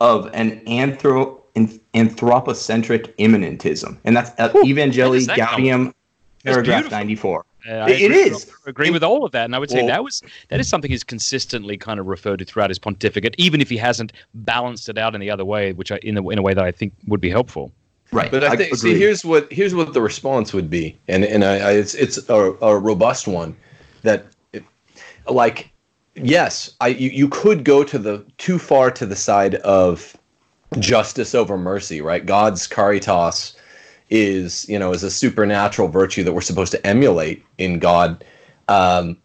of 0.00 0.30
an 0.34 0.60
anthro 0.66 1.35
an 1.35 1.35
anthropocentric 1.94 3.16
immanentism, 3.18 3.96
and 4.04 4.16
that's 4.16 4.30
uh, 4.38 4.50
Where 4.50 4.64
Evangelii 4.64 5.26
that 5.26 5.38
Gaudium, 5.38 5.92
paragraph 6.44 6.82
beautiful. 6.82 6.98
ninety 6.98 7.16
four. 7.16 7.44
I 7.68 7.90
It- 7.90 8.00
it 8.02 8.04
agree- 8.12 8.16
is. 8.18 8.46
I 8.66 8.70
agree 8.70 8.90
with 8.90 9.02
all 9.02 9.24
of 9.24 9.32
that, 9.32 9.44
and 9.46 9.56
I 9.56 9.58
would 9.58 9.70
say 9.70 9.78
Well- 9.78 9.88
that 9.88 10.04
was 10.04 10.22
that 10.48 10.60
is 10.60 10.68
something 10.68 10.90
he's 10.90 11.02
consistently 11.04 11.76
kind 11.76 11.98
of 11.98 12.06
referred 12.06 12.38
to 12.38 12.44
throughout 12.44 12.70
his 12.70 12.78
pontificate, 12.78 13.34
even 13.38 13.60
if 13.60 13.68
he 13.68 13.76
hasn't 13.76 14.12
balanced 14.34 14.88
it 14.88 14.98
out 14.98 15.14
in 15.14 15.20
the 15.20 15.30
other 15.30 15.44
way, 15.44 15.72
which 15.72 15.90
I, 15.90 15.96
in 16.02 16.14
the, 16.14 16.22
in 16.28 16.38
a 16.38 16.42
way 16.42 16.54
that 16.54 16.64
I 16.64 16.70
think 16.70 16.92
would 17.08 17.20
be 17.20 17.30
helpful. 17.30 17.72
Right. 18.12 18.30
But 18.30 18.44
I 18.44 18.54
think 18.54 18.76
see 18.76 18.96
here's 18.96 19.24
what 19.24 19.52
here's 19.52 19.74
what 19.74 19.92
the 19.92 20.00
response 20.00 20.52
would 20.52 20.70
be, 20.70 20.96
and 21.08 21.24
and 21.24 21.44
I, 21.44 21.56
I 21.58 21.72
it's 21.72 21.94
it's 21.94 22.18
a, 22.28 22.52
a 22.62 22.78
robust 22.78 23.26
one 23.26 23.56
that 24.02 24.26
it, 24.52 24.62
like 25.28 25.70
yes 26.14 26.70
I 26.80 26.88
you, 26.88 27.10
you 27.10 27.28
could 27.28 27.64
go 27.64 27.82
to 27.82 27.98
the 27.98 28.24
too 28.38 28.58
far 28.60 28.92
to 28.92 29.06
the 29.06 29.16
side 29.16 29.56
of 29.56 30.15
justice 30.78 31.34
over 31.34 31.56
mercy 31.56 32.00
right 32.00 32.26
God's 32.26 32.66
caritas 32.66 33.56
is 34.10 34.68
you 34.68 34.78
know 34.78 34.92
is 34.92 35.02
a 35.02 35.10
supernatural 35.10 35.88
virtue 35.88 36.22
that 36.24 36.32
we're 36.32 36.40
supposed 36.40 36.72
to 36.72 36.86
emulate 36.86 37.44
in 37.58 37.78
God 37.78 38.24
um, 38.68 39.16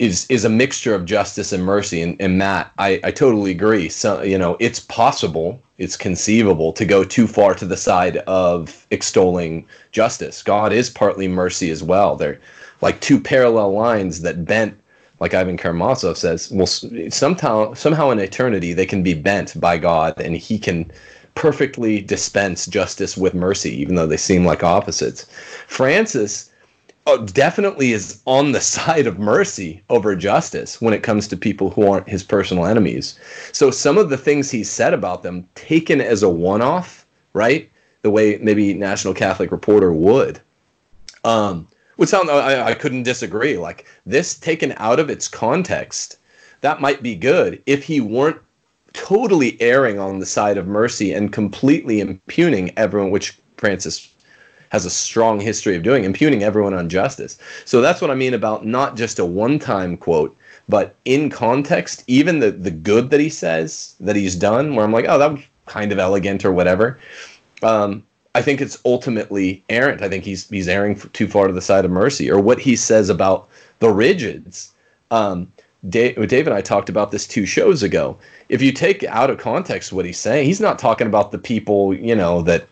is 0.00 0.26
is 0.30 0.44
a 0.46 0.48
mixture 0.48 0.94
of 0.94 1.04
justice 1.04 1.52
and 1.52 1.62
mercy. 1.62 2.00
And, 2.00 2.16
and 2.20 2.38
Matt, 2.38 2.72
I, 2.78 3.00
I 3.04 3.10
totally 3.10 3.50
agree. 3.50 3.88
So 3.90 4.22
you 4.22 4.38
know, 4.38 4.56
it's 4.58 4.80
possible, 4.80 5.62
it's 5.76 5.96
conceivable 5.96 6.72
to 6.72 6.84
go 6.86 7.04
too 7.04 7.26
far 7.26 7.54
to 7.54 7.66
the 7.66 7.76
side 7.76 8.16
of 8.18 8.86
extolling 8.90 9.66
justice. 9.92 10.42
God 10.42 10.72
is 10.72 10.88
partly 10.88 11.28
mercy 11.28 11.70
as 11.70 11.82
well. 11.82 12.16
They're 12.16 12.40
like 12.80 13.00
two 13.00 13.20
parallel 13.20 13.72
lines 13.72 14.22
that 14.22 14.46
bent, 14.46 14.79
like 15.20 15.34
Ivan 15.34 15.56
Karamazov 15.56 16.16
says. 16.16 16.50
Well, 16.50 16.66
somehow 16.66 17.74
somehow 17.74 18.10
in 18.10 18.18
eternity 18.18 18.72
they 18.72 18.86
can 18.86 19.02
be 19.02 19.14
bent 19.14 19.58
by 19.60 19.78
God, 19.78 20.18
and 20.20 20.36
He 20.36 20.58
can 20.58 20.90
perfectly 21.34 22.00
dispense 22.00 22.66
justice 22.66 23.16
with 23.16 23.34
mercy, 23.34 23.70
even 23.80 23.94
though 23.94 24.06
they 24.06 24.16
seem 24.16 24.44
like 24.44 24.64
opposites. 24.64 25.26
Francis 25.68 26.50
oh, 27.06 27.24
definitely 27.26 27.92
is 27.92 28.20
on 28.26 28.52
the 28.52 28.60
side 28.76 29.06
of 29.06 29.18
mercy 29.18 29.82
over 29.90 30.16
justice 30.16 30.80
when 30.80 30.94
it 30.94 31.02
comes 31.02 31.28
to 31.28 31.36
people 31.36 31.70
who 31.70 31.90
aren't 31.90 32.08
his 32.08 32.22
personal 32.22 32.66
enemies. 32.66 33.18
So 33.52 33.70
some 33.70 33.98
of 33.98 34.10
the 34.10 34.18
things 34.18 34.50
he 34.50 34.64
said 34.64 34.94
about 34.94 35.22
them, 35.22 35.46
taken 35.54 36.00
as 36.00 36.22
a 36.22 36.28
one-off, 36.28 37.06
right? 37.32 37.70
The 38.02 38.10
way 38.10 38.38
maybe 38.40 38.74
National 38.74 39.14
Catholic 39.14 39.52
Reporter 39.52 39.92
would, 39.92 40.40
um, 41.24 41.66
would 42.00 42.08
sound. 42.08 42.28
I, 42.30 42.68
I 42.68 42.74
couldn't 42.74 43.04
disagree. 43.04 43.56
Like 43.56 43.86
this, 44.04 44.36
taken 44.36 44.74
out 44.78 44.98
of 44.98 45.08
its 45.08 45.28
context, 45.28 46.18
that 46.62 46.80
might 46.80 47.02
be 47.02 47.14
good 47.14 47.62
if 47.66 47.84
he 47.84 48.00
weren't 48.00 48.40
totally 48.92 49.60
erring 49.60 50.00
on 50.00 50.18
the 50.18 50.26
side 50.26 50.58
of 50.58 50.66
mercy 50.66 51.12
and 51.12 51.32
completely 51.32 52.00
impugning 52.00 52.76
everyone, 52.76 53.12
which 53.12 53.38
Francis 53.58 54.12
has 54.70 54.84
a 54.84 54.90
strong 54.90 55.38
history 55.40 55.76
of 55.76 55.82
doing, 55.82 56.04
impugning 56.04 56.42
everyone 56.42 56.74
on 56.74 56.88
justice. 56.88 57.38
So 57.64 57.80
that's 57.80 58.00
what 58.00 58.10
I 58.10 58.14
mean 58.14 58.34
about 58.34 58.64
not 58.64 58.96
just 58.96 59.18
a 59.18 59.24
one-time 59.24 59.96
quote, 59.96 60.36
but 60.68 60.94
in 61.04 61.28
context, 61.28 62.04
even 62.06 62.38
the 62.38 62.50
the 62.50 62.70
good 62.70 63.10
that 63.10 63.20
he 63.20 63.28
says 63.28 63.94
that 64.00 64.16
he's 64.16 64.36
done, 64.36 64.74
where 64.74 64.84
I'm 64.84 64.92
like, 64.92 65.06
oh, 65.08 65.18
that 65.18 65.32
was 65.32 65.42
kind 65.66 65.92
of 65.92 65.98
elegant 65.98 66.44
or 66.44 66.52
whatever. 66.52 66.98
Um, 67.62 68.04
I 68.34 68.42
think 68.42 68.60
it's 68.60 68.78
ultimately 68.84 69.62
errant. 69.68 70.02
I 70.02 70.08
think 70.08 70.24
he's 70.24 70.48
he's 70.48 70.68
erring 70.68 70.96
too 71.12 71.26
far 71.26 71.46
to 71.46 71.52
the 71.52 71.60
side 71.60 71.84
of 71.84 71.90
mercy, 71.90 72.30
or 72.30 72.38
what 72.40 72.60
he 72.60 72.76
says 72.76 73.08
about 73.08 73.48
the 73.80 73.88
rigids. 73.88 74.70
Um, 75.10 75.50
Dave, 75.88 76.28
Dave 76.28 76.46
and 76.46 76.54
I 76.54 76.60
talked 76.60 76.88
about 76.88 77.10
this 77.10 77.26
two 77.26 77.46
shows 77.46 77.82
ago. 77.82 78.16
If 78.48 78.62
you 78.62 78.70
take 78.70 79.02
out 79.04 79.30
of 79.30 79.38
context 79.38 79.92
what 79.92 80.04
he's 80.04 80.18
saying, 80.18 80.46
he's 80.46 80.60
not 80.60 80.78
talking 80.78 81.06
about 81.06 81.32
the 81.32 81.38
people 81.38 81.94
you 81.94 82.14
know 82.14 82.42
that 82.42 82.68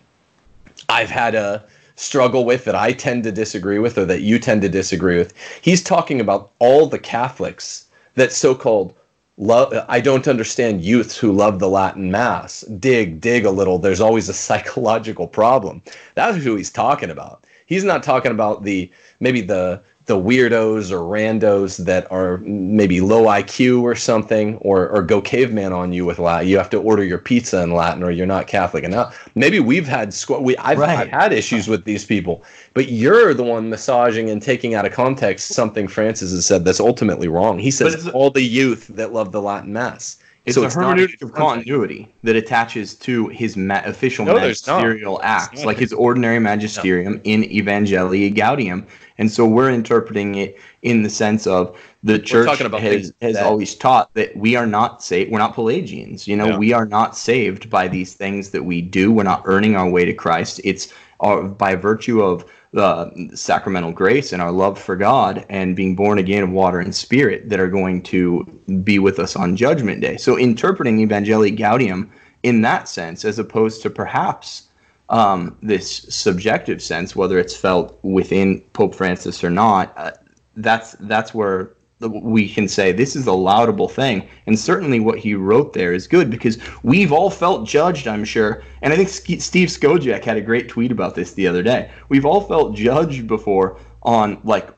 I've 0.89 1.11
had 1.11 1.35
a 1.35 1.65
struggle 1.97 2.45
with 2.45 2.65
that 2.65 2.77
I 2.77 2.93
tend 2.93 3.25
to 3.25 3.33
disagree 3.33 3.81
with 3.81 3.99
or 3.99 4.05
that 4.05 4.23
you 4.23 4.39
tend 4.39 4.63
to 4.63 4.69
disagree 4.69 5.19
with. 5.19 5.35
He's 5.61 5.83
talking 5.83 6.21
about 6.21 6.53
all 6.61 6.87
the 6.87 6.99
Catholics 6.99 7.87
that 8.15 8.33
so-called 8.33 8.95
love 9.39 9.73
I 9.89 10.01
don't 10.01 10.29
understand 10.29 10.85
youths 10.85 11.17
who 11.17 11.33
love 11.33 11.59
the 11.59 11.69
Latin 11.69 12.11
mass. 12.11 12.63
Dig, 12.79 13.21
dig 13.21 13.45
a 13.45 13.51
little. 13.51 13.79
There's 13.79 14.01
always 14.01 14.29
a 14.29 14.35
psychological 14.47 15.27
problem. 15.27 15.83
That's 16.15 16.37
who 16.37 16.57
he's 16.57 16.71
talking 16.71 17.11
about. 17.11 17.45
He's 17.67 17.85
not 17.85 18.03
talking 18.03 18.33
about 18.33 18.65
the 18.65 18.91
maybe 19.21 19.41
the 19.41 19.81
the 20.09 20.19
weirdos 20.19 20.91
or 20.91 20.99
randos 20.99 21.85
that 21.85 22.11
are 22.11 22.39
maybe 22.39 23.01
low 23.01 23.27
IQ 23.27 23.83
or 23.83 23.95
something, 23.95 24.57
or 24.57 24.89
or 24.89 25.03
go 25.03 25.21
caveman 25.21 25.73
on 25.73 25.93
you 25.93 26.05
with 26.05 26.19
Latin. 26.19 26.49
You 26.49 26.59
have 26.59 26.71
to 26.71 26.79
order 26.79 27.05
your 27.05 27.19
pizza 27.19 27.63
in 27.63 27.73
Latin, 27.73 28.03
or 28.03 28.11
you're 28.11 28.27
not 28.27 28.47
Catholic 28.49 28.83
enough. 28.85 29.29
Maybe 29.35 29.61
we've 29.61 29.87
had 29.87 30.09
squ- 30.09 30.43
we 30.43 30.57
I've, 30.57 30.79
Right. 30.79 30.99
I've 30.99 31.09
had 31.09 31.33
issues 31.33 31.69
with 31.69 31.85
these 31.85 32.05
people, 32.05 32.43
but 32.75 32.89
you're 32.89 33.35
the 33.35 33.45
one 33.45 33.71
massaging 33.71 34.29
and 34.31 34.43
taking 34.43 34.75
out 34.75 34.85
of 34.87 34.93
context 34.93 35.53
something 35.53 35.87
Francis 35.87 36.33
has 36.33 36.45
said 36.45 36.65
that's 36.65 36.81
ultimately 36.81 37.29
wrong. 37.29 37.59
He 37.59 37.71
says 37.71 38.09
all 38.09 38.31
the 38.31 38.43
youth 38.43 38.89
that 38.89 39.13
love 39.13 39.31
the 39.33 39.43
Latin 39.43 39.73
mass. 39.73 40.17
It's 40.47 40.55
So 40.55 40.63
a 40.63 40.67
it's 40.67 40.77
hermeneutic 40.77 41.11
his 41.21 41.23
of 41.23 41.33
continuity 41.35 42.13
that 42.23 42.35
attaches 42.37 42.95
to 42.95 43.29
his 43.29 43.57
ma- 43.57 43.83
official 43.85 44.25
No, 44.25 44.39
there's 44.39 44.67
not. 44.67 44.81
magisterial 44.83 45.21
acts, 45.23 45.65
like 45.65 45.77
his 45.79 45.93
ordinary 45.93 46.39
magisterium 46.39 47.21
in 47.25 47.43
Evangelii 47.43 48.35
Gaudium. 48.35 48.87
And 49.19 49.31
so 49.31 49.45
we're 49.45 49.71
interpreting 49.71 50.37
it 50.37 50.59
in 50.83 51.03
the 51.03 51.11
sense 51.11 51.47
of 51.47 51.77
the 52.03 52.19
church 52.19 52.61
about 52.61 52.81
has, 52.81 53.13
has 53.21 53.35
that- 53.35 53.45
always 53.45 53.75
taught 53.75 54.15
that 54.15 54.35
we 54.37 54.57
are 54.57 54.67
not 54.67 55.03
saved. 55.03 55.31
We're 55.31 55.39
not 55.39 55.55
Pelagians. 55.55 56.27
You 56.27 56.37
know, 56.37 56.47
Yeah. 56.51 56.57
we 56.59 56.73
are 56.73 56.87
not 56.87 57.17
saved 57.17 57.69
by 57.69 57.89
these 57.89 58.15
things 58.15 58.51
that 58.51 58.65
we 58.65 58.81
do. 58.81 59.11
We're 59.13 59.25
not 59.25 59.43
earning 59.45 59.75
our 59.77 59.89
way 59.91 60.05
to 60.07 60.15
Christ. 60.15 60.61
It's 60.65 60.93
our, 61.21 61.43
by 61.43 61.75
virtue 61.75 62.23
of 62.23 62.45
the 62.73 63.31
sacramental 63.35 63.93
grace 63.93 64.33
and 64.33 64.43
our 64.43 64.53
love 64.53 64.79
for 64.79 64.95
God 64.95 65.45
and 65.49 65.75
being 65.75 65.97
born 65.97 66.19
again 66.19 66.43
of 66.43 66.51
water 66.51 66.81
and 66.81 66.95
spirit 66.95 67.49
that 67.49 67.61
are 67.61 67.69
going 67.69 68.03
to 68.05 68.45
be 68.85 68.99
with 68.99 69.19
us 69.19 69.37
on 69.37 69.57
Judgment 69.57 70.01
Day. 70.01 70.17
So 70.17 70.37
interpreting 70.37 70.99
Evangelii 70.99 71.57
Gaudium 71.59 72.11
in 72.43 72.61
that 72.63 72.89
sense, 72.89 73.25
as 73.25 73.39
opposed 73.39 73.83
to 73.83 73.91
perhaps 73.91 74.69
um, 75.09 75.57
this 75.63 76.07
subjective 76.09 76.83
sense, 76.83 77.17
whether 77.17 77.39
it's 77.39 77.57
felt 77.57 77.99
within 78.03 78.61
Pope 78.75 78.95
Francis 78.95 79.43
or 79.43 79.51
not, 79.51 79.93
uh, 79.97 80.13
that's 80.57 80.93
that's 81.01 81.33
where 81.33 81.73
we 82.01 82.49
can 82.49 82.69
say 82.69 82.93
this 82.93 83.17
is 83.17 83.27
a 83.27 83.33
laudable 83.33 83.89
thing. 83.89 84.29
And 84.47 84.59
certainly 84.59 85.01
what 85.01 85.19
he 85.19 85.35
wrote 85.35 85.73
there 85.73 85.93
is 85.93 86.07
good 86.07 86.31
because 86.31 86.59
we've 86.83 87.13
all 87.13 87.31
felt 87.31 87.67
judged, 87.67 88.07
I'm 88.07 88.25
sure. 88.25 88.63
And 88.83 88.93
I 88.93 88.97
think 88.97 89.09
Steve 89.09 89.69
Skojec 89.69 90.25
had 90.25 90.37
a 90.37 90.41
great 90.41 90.69
tweet 90.69 90.93
about 90.93 91.15
this 91.15 91.35
the 91.35 91.47
other 91.47 91.63
day. 91.63 91.91
We've 92.09 92.25
all 92.27 92.41
felt 92.41 92.75
judged 92.75 93.27
before 93.27 93.79
on 94.03 94.41
like 94.45 94.69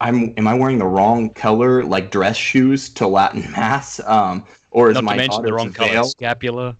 I'm 0.00 0.34
am 0.38 0.46
I 0.46 0.54
wearing 0.54 0.78
the 0.78 0.86
wrong 0.86 1.30
color 1.30 1.84
like 1.84 2.10
dress 2.10 2.36
shoes 2.36 2.88
to 2.90 3.06
Latin 3.06 3.42
mass? 3.52 4.00
Um, 4.00 4.44
or 4.70 4.90
is 4.90 4.94
Not 4.94 5.04
my 5.04 5.12
to 5.12 5.18
mention 5.18 5.42
the 5.42 5.48
daughter's 5.50 5.64
wrong 5.64 5.72
color 5.72 6.04
scapula. 6.04 6.76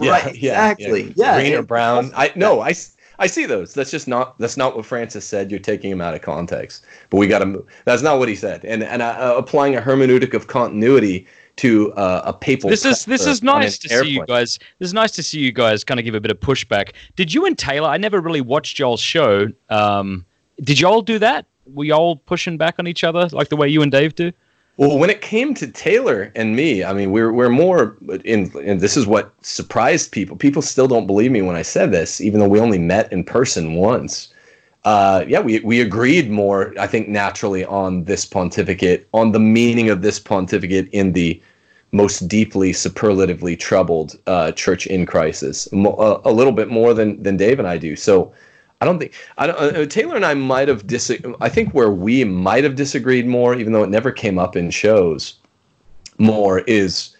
Right, 0.00 0.34
exactly. 0.34 1.12
Yeah, 1.16 1.38
green 1.40 1.54
or 1.54 1.62
brown. 1.62 2.10
I 2.16 2.32
no, 2.34 2.60
I, 2.60 2.70
s- 2.70 2.95
I 3.18 3.26
see 3.26 3.46
those. 3.46 3.74
That's 3.74 3.90
just 3.90 4.08
not 4.08 4.38
that's 4.38 4.56
not 4.56 4.76
what 4.76 4.84
Francis 4.84 5.24
said. 5.24 5.50
You're 5.50 5.60
taking 5.60 5.90
him 5.90 6.00
out 6.00 6.14
of 6.14 6.22
context. 6.22 6.84
But 7.10 7.18
we 7.18 7.26
got 7.26 7.40
to 7.40 7.46
move. 7.46 7.66
That's 7.84 8.02
not 8.02 8.18
what 8.18 8.28
he 8.28 8.34
said. 8.34 8.64
And 8.64 8.82
and 8.82 9.02
uh, 9.02 9.34
applying 9.36 9.76
a 9.76 9.80
hermeneutic 9.80 10.34
of 10.34 10.46
continuity 10.46 11.26
to 11.56 11.92
uh, 11.94 12.22
a 12.24 12.32
papal. 12.32 12.70
This 12.70 12.84
is 12.84 13.04
this 13.04 13.26
is 13.26 13.42
nice 13.42 13.78
to 13.78 13.88
see 13.88 14.10
you 14.10 14.26
guys. 14.26 14.58
This 14.78 14.88
is 14.88 14.94
nice 14.94 15.12
to 15.12 15.22
see 15.22 15.40
you 15.40 15.52
guys 15.52 15.84
kind 15.84 15.98
of 15.98 16.04
give 16.04 16.14
a 16.14 16.20
bit 16.20 16.30
of 16.30 16.38
pushback. 16.40 16.92
Did 17.16 17.32
you 17.32 17.46
and 17.46 17.58
Taylor? 17.58 17.88
I 17.88 17.96
never 17.96 18.20
really 18.20 18.42
watched 18.42 18.78
y'all's 18.78 19.00
show. 19.00 19.48
Um, 19.70 20.24
did 20.62 20.78
y'all 20.78 21.02
do 21.02 21.18
that? 21.18 21.46
Were 21.66 21.84
y'all 21.84 22.16
pushing 22.16 22.56
back 22.56 22.76
on 22.78 22.86
each 22.86 23.02
other 23.02 23.28
like 23.32 23.48
the 23.48 23.56
way 23.56 23.68
you 23.68 23.82
and 23.82 23.90
Dave 23.90 24.14
do? 24.14 24.32
Well, 24.78 24.98
when 24.98 25.08
it 25.08 25.22
came 25.22 25.54
to 25.54 25.66
Taylor 25.66 26.30
and 26.34 26.54
me, 26.54 26.84
I 26.84 26.92
mean, 26.92 27.10
we're 27.10 27.32
we're 27.32 27.48
more 27.48 27.96
in, 28.24 28.52
and 28.62 28.78
this 28.80 28.96
is 28.96 29.06
what 29.06 29.32
surprised 29.42 30.12
people. 30.12 30.36
People 30.36 30.60
still 30.60 30.86
don't 30.86 31.06
believe 31.06 31.32
me 31.32 31.40
when 31.40 31.56
I 31.56 31.62
said 31.62 31.92
this, 31.92 32.20
even 32.20 32.40
though 32.40 32.48
we 32.48 32.60
only 32.60 32.78
met 32.78 33.10
in 33.10 33.24
person 33.24 33.74
once. 33.74 34.28
Uh, 34.84 35.24
yeah, 35.26 35.40
we 35.40 35.60
we 35.60 35.80
agreed 35.80 36.30
more, 36.30 36.74
I 36.78 36.86
think, 36.86 37.08
naturally 37.08 37.64
on 37.64 38.04
this 38.04 38.26
pontificate, 38.26 39.08
on 39.14 39.32
the 39.32 39.40
meaning 39.40 39.88
of 39.88 40.02
this 40.02 40.18
pontificate 40.20 40.88
in 40.92 41.12
the 41.12 41.42
most 41.92 42.28
deeply 42.28 42.74
superlatively 42.74 43.56
troubled 43.56 44.18
uh, 44.26 44.52
church 44.52 44.86
in 44.86 45.06
crisis, 45.06 45.66
a, 45.72 46.20
a 46.24 46.32
little 46.32 46.52
bit 46.52 46.68
more 46.68 46.92
than 46.92 47.22
than 47.22 47.38
Dave 47.38 47.58
and 47.58 47.68
I 47.68 47.78
do. 47.78 47.96
So. 47.96 48.32
I 48.80 48.84
don't 48.84 48.98
think 48.98 49.14
I 49.38 49.46
don't, 49.46 49.58
uh, 49.58 49.86
Taylor 49.86 50.16
and 50.16 50.26
I 50.26 50.34
might 50.34 50.68
have 50.68 50.86
dis. 50.86 51.10
I 51.40 51.48
think 51.48 51.72
where 51.72 51.90
we 51.90 52.24
might 52.24 52.64
have 52.64 52.76
disagreed 52.76 53.26
more, 53.26 53.54
even 53.54 53.72
though 53.72 53.82
it 53.82 53.90
never 53.90 54.12
came 54.12 54.38
up 54.38 54.56
in 54.56 54.70
shows, 54.70 55.34
more 56.18 56.60
is 56.60 57.16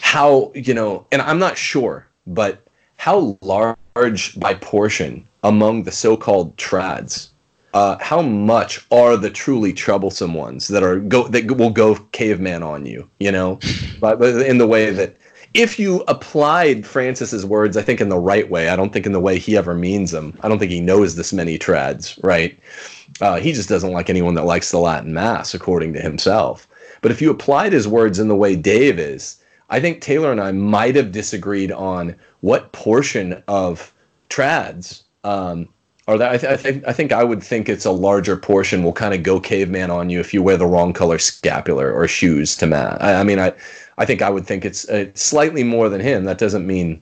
how 0.00 0.52
you 0.54 0.74
know, 0.74 1.06
and 1.10 1.22
I'm 1.22 1.38
not 1.38 1.56
sure, 1.56 2.06
but 2.26 2.62
how 2.96 3.38
large 3.40 4.38
by 4.38 4.54
portion 4.54 5.26
among 5.42 5.84
the 5.84 5.92
so-called 5.92 6.54
trads, 6.58 7.28
uh, 7.72 7.96
how 8.00 8.20
much 8.20 8.84
are 8.90 9.16
the 9.16 9.30
truly 9.30 9.72
troublesome 9.72 10.34
ones 10.34 10.68
that 10.68 10.82
are 10.82 10.98
go 10.98 11.28
that 11.28 11.56
will 11.56 11.70
go 11.70 11.94
caveman 12.12 12.62
on 12.62 12.84
you, 12.84 13.08
you 13.20 13.32
know, 13.32 13.58
but, 14.00 14.18
but 14.18 14.42
in 14.42 14.58
the 14.58 14.66
way 14.66 14.90
that 14.90 15.16
if 15.54 15.78
you 15.78 16.04
applied 16.06 16.86
Francis's 16.86 17.44
words, 17.44 17.76
I 17.76 17.82
think 17.82 18.00
in 18.00 18.08
the 18.08 18.18
right 18.18 18.48
way. 18.48 18.68
I 18.68 18.76
don't 18.76 18.92
think 18.92 19.06
in 19.06 19.12
the 19.12 19.20
way 19.20 19.38
he 19.38 19.56
ever 19.56 19.74
means 19.74 20.12
them. 20.12 20.38
I 20.42 20.48
don't 20.48 20.58
think 20.58 20.70
he 20.70 20.80
knows 20.80 21.16
this 21.16 21.32
many 21.32 21.58
trads, 21.58 22.18
right? 22.22 22.56
Uh, 23.20 23.40
he 23.40 23.52
just 23.52 23.68
doesn't 23.68 23.92
like 23.92 24.08
anyone 24.08 24.34
that 24.34 24.44
likes 24.44 24.70
the 24.70 24.78
Latin 24.78 25.12
Mass, 25.12 25.52
according 25.52 25.92
to 25.94 26.00
himself. 26.00 26.68
But 27.02 27.10
if 27.10 27.20
you 27.20 27.30
applied 27.30 27.72
his 27.72 27.88
words 27.88 28.18
in 28.18 28.28
the 28.28 28.36
way 28.36 28.54
Dave 28.54 28.98
is, 28.98 29.36
I 29.70 29.80
think 29.80 30.00
Taylor 30.00 30.30
and 30.30 30.40
I 30.40 30.52
might 30.52 30.96
have 30.96 31.12
disagreed 31.12 31.72
on 31.72 32.14
what 32.40 32.72
portion 32.72 33.42
of 33.48 33.92
trads 34.28 35.02
um, 35.24 35.68
are 36.08 36.18
that. 36.18 36.32
I, 36.32 36.38
th- 36.38 36.52
I, 36.52 36.56
think 36.56 36.88
I 36.88 36.92
think 36.92 37.12
I 37.12 37.24
would 37.24 37.42
think 37.42 37.68
it's 37.68 37.84
a 37.84 37.90
larger 37.90 38.36
portion 38.36 38.82
will 38.82 38.92
kind 38.92 39.14
of 39.14 39.22
go 39.22 39.40
caveman 39.40 39.90
on 39.90 40.10
you 40.10 40.20
if 40.20 40.34
you 40.34 40.42
wear 40.42 40.56
the 40.56 40.66
wrong 40.66 40.92
color 40.92 41.18
scapular 41.18 41.92
or 41.92 42.06
shoes 42.08 42.56
to 42.56 42.66
match. 42.66 42.98
I, 43.00 43.14
I 43.14 43.24
mean, 43.24 43.38
I 43.38 43.52
I 44.00 44.06
think 44.06 44.22
I 44.22 44.30
would 44.30 44.46
think 44.46 44.64
it's 44.64 44.88
uh, 44.88 45.06
slightly 45.14 45.62
more 45.62 45.90
than 45.90 46.00
him. 46.00 46.24
That 46.24 46.38
doesn't 46.38 46.66
mean 46.66 47.00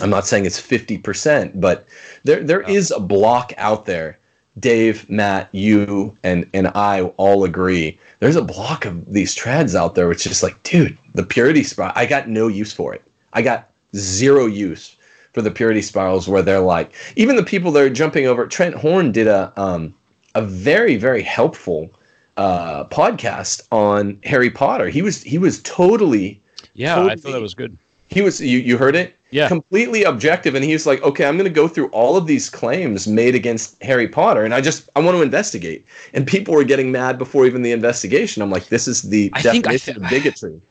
I'm 0.00 0.10
not 0.10 0.26
saying 0.26 0.44
it's 0.44 0.60
50%, 0.60 1.60
but 1.60 1.86
there 2.22 2.42
there 2.44 2.60
is 2.60 2.90
a 2.90 3.00
block 3.00 3.52
out 3.56 3.86
there. 3.86 4.18
Dave, 4.58 5.08
Matt, 5.08 5.48
you, 5.52 6.16
and 6.22 6.48
and 6.52 6.68
I 6.68 7.02
all 7.16 7.44
agree. 7.44 7.98
There's 8.20 8.36
a 8.36 8.42
block 8.42 8.84
of 8.84 9.12
these 9.12 9.34
trads 9.34 9.74
out 9.74 9.94
there, 9.94 10.06
which 10.08 10.26
is 10.26 10.42
like, 10.42 10.62
dude, 10.64 10.98
the 11.14 11.24
purity 11.24 11.62
spot. 11.62 11.92
I 11.96 12.04
got 12.04 12.28
no 12.28 12.48
use 12.48 12.72
for 12.72 12.92
it. 12.94 13.02
I 13.32 13.40
got 13.40 13.70
zero 13.96 14.44
use 14.46 14.96
for 15.32 15.40
the 15.40 15.50
purity 15.50 15.80
spirals 15.80 16.28
where 16.28 16.42
they're 16.42 16.60
like, 16.60 16.92
even 17.16 17.36
the 17.36 17.42
people 17.42 17.70
that 17.72 17.82
are 17.82 17.90
jumping 17.90 18.26
over. 18.26 18.46
Trent 18.46 18.74
Horn 18.74 19.12
did 19.12 19.28
a 19.28 19.52
um 19.56 19.94
a 20.34 20.42
very 20.42 20.96
very 20.96 21.22
helpful 21.22 21.90
uh, 22.38 22.84
podcast 22.84 23.60
on 23.70 24.18
Harry 24.24 24.48
Potter. 24.48 24.88
He 24.88 25.02
was 25.02 25.22
he 25.22 25.36
was 25.36 25.60
totally 25.62 26.40
yeah. 26.72 26.94
totally, 26.94 27.12
I 27.12 27.16
thought 27.16 27.32
that 27.32 27.42
was 27.42 27.54
good. 27.54 27.76
He 28.08 28.22
was 28.22 28.40
you 28.40 28.58
you 28.58 28.78
heard 28.78 28.96
it 28.96 29.16
yeah 29.30 29.48
completely 29.48 30.04
objective, 30.04 30.54
and 30.54 30.64
he 30.64 30.72
was 30.72 30.86
like, 30.86 31.02
okay, 31.02 31.26
I'm 31.26 31.36
going 31.36 31.50
to 31.50 31.54
go 31.54 31.68
through 31.68 31.88
all 31.88 32.16
of 32.16 32.26
these 32.26 32.48
claims 32.48 33.06
made 33.06 33.34
against 33.34 33.82
Harry 33.82 34.08
Potter, 34.08 34.44
and 34.44 34.54
I 34.54 34.60
just 34.60 34.88
I 34.96 35.00
want 35.00 35.16
to 35.16 35.22
investigate. 35.22 35.84
And 36.14 36.26
people 36.26 36.54
were 36.54 36.64
getting 36.64 36.90
mad 36.92 37.18
before 37.18 37.44
even 37.44 37.62
the 37.62 37.72
investigation. 37.72 38.40
I'm 38.40 38.50
like, 38.50 38.68
this 38.68 38.88
is 38.88 39.02
the 39.02 39.30
I 39.34 39.42
definition 39.42 39.94
think 39.94 40.04
of 40.04 40.10
bigotry. 40.10 40.60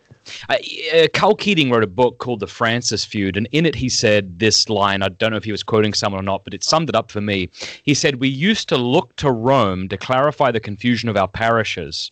Uh, 0.49 0.57
uh, 0.93 1.07
Karl 1.13 1.35
Keating 1.35 1.69
wrote 1.69 1.83
a 1.83 1.87
book 1.87 2.17
called 2.19 2.39
The 2.39 2.47
Francis 2.47 3.05
Feud, 3.05 3.37
and 3.37 3.47
in 3.51 3.65
it 3.65 3.75
he 3.75 3.89
said 3.89 4.39
this 4.39 4.69
line. 4.69 5.01
I 5.01 5.09
don't 5.09 5.31
know 5.31 5.37
if 5.37 5.43
he 5.43 5.51
was 5.51 5.63
quoting 5.63 5.93
someone 5.93 6.19
or 6.19 6.23
not, 6.23 6.43
but 6.43 6.53
it 6.53 6.63
summed 6.63 6.89
it 6.89 6.95
up 6.95 7.11
for 7.11 7.21
me. 7.21 7.49
He 7.83 7.93
said, 7.93 8.15
We 8.15 8.29
used 8.29 8.69
to 8.69 8.77
look 8.77 9.15
to 9.17 9.31
Rome 9.31 9.87
to 9.89 9.97
clarify 9.97 10.51
the 10.51 10.59
confusion 10.59 11.09
of 11.09 11.17
our 11.17 11.27
parishes. 11.27 12.11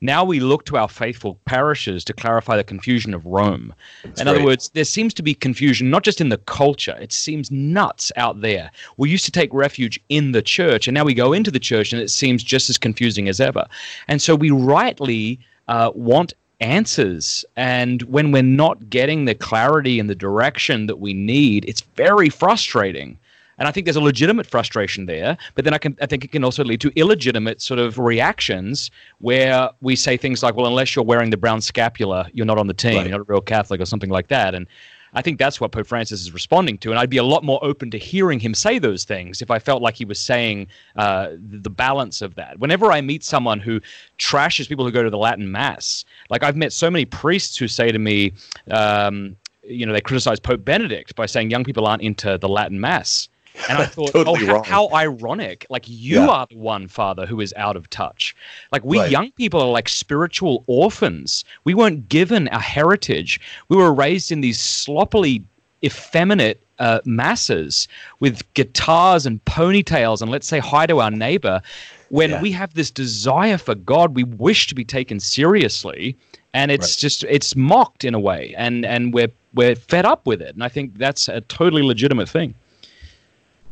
Now 0.00 0.24
we 0.24 0.40
look 0.40 0.64
to 0.66 0.76
our 0.76 0.88
faithful 0.88 1.38
parishes 1.44 2.04
to 2.04 2.12
clarify 2.12 2.56
the 2.56 2.64
confusion 2.64 3.14
of 3.14 3.24
Rome. 3.24 3.74
That's 4.04 4.20
in 4.20 4.28
other 4.28 4.44
words, 4.44 4.70
there 4.74 4.84
seems 4.84 5.14
to 5.14 5.22
be 5.22 5.34
confusion 5.34 5.90
not 5.90 6.02
just 6.02 6.20
in 6.20 6.28
the 6.28 6.38
culture, 6.38 6.96
it 7.00 7.12
seems 7.12 7.50
nuts 7.50 8.12
out 8.16 8.40
there. 8.40 8.70
We 8.96 9.10
used 9.10 9.24
to 9.26 9.30
take 9.30 9.52
refuge 9.52 10.00
in 10.08 10.32
the 10.32 10.42
church, 10.42 10.86
and 10.88 10.94
now 10.94 11.04
we 11.04 11.14
go 11.14 11.32
into 11.32 11.50
the 11.50 11.60
church 11.60 11.92
and 11.92 12.02
it 12.02 12.10
seems 12.10 12.42
just 12.42 12.68
as 12.68 12.78
confusing 12.78 13.28
as 13.28 13.40
ever. 13.40 13.66
And 14.08 14.20
so 14.20 14.34
we 14.34 14.50
rightly 14.50 15.38
uh, 15.68 15.92
want 15.94 16.34
answers. 16.60 17.44
And 17.56 18.02
when 18.02 18.32
we're 18.32 18.42
not 18.42 18.88
getting 18.90 19.24
the 19.24 19.34
clarity 19.34 20.00
and 20.00 20.08
the 20.08 20.14
direction 20.14 20.86
that 20.86 20.98
we 20.98 21.14
need, 21.14 21.64
it's 21.68 21.82
very 21.96 22.28
frustrating. 22.28 23.18
And 23.58 23.66
I 23.66 23.70
think 23.70 23.86
there's 23.86 23.96
a 23.96 24.02
legitimate 24.02 24.46
frustration 24.46 25.06
there, 25.06 25.38
but 25.54 25.64
then 25.64 25.72
I 25.72 25.78
can 25.78 25.96
I 26.02 26.06
think 26.06 26.24
it 26.24 26.32
can 26.32 26.44
also 26.44 26.62
lead 26.62 26.80
to 26.82 26.92
illegitimate 26.94 27.62
sort 27.62 27.80
of 27.80 27.98
reactions 27.98 28.90
where 29.18 29.70
we 29.80 29.96
say 29.96 30.18
things 30.18 30.42
like, 30.42 30.56
"Well, 30.56 30.66
unless 30.66 30.94
you're 30.94 31.04
wearing 31.04 31.30
the 31.30 31.38
brown 31.38 31.62
scapula, 31.62 32.28
you're 32.34 32.44
not 32.44 32.58
on 32.58 32.66
the 32.66 32.74
team. 32.74 32.96
Right. 32.96 33.06
You're 33.06 33.18
not 33.18 33.28
a 33.28 33.32
real 33.32 33.40
Catholic," 33.40 33.80
or 33.80 33.86
something 33.86 34.10
like 34.10 34.28
that. 34.28 34.54
And 34.54 34.66
I 35.14 35.22
think 35.22 35.38
that's 35.38 35.60
what 35.60 35.72
Pope 35.72 35.86
Francis 35.86 36.20
is 36.20 36.32
responding 36.32 36.78
to, 36.78 36.90
and 36.90 36.98
I'd 36.98 37.10
be 37.10 37.16
a 37.16 37.24
lot 37.24 37.44
more 37.44 37.62
open 37.62 37.90
to 37.90 37.98
hearing 37.98 38.40
him 38.40 38.54
say 38.54 38.78
those 38.78 39.04
things 39.04 39.42
if 39.42 39.50
I 39.50 39.58
felt 39.58 39.82
like 39.82 39.94
he 39.94 40.04
was 40.04 40.18
saying 40.18 40.66
uh, 40.96 41.30
the 41.38 41.70
balance 41.70 42.22
of 42.22 42.34
that. 42.34 42.58
Whenever 42.58 42.92
I 42.92 43.00
meet 43.00 43.24
someone 43.24 43.60
who 43.60 43.80
trashes 44.18 44.68
people 44.68 44.84
who 44.84 44.90
go 44.90 45.02
to 45.02 45.10
the 45.10 45.18
Latin 45.18 45.50
Mass, 45.50 46.04
like 46.30 46.42
I've 46.42 46.56
met 46.56 46.72
so 46.72 46.90
many 46.90 47.04
priests 47.04 47.56
who 47.56 47.68
say 47.68 47.90
to 47.92 47.98
me, 47.98 48.32
um, 48.70 49.36
you 49.62 49.86
know, 49.86 49.92
they 49.92 50.00
criticize 50.00 50.38
Pope 50.38 50.64
Benedict 50.64 51.14
by 51.16 51.26
saying 51.26 51.50
young 51.50 51.64
people 51.64 51.86
aren't 51.86 52.02
into 52.02 52.38
the 52.38 52.48
Latin 52.48 52.80
Mass. 52.80 53.28
And 53.68 53.78
I 53.78 53.86
thought, 53.86 54.12
Totally 54.12 54.42
oh, 54.44 54.46
how, 54.46 54.52
wrong. 54.54 54.64
how 54.64 54.88
ironic. 54.92 55.66
Like, 55.70 55.84
you 55.88 56.20
Yeah. 56.20 56.28
are 56.28 56.46
the 56.48 56.56
one, 56.56 56.88
Father, 56.88 57.26
who 57.26 57.40
is 57.40 57.52
out 57.56 57.76
of 57.76 57.88
touch. 57.90 58.34
Like, 58.72 58.84
we 58.84 58.98
Right. 58.98 59.10
young 59.10 59.30
people 59.32 59.60
are 59.60 59.68
like 59.70 59.88
spiritual 59.88 60.64
orphans. 60.66 61.44
We 61.64 61.74
weren't 61.74 62.08
given 62.08 62.48
a 62.52 62.60
heritage. 62.60 63.40
We 63.68 63.76
were 63.76 63.92
raised 63.92 64.30
in 64.30 64.40
these 64.40 64.60
sloppily 64.60 65.42
effeminate 65.84 66.60
uh, 66.78 67.00
masses 67.06 67.88
with 68.20 68.42
guitars 68.54 69.24
and 69.24 69.42
ponytails 69.46 70.20
and 70.20 70.30
let's 70.30 70.46
say 70.46 70.58
hi 70.58 70.84
to 70.86 71.00
our 71.00 71.10
neighbor. 71.10 71.62
When 72.10 72.30
Yeah. 72.30 72.42
we 72.42 72.52
have 72.52 72.74
this 72.74 72.90
desire 72.90 73.56
for 73.58 73.74
God, 73.74 74.14
we 74.14 74.24
wish 74.24 74.66
to 74.68 74.74
be 74.74 74.84
taken 74.84 75.18
seriously, 75.18 76.14
and 76.54 76.70
it's 76.70 76.88
Right. 76.96 76.98
just 77.00 77.24
it's 77.24 77.56
mocked 77.56 78.04
in 78.04 78.14
a 78.14 78.20
way, 78.20 78.54
and 78.56 78.84
and 78.84 79.12
we're 79.14 79.32
we're 79.54 79.74
fed 79.74 80.04
up 80.04 80.26
with 80.26 80.40
it. 80.42 80.54
And 80.54 80.62
I 80.62 80.68
think 80.68 80.98
that's 80.98 81.28
a 81.28 81.40
totally 81.42 81.82
legitimate 81.82 82.28
thing. 82.28 82.54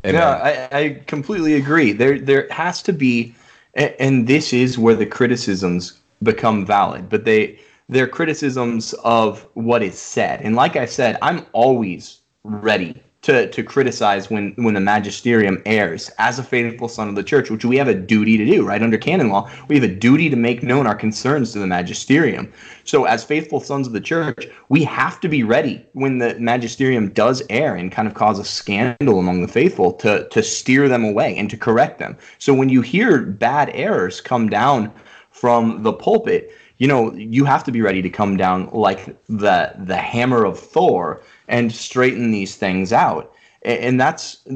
Amen. 0.05 0.15
Yeah, 0.15 0.69
I, 0.73 0.79
I 0.79 1.03
completely 1.07 1.55
agree. 1.55 1.93
There, 1.93 2.19
there 2.19 2.47
has 2.51 2.83
to 2.83 2.93
be, 2.93 3.35
and 3.75 4.27
this 4.27 4.53
is 4.53 4.79
where 4.79 4.95
the 4.95 5.07
criticisms 5.07 5.99
become 6.23 6.67
valid. 6.67 7.09
But 7.09 7.25
they, 7.25 7.59
they're 7.89 8.09
criticisms 8.09 8.93
of 9.05 9.47
what 9.55 9.83
is 9.83 9.99
said. 9.99 10.41
And 10.43 10.57
like 10.57 10.77
I 10.77 10.87
said, 10.87 11.19
I'm 11.23 11.47
always 11.53 12.21
ready 12.45 13.03
to 13.25 13.49
to 13.49 13.63
criticize 13.63 14.31
when 14.31 14.53
when 14.57 14.75
the 14.75 14.81
magisterium 14.81 15.61
errs 15.65 16.11
as 16.19 16.39
a 16.39 16.43
faithful 16.43 16.89
son 16.89 17.09
of 17.09 17.15
the 17.15 17.23
church, 17.23 17.51
which 17.51 17.65
we 17.65 17.77
have 17.79 17.89
a 17.89 17.95
duty 17.95 18.37
to 18.37 18.45
do. 18.45 18.67
Right 18.67 18.83
under 18.83 18.99
canon 18.99 19.31
law, 19.31 19.51
we 19.69 19.75
have 19.77 19.85
a 19.85 19.95
duty 19.95 20.29
to 20.29 20.37
make 20.37 20.63
known 20.63 20.87
our 20.87 20.95
concerns 20.95 21.53
to 21.53 21.59
the 21.59 21.67
magisterium. 21.67 22.53
So, 22.85 23.05
as 23.05 23.25
faithful 23.25 23.61
sons 23.61 23.87
of 23.87 23.95
the 23.95 24.01
church, 24.01 24.47
we 24.69 24.85
have 24.85 25.21
to 25.21 25.29
be 25.29 25.43
ready 25.43 25.85
when 25.95 26.19
the 26.19 26.39
magisterium 26.39 27.09
does 27.11 27.43
err 27.49 27.75
and 27.75 27.91
kind 27.91 28.07
of 28.07 28.13
cause 28.13 28.39
a 28.39 28.45
scandal 28.45 29.19
among 29.19 29.41
the 29.41 29.49
faithful 29.49 29.95
to, 29.95 30.29
to 30.29 30.43
steer 30.43 30.87
them 30.87 31.05
away 31.05 31.35
and 31.37 31.49
to 31.49 31.57
correct 31.57 31.99
them. 31.99 32.19
So, 32.39 32.53
when 32.53 32.69
you 32.69 32.83
hear 32.83 33.23
bad 33.23 33.71
errors 33.73 34.21
come 34.21 34.51
down 34.51 34.93
from 35.31 35.83
the 35.83 35.95
pulpit, 35.95 36.53
you 36.77 36.89
know, 36.89 37.15
you 37.15 37.47
have 37.47 37.65
to 37.65 37.73
be 37.73 37.81
ready 37.81 38.03
to 38.03 38.11
come 38.11 38.37
down 38.37 38.69
like 38.73 39.07
the 39.29 39.73
the 39.79 39.97
hammer 39.97 40.45
of 40.45 40.59
Thor 40.59 41.23
and 41.49 41.73
straighten 41.73 42.31
these 42.31 42.57
things 42.57 42.93
out. 42.93 43.33
And 43.65 43.99
that's, 43.99 44.47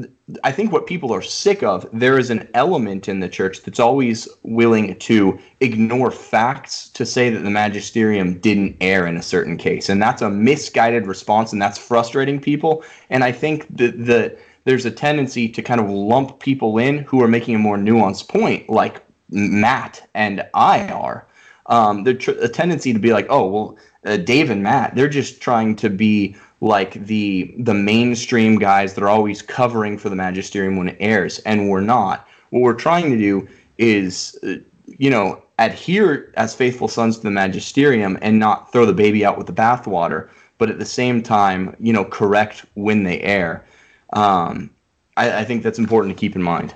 I 0.43 0.51
think, 0.51 0.71
what 0.71 0.85
people 0.85 1.11
are 1.11 1.21
sick 1.23 1.63
of. 1.63 1.87
There 1.91 2.19
is 2.19 2.29
an 2.29 2.47
element 2.53 3.09
in 3.09 3.21
the 3.21 3.29
church 3.29 3.63
that's 3.63 3.79
always 3.79 4.27
willing 4.43 4.99
to 4.99 5.39
ignore 5.61 6.11
facts 6.11 6.89
to 6.89 7.07
say 7.07 7.31
that 7.31 7.39
the 7.39 7.49
magisterium 7.49 8.39
didn't 8.39 8.77
err 8.81 9.07
in 9.07 9.17
a 9.17 9.23
certain 9.23 9.57
case. 9.57 9.89
And 9.89 9.99
that's 9.99 10.21
a 10.21 10.29
misguided 10.29 11.07
response, 11.07 11.51
and 11.51 11.59
that's 11.59 11.79
frustrating 11.79 12.39
people. 12.39 12.83
And 13.09 13.23
I 13.23 13.31
think 13.31 13.65
that 13.77 14.05
the, 14.05 14.37
there's 14.65 14.85
a 14.85 14.91
tendency 14.91 15.49
to 15.49 15.63
kind 15.63 15.81
of 15.81 15.89
lump 15.89 16.39
people 16.39 16.77
in 16.77 16.99
who 16.99 17.23
are 17.23 17.27
making 17.27 17.55
a 17.55 17.59
more 17.59 17.77
nuanced 17.77 18.27
point, 18.27 18.69
like 18.69 19.03
Matt 19.31 20.07
and 20.13 20.45
I 20.53 20.87
are. 20.89 21.25
Um, 21.65 22.03
there's 22.03 22.19
tr- 22.19 22.31
a 22.41 22.47
tendency 22.47 22.93
to 22.93 22.99
be 22.99 23.11
like, 23.11 23.25
oh, 23.31 23.47
well, 23.47 23.77
uh, 24.05 24.17
Dave 24.17 24.51
and 24.51 24.61
Matt, 24.61 24.95
they're 24.95 25.09
just 25.09 25.41
trying 25.41 25.75
to 25.77 25.89
be 25.89 26.35
like 26.61 26.93
the 27.05 27.53
the 27.59 27.73
mainstream 27.73 28.57
guys 28.59 28.93
that 28.93 29.03
are 29.03 29.09
always 29.09 29.41
covering 29.41 29.97
for 29.97 30.09
the 30.09 30.15
magisterium 30.15 30.75
when 30.77 30.89
it 30.89 30.97
errs, 30.99 31.39
and 31.39 31.69
we're 31.69 31.81
not. 31.81 32.27
What 32.49 32.61
we're 32.61 32.73
trying 32.73 33.09
to 33.11 33.17
do 33.17 33.47
is, 33.77 34.37
uh, 34.43 34.55
you 34.97 35.09
know, 35.09 35.41
adhere 35.59 36.31
as 36.35 36.53
faithful 36.55 36.87
sons 36.87 37.17
to 37.17 37.23
the 37.23 37.31
magisterium 37.31 38.17
and 38.21 38.39
not 38.39 38.71
throw 38.71 38.85
the 38.85 38.93
baby 38.93 39.23
out 39.25 39.37
with 39.37 39.47
the 39.47 39.53
bathwater, 39.53 40.29
but 40.57 40.69
at 40.69 40.79
the 40.79 40.85
same 40.85 41.21
time, 41.21 41.75
you 41.79 41.93
know, 41.93 42.03
correct 42.03 42.65
when 42.73 43.03
they 43.03 43.21
err. 43.21 43.65
Um, 44.13 44.69
I, 45.15 45.39
I 45.39 45.43
think 45.45 45.63
that's 45.63 45.79
important 45.79 46.15
to 46.15 46.19
keep 46.19 46.35
in 46.35 46.41
mind. 46.43 46.73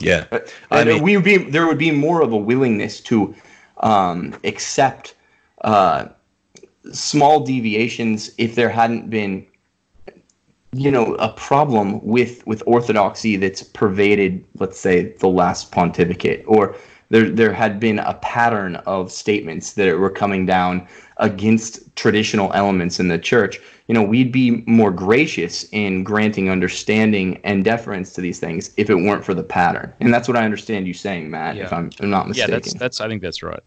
yeah. 0.00 0.26
I 0.32 0.40
I 0.70 0.84
mean- 0.84 1.02
we 1.02 1.16
would 1.16 1.24
be 1.24 1.36
there 1.36 1.66
would 1.66 1.78
be 1.78 1.90
more 1.90 2.22
of 2.22 2.32
a 2.32 2.36
willingness 2.36 3.00
to 3.02 3.34
um, 3.78 4.34
accept 4.44 5.14
uh, 5.62 6.06
small 6.92 7.40
deviations 7.40 8.30
if 8.38 8.54
there 8.54 8.68
hadn't 8.68 9.10
been, 9.10 9.46
you 10.72 10.90
know, 10.90 11.14
a 11.14 11.28
problem 11.30 12.04
with 12.04 12.46
with 12.46 12.62
orthodoxy 12.66 13.36
that's 13.36 13.62
pervaded, 13.62 14.44
let's 14.58 14.78
say, 14.78 15.12
the 15.14 15.28
last 15.28 15.72
pontificate, 15.72 16.44
or 16.46 16.76
there 17.08 17.30
there 17.30 17.52
had 17.52 17.78
been 17.78 17.98
a 18.00 18.14
pattern 18.14 18.76
of 18.86 19.12
statements 19.12 19.72
that 19.74 19.98
were 19.98 20.10
coming 20.10 20.44
down 20.46 20.86
against 21.18 21.94
traditional 21.96 22.52
elements 22.52 23.00
in 23.00 23.08
the 23.08 23.18
church. 23.18 23.60
You 23.86 23.94
know, 23.94 24.02
we'd 24.02 24.32
be 24.32 24.64
more 24.66 24.90
gracious 24.90 25.64
in 25.70 26.02
granting 26.02 26.50
understanding 26.50 27.40
and 27.44 27.64
deference 27.64 28.12
to 28.14 28.20
these 28.20 28.40
things 28.40 28.72
if 28.76 28.90
it 28.90 28.96
weren't 28.96 29.24
for 29.24 29.32
the 29.32 29.44
pattern. 29.44 29.92
And 30.00 30.12
that's 30.12 30.26
what 30.26 30.36
I 30.36 30.44
understand 30.44 30.88
you 30.88 30.94
saying, 30.94 31.30
Matt. 31.30 31.56
If 31.56 31.72
I'm, 31.72 31.90
I'm 32.00 32.10
not 32.10 32.26
mistaken 32.28 32.50
Yeah, 32.50 32.58
that's 32.58 32.74
that's. 32.74 33.00
I 33.00 33.08
think 33.08 33.22
that's 33.22 33.42
right. 33.42 33.62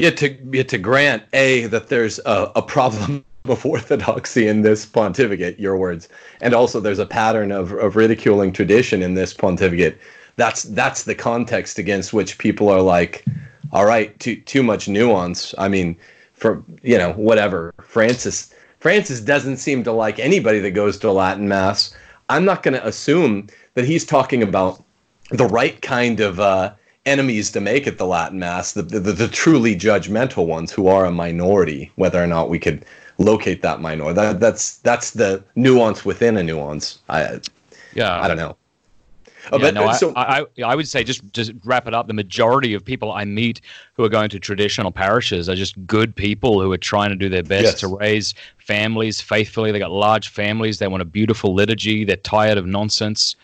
Yeah, 0.00 0.10
to 0.10 0.36
yeah, 0.50 0.62
to 0.62 0.78
grant 0.78 1.24
a 1.34 1.66
that 1.66 1.88
there's 1.88 2.18
a, 2.20 2.50
a 2.56 2.62
problem 2.62 3.22
of 3.44 3.66
orthodoxy 3.66 4.46
in 4.48 4.62
this 4.62 4.86
pontificate, 4.86 5.58
your 5.58 5.76
words, 5.76 6.08
and 6.40 6.54
also 6.54 6.80
there's 6.80 6.98
a 6.98 7.06
pattern 7.06 7.52
of, 7.52 7.72
of 7.72 7.96
ridiculing 7.96 8.52
tradition 8.52 9.02
in 9.02 9.14
this 9.14 9.34
pontificate. 9.34 9.98
That's 10.36 10.62
that's 10.62 11.04
the 11.04 11.14
context 11.14 11.78
against 11.78 12.14
which 12.14 12.38
people 12.38 12.70
are 12.70 12.80
like, 12.80 13.24
all 13.72 13.84
right, 13.84 14.18
too 14.20 14.36
too 14.36 14.62
much 14.62 14.88
nuance. 14.88 15.54
I 15.58 15.68
mean, 15.68 15.96
for 16.32 16.64
you 16.82 16.96
know 16.96 17.12
whatever 17.12 17.74
Francis 17.82 18.54
Francis 18.78 19.20
doesn't 19.20 19.58
seem 19.58 19.84
to 19.84 19.92
like 19.92 20.18
anybody 20.18 20.60
that 20.60 20.70
goes 20.70 20.98
to 20.98 21.12
Latin 21.12 21.46
mass. 21.46 21.94
I'm 22.30 22.46
not 22.46 22.62
going 22.62 22.74
to 22.74 22.86
assume 22.86 23.48
that 23.74 23.84
he's 23.84 24.06
talking 24.06 24.42
about 24.42 24.82
the 25.30 25.46
right 25.46 25.82
kind 25.82 26.20
of 26.20 26.40
uh, 26.40 26.72
enemies 27.06 27.50
to 27.52 27.60
make 27.60 27.86
at 27.86 27.98
the 27.98 28.06
Latin 28.06 28.38
Mass, 28.38 28.72
the, 28.72 28.82
the, 28.82 29.00
the 29.00 29.28
truly 29.28 29.74
judgmental 29.74 30.46
ones 30.46 30.70
who 30.72 30.86
are 30.86 31.06
a 31.06 31.10
minority, 31.10 31.90
whether 31.96 32.22
or 32.22 32.26
not 32.26 32.50
we 32.50 32.58
could 32.58 32.84
locate 33.18 33.62
that 33.62 33.80
minority. 33.80 34.14
That, 34.16 34.40
that's 34.40 34.76
that's 34.78 35.12
the 35.12 35.42
nuance 35.54 36.04
within 36.04 36.36
a 36.36 36.42
nuance. 36.42 36.98
I 37.08 37.40
Yeah. 37.94 38.20
I 38.20 38.28
don't 38.28 38.36
know. 38.36 38.48
Yeah, 38.48 39.48
Oh, 39.52 39.58
but, 39.58 39.74
no, 39.74 39.86
I, 39.86 39.96
so, 39.96 40.12
I, 40.14 40.40
I 40.40 40.62
I 40.62 40.74
would 40.76 40.86
say 40.86 41.02
just 41.02 41.22
just 41.32 41.52
wrap 41.64 41.88
it 41.88 41.94
up. 41.94 42.06
The 42.06 42.12
majority 42.12 42.74
of 42.74 42.84
people 42.84 43.10
I 43.10 43.24
meet 43.24 43.62
who 43.94 44.04
are 44.04 44.08
going 44.08 44.28
to 44.28 44.38
traditional 44.38 44.92
parishes 44.92 45.48
are 45.48 45.56
just 45.56 45.74
good 45.86 46.14
people 46.14 46.60
who 46.60 46.70
are 46.70 46.78
trying 46.78 47.08
to 47.08 47.16
do 47.16 47.30
their 47.30 47.42
best 47.42 47.64
Yes. 47.64 47.80
to 47.80 47.88
raise 47.88 48.34
families 48.58 49.20
faithfully. 49.20 49.72
They 49.72 49.78
got 49.78 49.90
large 49.90 50.28
families. 50.28 50.78
They 50.78 50.88
want 50.88 51.00
a 51.00 51.06
beautiful 51.06 51.54
liturgy. 51.54 52.04
They're 52.04 52.16
tired 52.16 52.58
of 52.58 52.66
nonsense, 52.66 53.34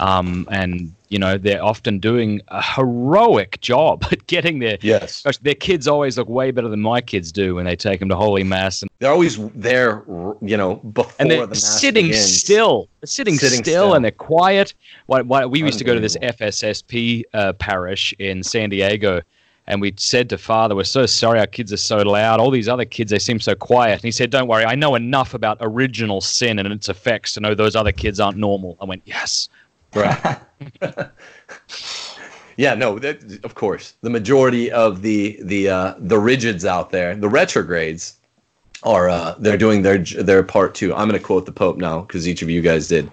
um, 0.00 0.48
and 0.50 0.92
you 1.08 1.18
know 1.18 1.38
they're 1.38 1.62
often 1.62 1.98
doing 1.98 2.40
a 2.48 2.62
heroic 2.62 3.60
job 3.60 4.04
at 4.12 4.26
getting 4.26 4.58
their. 4.58 4.78
yes, 4.80 5.22
Gosh, 5.22 5.38
their 5.38 5.54
kids 5.54 5.86
always 5.86 6.18
look 6.18 6.28
way 6.28 6.50
better 6.50 6.68
than 6.68 6.80
my 6.80 7.00
kids 7.00 7.30
do 7.32 7.54
when 7.56 7.64
they 7.64 7.76
take 7.76 8.00
them 8.00 8.08
to 8.08 8.16
Holy 8.16 8.42
Mass, 8.44 8.82
and, 8.82 8.90
they're 8.98 9.10
always 9.12 9.36
there, 9.50 10.02
you 10.40 10.56
know, 10.56 10.76
before 10.76 11.12
and 11.18 11.30
the 11.30 11.36
they're 11.36 11.46
mass 11.48 11.80
sitting 11.80 12.06
begins. 12.06 12.38
still, 12.40 12.88
They're 13.00 13.06
sitting, 13.08 13.36
Sitting 13.38 13.62
still, 13.62 13.88
still. 13.88 13.94
and 13.94 14.04
they're 14.04 14.10
quiet. 14.10 14.72
Why, 15.06 15.20
why, 15.22 15.44
we 15.46 15.60
used 15.62 15.78
to 15.78 15.84
go 15.84 15.94
to 15.94 16.00
this 16.00 16.16
FSSP 16.16 17.22
uh, 17.34 17.52
parish 17.54 18.14
in 18.18 18.42
San 18.42 18.70
Diego, 18.70 19.20
and 19.66 19.80
we 19.80 19.92
said 19.96 20.28
to 20.30 20.38
Father, 20.38 20.74
"We're 20.74 20.84
so 20.84 21.06
sorry, 21.06 21.38
our 21.40 21.46
kids 21.46 21.72
are 21.72 21.76
so 21.76 21.98
loud. 21.98 22.40
All 22.40 22.50
these 22.50 22.68
other 22.68 22.84
kids, 22.84 23.10
they 23.10 23.18
seem 23.18 23.40
so 23.40 23.54
quiet." 23.54 23.94
And 23.94 24.02
he 24.04 24.10
said, 24.12 24.30
"Don't 24.30 24.48
worry, 24.48 24.64
I 24.64 24.74
know 24.76 24.94
enough 24.94 25.34
about 25.34 25.58
original 25.60 26.20
sin 26.20 26.58
and 26.58 26.72
its 26.72 26.88
effects 26.88 27.32
to 27.34 27.40
know 27.40 27.54
those 27.54 27.76
other 27.76 27.92
kids 27.92 28.18
aren't 28.20 28.38
normal." 28.38 28.76
I 28.80 28.84
went, 28.86 29.02
"Yes." 29.04 29.48
Right. 29.96 30.38
yeah, 32.56 32.74
no, 32.74 32.98
that, 32.98 33.40
of 33.44 33.54
course. 33.54 33.94
The 34.02 34.10
majority 34.10 34.70
of 34.70 35.02
the 35.02 35.38
the 35.42 35.68
uh, 35.68 35.94
the 35.98 36.16
rigids 36.16 36.64
out 36.64 36.90
there, 36.90 37.14
the 37.14 37.28
retrogrades, 37.28 38.16
are 38.82 39.08
uh, 39.08 39.34
they're 39.38 39.56
doing 39.56 39.82
their 39.82 39.98
their 39.98 40.42
part 40.42 40.74
too. 40.74 40.94
I'm 40.94 41.08
going 41.08 41.20
to 41.20 41.26
quote 41.26 41.46
the 41.46 41.52
Pope 41.52 41.78
now 41.78 42.00
because 42.00 42.28
each 42.28 42.42
of 42.42 42.50
you 42.50 42.60
guys 42.60 42.88
did. 42.88 43.10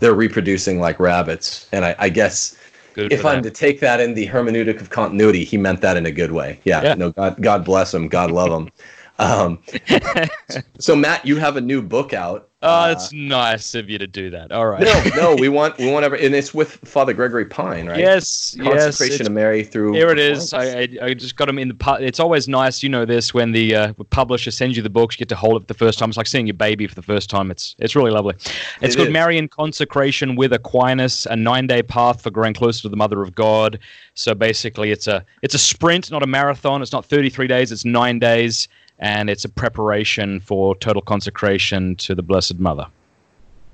They're 0.00 0.14
reproducing 0.14 0.80
like 0.80 0.98
rabbits, 0.98 1.68
and 1.72 1.84
I, 1.84 1.94
I 1.98 2.08
guess 2.08 2.58
Good 2.94 3.12
if 3.12 3.24
I'm 3.24 3.42
to 3.42 3.50
take 3.50 3.80
that 3.80 4.00
in 4.00 4.14
the 4.14 4.26
hermeneutic 4.28 4.80
of 4.80 4.90
continuity, 4.90 5.44
he 5.44 5.56
meant 5.56 5.80
that 5.80 5.96
in 5.96 6.06
a 6.06 6.12
good 6.12 6.30
way. 6.30 6.60
Yeah, 6.64 6.82
Yeah. 6.82 6.94
no, 6.94 7.10
God, 7.10 7.42
God 7.42 7.64
bless 7.64 7.92
him, 7.92 8.06
God 8.08 8.30
love 8.30 8.52
him. 8.52 8.70
Um, 9.18 9.58
so 10.78 10.94
Matt, 10.94 11.26
you 11.26 11.36
have 11.36 11.56
a 11.56 11.60
new 11.60 11.82
book 11.82 12.12
out. 12.12 12.48
Oh, 12.64 12.84
Uh, 12.84 12.92
it's 12.92 13.12
nice 13.12 13.74
of 13.74 13.88
you 13.90 13.98
to 13.98 14.06
do 14.06 14.30
that. 14.30 14.50
All 14.50 14.66
right. 14.66 14.82
no, 14.82 15.04
no, 15.16 15.34
we 15.36 15.48
want 15.58 15.76
we 15.78 15.90
want 15.90 16.04
every, 16.04 16.24
and 16.24 16.34
it's 16.34 16.52
with 16.54 16.72
Father 16.84 17.12
Gregory 17.12 17.44
Pine, 17.44 17.86
right? 17.86 17.98
Yes, 17.98 18.56
yes. 18.58 18.66
consecration 18.84 19.14
it's- 19.14 19.26
of 19.28 19.32
Mary 19.32 19.62
through. 19.62 19.92
Here 19.92 20.08
it 20.10 20.18
is. 20.18 20.52
I, 20.54 20.64
I, 20.64 20.88
I 21.02 21.14
just 21.14 21.36
got 21.36 21.46
them 21.46 21.58
in 21.58 21.68
the. 21.68 21.96
It's 22.00 22.18
always 22.20 22.48
nice, 22.48 22.82
you 22.82 22.88
know, 22.88 23.04
this 23.04 23.34
when 23.34 23.52
the 23.52 23.74
uh, 23.74 23.92
publisher 24.10 24.50
sends 24.50 24.76
you 24.76 24.82
the 24.82 24.90
books, 24.90 25.14
you 25.14 25.18
get 25.18 25.28
to 25.28 25.36
hold 25.36 25.56
it 25.56 25.60
for 25.60 25.66
the 25.66 25.74
first 25.74 25.98
time. 25.98 26.08
It's 26.08 26.16
like 26.16 26.26
seeing 26.26 26.46
your 26.46 26.54
baby 26.54 26.86
for 26.86 26.94
the 26.94 27.02
first 27.02 27.28
time. 27.30 27.50
It's 27.50 27.76
it's 27.78 27.94
really 27.94 28.10
lovely. 28.10 28.34
It's 28.80 28.94
It 28.94 28.96
called 28.96 29.08
is. 29.08 29.12
Marian 29.12 29.48
Consecration 29.48 30.34
with 30.36 30.52
Aquinas, 30.52 31.26
a 31.26 31.36
nine 31.36 31.66
day 31.66 31.82
path 31.82 32.22
for 32.22 32.30
growing 32.30 32.54
closer 32.54 32.82
to 32.82 32.88
the 32.88 32.96
Mother 32.96 33.22
of 33.22 33.34
God. 33.34 33.78
So 34.14 34.34
basically, 34.34 34.90
it's 34.90 35.06
a 35.06 35.24
it's 35.42 35.54
a 35.54 35.58
sprint, 35.58 36.10
not 36.10 36.22
a 36.22 36.26
marathon. 36.26 36.80
It's 36.80 36.92
not 36.92 37.04
thirty 37.04 37.28
three 37.28 37.46
days. 37.46 37.72
It's 37.72 37.84
nine 37.84 38.18
days, 38.18 38.68
and 38.98 39.28
it's 39.28 39.44
a 39.44 39.48
preparation 39.48 40.40
for 40.40 40.74
total 40.76 41.02
consecration 41.02 41.96
to 41.96 42.14
the 42.14 42.22
Blessed 42.22 42.58
Mother. 42.58 42.86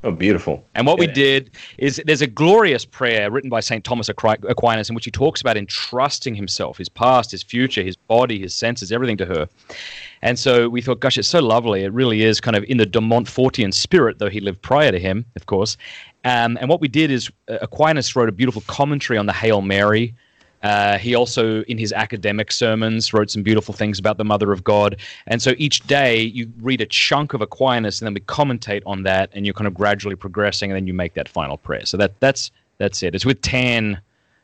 oh, 0.02 0.10
beautiful. 0.10 0.64
And 0.74 0.86
what 0.86 0.98
we 0.98 1.06
did 1.06 1.50
is 1.76 2.02
there's 2.06 2.22
a 2.22 2.26
glorious 2.26 2.86
prayer 2.86 3.30
written 3.30 3.50
by 3.50 3.60
St. 3.60 3.84
Thomas 3.84 4.08
Aquinas 4.08 4.88
in 4.88 4.94
which 4.94 5.04
he 5.04 5.10
talks 5.10 5.42
about 5.42 5.58
entrusting 5.58 6.34
himself, 6.34 6.78
his 6.78 6.88
past, 6.88 7.30
his 7.30 7.42
future, 7.42 7.82
his 7.82 7.96
body, 7.96 8.40
his 8.40 8.54
senses, 8.54 8.92
everything 8.92 9.18
to 9.18 9.26
her. 9.26 9.48
And 10.22 10.38
so 10.38 10.68
we 10.68 10.80
thought, 10.80 11.00
gosh, 11.00 11.18
it's 11.18 11.28
so 11.28 11.40
lovely. 11.40 11.84
It 11.84 11.92
really 11.92 12.22
is 12.22 12.40
kind 12.40 12.56
of 12.56 12.64
in 12.64 12.78
the 12.78 12.86
de 12.86 13.00
Montfortian 13.00 13.72
spirit, 13.72 14.18
though 14.18 14.30
he 14.30 14.40
lived 14.40 14.62
prior 14.62 14.90
to 14.90 14.98
him, 14.98 15.26
of 15.36 15.46
course. 15.46 15.76
Um, 16.24 16.58
and 16.60 16.68
what 16.68 16.80
we 16.80 16.88
did 16.88 17.10
is 17.10 17.30
uh, 17.48 17.58
Aquinas 17.62 18.14
wrote 18.14 18.28
a 18.28 18.32
beautiful 18.32 18.62
commentary 18.66 19.18
on 19.18 19.26
the 19.26 19.32
Hail 19.32 19.62
Mary. 19.62 20.14
Uh, 20.62 20.98
he 20.98 21.14
also, 21.14 21.62
in 21.62 21.78
his 21.78 21.92
academic 21.92 22.52
sermons, 22.52 23.12
wrote 23.12 23.30
some 23.30 23.42
beautiful 23.42 23.72
things 23.72 23.98
about 23.98 24.18
the 24.18 24.24
Mother 24.24 24.52
of 24.52 24.62
God. 24.62 24.96
And 25.26 25.40
so 25.40 25.54
each 25.56 25.86
day 25.86 26.20
you 26.20 26.52
read 26.60 26.80
a 26.80 26.86
chunk 26.86 27.32
of 27.32 27.40
Aquinas, 27.40 28.00
and 28.00 28.06
then 28.06 28.14
we 28.14 28.20
commentate 28.20 28.82
on 28.84 29.02
that, 29.04 29.30
and 29.32 29.46
you're 29.46 29.54
kind 29.54 29.66
of 29.68 29.74
gradually 29.74 30.16
progressing, 30.16 30.70
and 30.70 30.76
then 30.76 30.86
you 30.86 30.92
make 30.92 31.14
that 31.14 31.28
final 31.28 31.56
prayer. 31.56 31.86
So 31.86 31.96
that 31.96 32.18
that's 32.20 32.50
that's 32.78 33.02
it. 33.02 33.14
It's 33.14 33.24
with 33.24 33.40
Tan, 33.40 34.00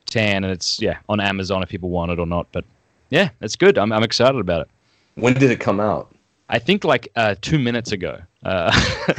Tan, 0.06 0.44
and 0.44 0.52
it's 0.52 0.80
yeah 0.80 0.98
on 1.08 1.20
Amazon 1.20 1.62
if 1.62 1.68
people 1.68 1.90
want 1.90 2.10
it 2.12 2.18
or 2.18 2.26
not. 2.26 2.46
But 2.52 2.64
yeah, 3.10 3.30
that's 3.40 3.56
good. 3.56 3.76
I'm 3.76 3.92
I'm 3.92 4.02
excited 4.02 4.40
about 4.40 4.62
it. 4.62 4.68
When 5.16 5.34
did 5.34 5.50
it 5.50 5.60
come 5.60 5.80
out? 5.80 6.14
I 6.48 6.58
think 6.58 6.84
like 6.84 7.08
uh, 7.16 7.34
two 7.40 7.58
minutes 7.58 7.90
ago, 7.90 8.20
uh, 8.44 8.72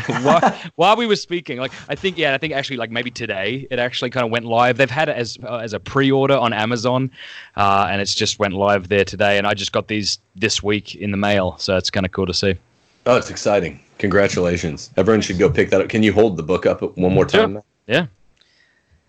while, 0.22 0.60
while 0.76 0.96
we 0.96 1.06
were 1.06 1.18
speaking, 1.18 1.58
like 1.58 1.74
I 1.90 1.96
think 1.96 2.18
yeah, 2.18 2.34
I 2.34 2.38
think 2.38 2.54
actually 2.54 2.78
like 2.78 2.90
maybe 2.90 3.12
today 3.12 3.68
it 3.70 3.80
actually 3.80 4.12
kind 4.12 4.26
of 4.26 4.32
went 4.32 4.46
live. 4.46 4.78
They've 4.78 4.90
had 4.90 5.10
it 5.10 5.18
as 5.18 5.38
uh, 5.44 5.58
as 5.58 5.74
a 5.74 5.80
pre-order 5.80 6.38
on 6.38 6.54
Amazon, 6.54 7.12
uh, 7.58 7.88
and 7.90 8.02
it's 8.02 8.16
just 8.16 8.40
went 8.40 8.54
live 8.54 8.88
there 8.88 9.04
today. 9.04 9.38
And 9.38 9.46
I 9.46 9.54
just 9.54 9.74
got 9.74 9.88
these 9.88 10.20
this 10.36 10.64
week 10.64 10.96
in 10.96 11.12
the 11.12 11.18
mail, 11.18 11.58
so 11.58 11.76
it's 11.76 11.90
kind 11.90 12.06
of 12.06 12.12
cool 12.14 12.26
to 12.26 12.34
see. 12.34 12.56
Oh, 13.06 13.18
it's 13.18 13.30
exciting! 13.30 13.80
Congratulations! 13.98 14.90
Everyone 14.96 15.22
should 15.22 15.38
go 15.38 15.50
pick 15.50 15.70
that 15.72 15.82
up. 15.82 15.90
Can 15.90 16.04
you 16.04 16.14
hold 16.14 16.38
the 16.38 16.44
book 16.44 16.66
up 16.66 16.82
one 16.98 17.14
more 17.14 17.26
time? 17.26 17.62
Yeah. 17.88 18.08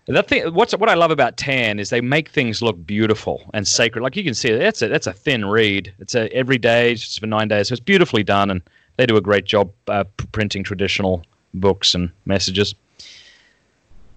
That 0.09 0.27
thing, 0.27 0.53
what's 0.55 0.75
what 0.75 0.89
I 0.89 0.95
love 0.95 1.11
about 1.11 1.37
Tan 1.37 1.77
is 1.79 1.91
they 1.91 2.01
make 2.01 2.29
things 2.29 2.63
look 2.63 2.83
beautiful 2.85 3.47
and 3.53 3.67
sacred. 3.67 4.01
Like 4.01 4.15
you 4.15 4.23
can 4.23 4.33
see, 4.33 4.51
that's 4.55 4.81
a 4.81 4.87
that's 4.87 5.05
a 5.05 5.13
thin 5.13 5.45
reed. 5.45 5.93
It's 5.99 6.15
a 6.15 6.33
every 6.33 6.57
day, 6.57 6.93
it's 6.93 7.03
just 7.03 7.19
for 7.19 7.27
nine 7.27 7.47
days, 7.47 7.67
so 7.67 7.73
it's 7.73 7.79
beautifully 7.79 8.23
done, 8.23 8.49
and 8.49 8.61
they 8.97 9.05
do 9.05 9.17
a 9.17 9.21
great 9.21 9.45
job 9.45 9.71
uh, 9.87 10.05
printing 10.31 10.63
traditional 10.63 11.23
books 11.53 11.93
and 11.93 12.11
messages. 12.25 12.73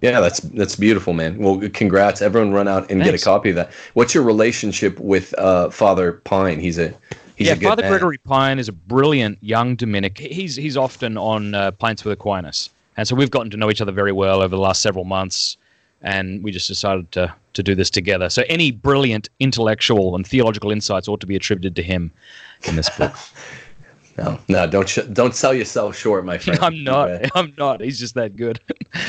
Yeah, 0.01 0.19
that's 0.19 0.39
that's 0.39 0.75
beautiful, 0.75 1.13
man. 1.13 1.37
Well, 1.37 1.61
congrats! 1.69 2.21
Everyone, 2.21 2.51
run 2.51 2.67
out 2.67 2.91
and 2.91 3.01
get 3.01 3.13
a 3.13 3.17
copy 3.17 3.51
of 3.51 3.55
that. 3.55 3.71
What's 3.93 4.13
your 4.13 4.23
relationship 4.23 4.99
with 4.99 5.33
uh, 5.37 5.69
Father 5.69 6.13
Pine? 6.25 6.59
He's 6.59 6.77
a 6.77 6.93
he's 7.35 7.47
yeah, 7.47 7.53
a 7.53 7.57
Father 7.57 7.83
man. 7.83 7.91
Gregory 7.91 8.17
Pine 8.17 8.59
is 8.59 8.67
a 8.67 8.73
brilliant 8.73 9.37
young 9.41 9.75
Dominic. 9.75 10.17
He's 10.17 10.55
he's 10.55 10.75
often 10.75 11.17
on 11.17 11.53
uh, 11.53 11.71
Pints 11.71 12.03
with 12.03 12.13
Aquinas, 12.13 12.69
and 12.97 13.07
so 13.07 13.15
we've 13.15 13.31
gotten 13.31 13.49
to 13.51 13.57
know 13.57 13.69
each 13.69 13.79
other 13.79 13.93
very 13.93 14.11
well 14.11 14.41
over 14.41 14.53
the 14.55 14.61
last 14.61 14.81
several 14.81 15.05
months, 15.05 15.55
and 16.03 16.43
we 16.43 16.51
just 16.51 16.67
decided 16.67 17.11
to 17.13 17.33
to 17.53 17.63
do 17.63 17.75
this 17.75 17.89
together. 17.89 18.29
So 18.29 18.43
any 18.49 18.71
brilliant 18.71 19.29
intellectual 19.39 20.15
and 20.15 20.25
theological 20.25 20.71
insights 20.71 21.07
ought 21.07 21.21
to 21.21 21.27
be 21.27 21.35
attributed 21.35 21.75
to 21.77 21.83
him 21.83 22.11
in 22.63 22.75
this 22.75 22.89
book. 22.89 23.15
No, 24.15 24.39
no, 24.47 24.67
don't 24.67 24.87
sh- 24.87 24.99
don't 25.11 25.33
sell 25.33 25.55
yourself 25.55 25.97
short, 25.97 26.23
my 26.23 26.37
friend. 26.37 26.59
I'm 26.61 26.83
not. 26.83 27.09
Okay. 27.09 27.29
I'm 27.33 27.51
not. 27.57 27.81
He's 27.81 27.97
just 27.97 28.13
that 28.13 28.35
good. 28.35 28.59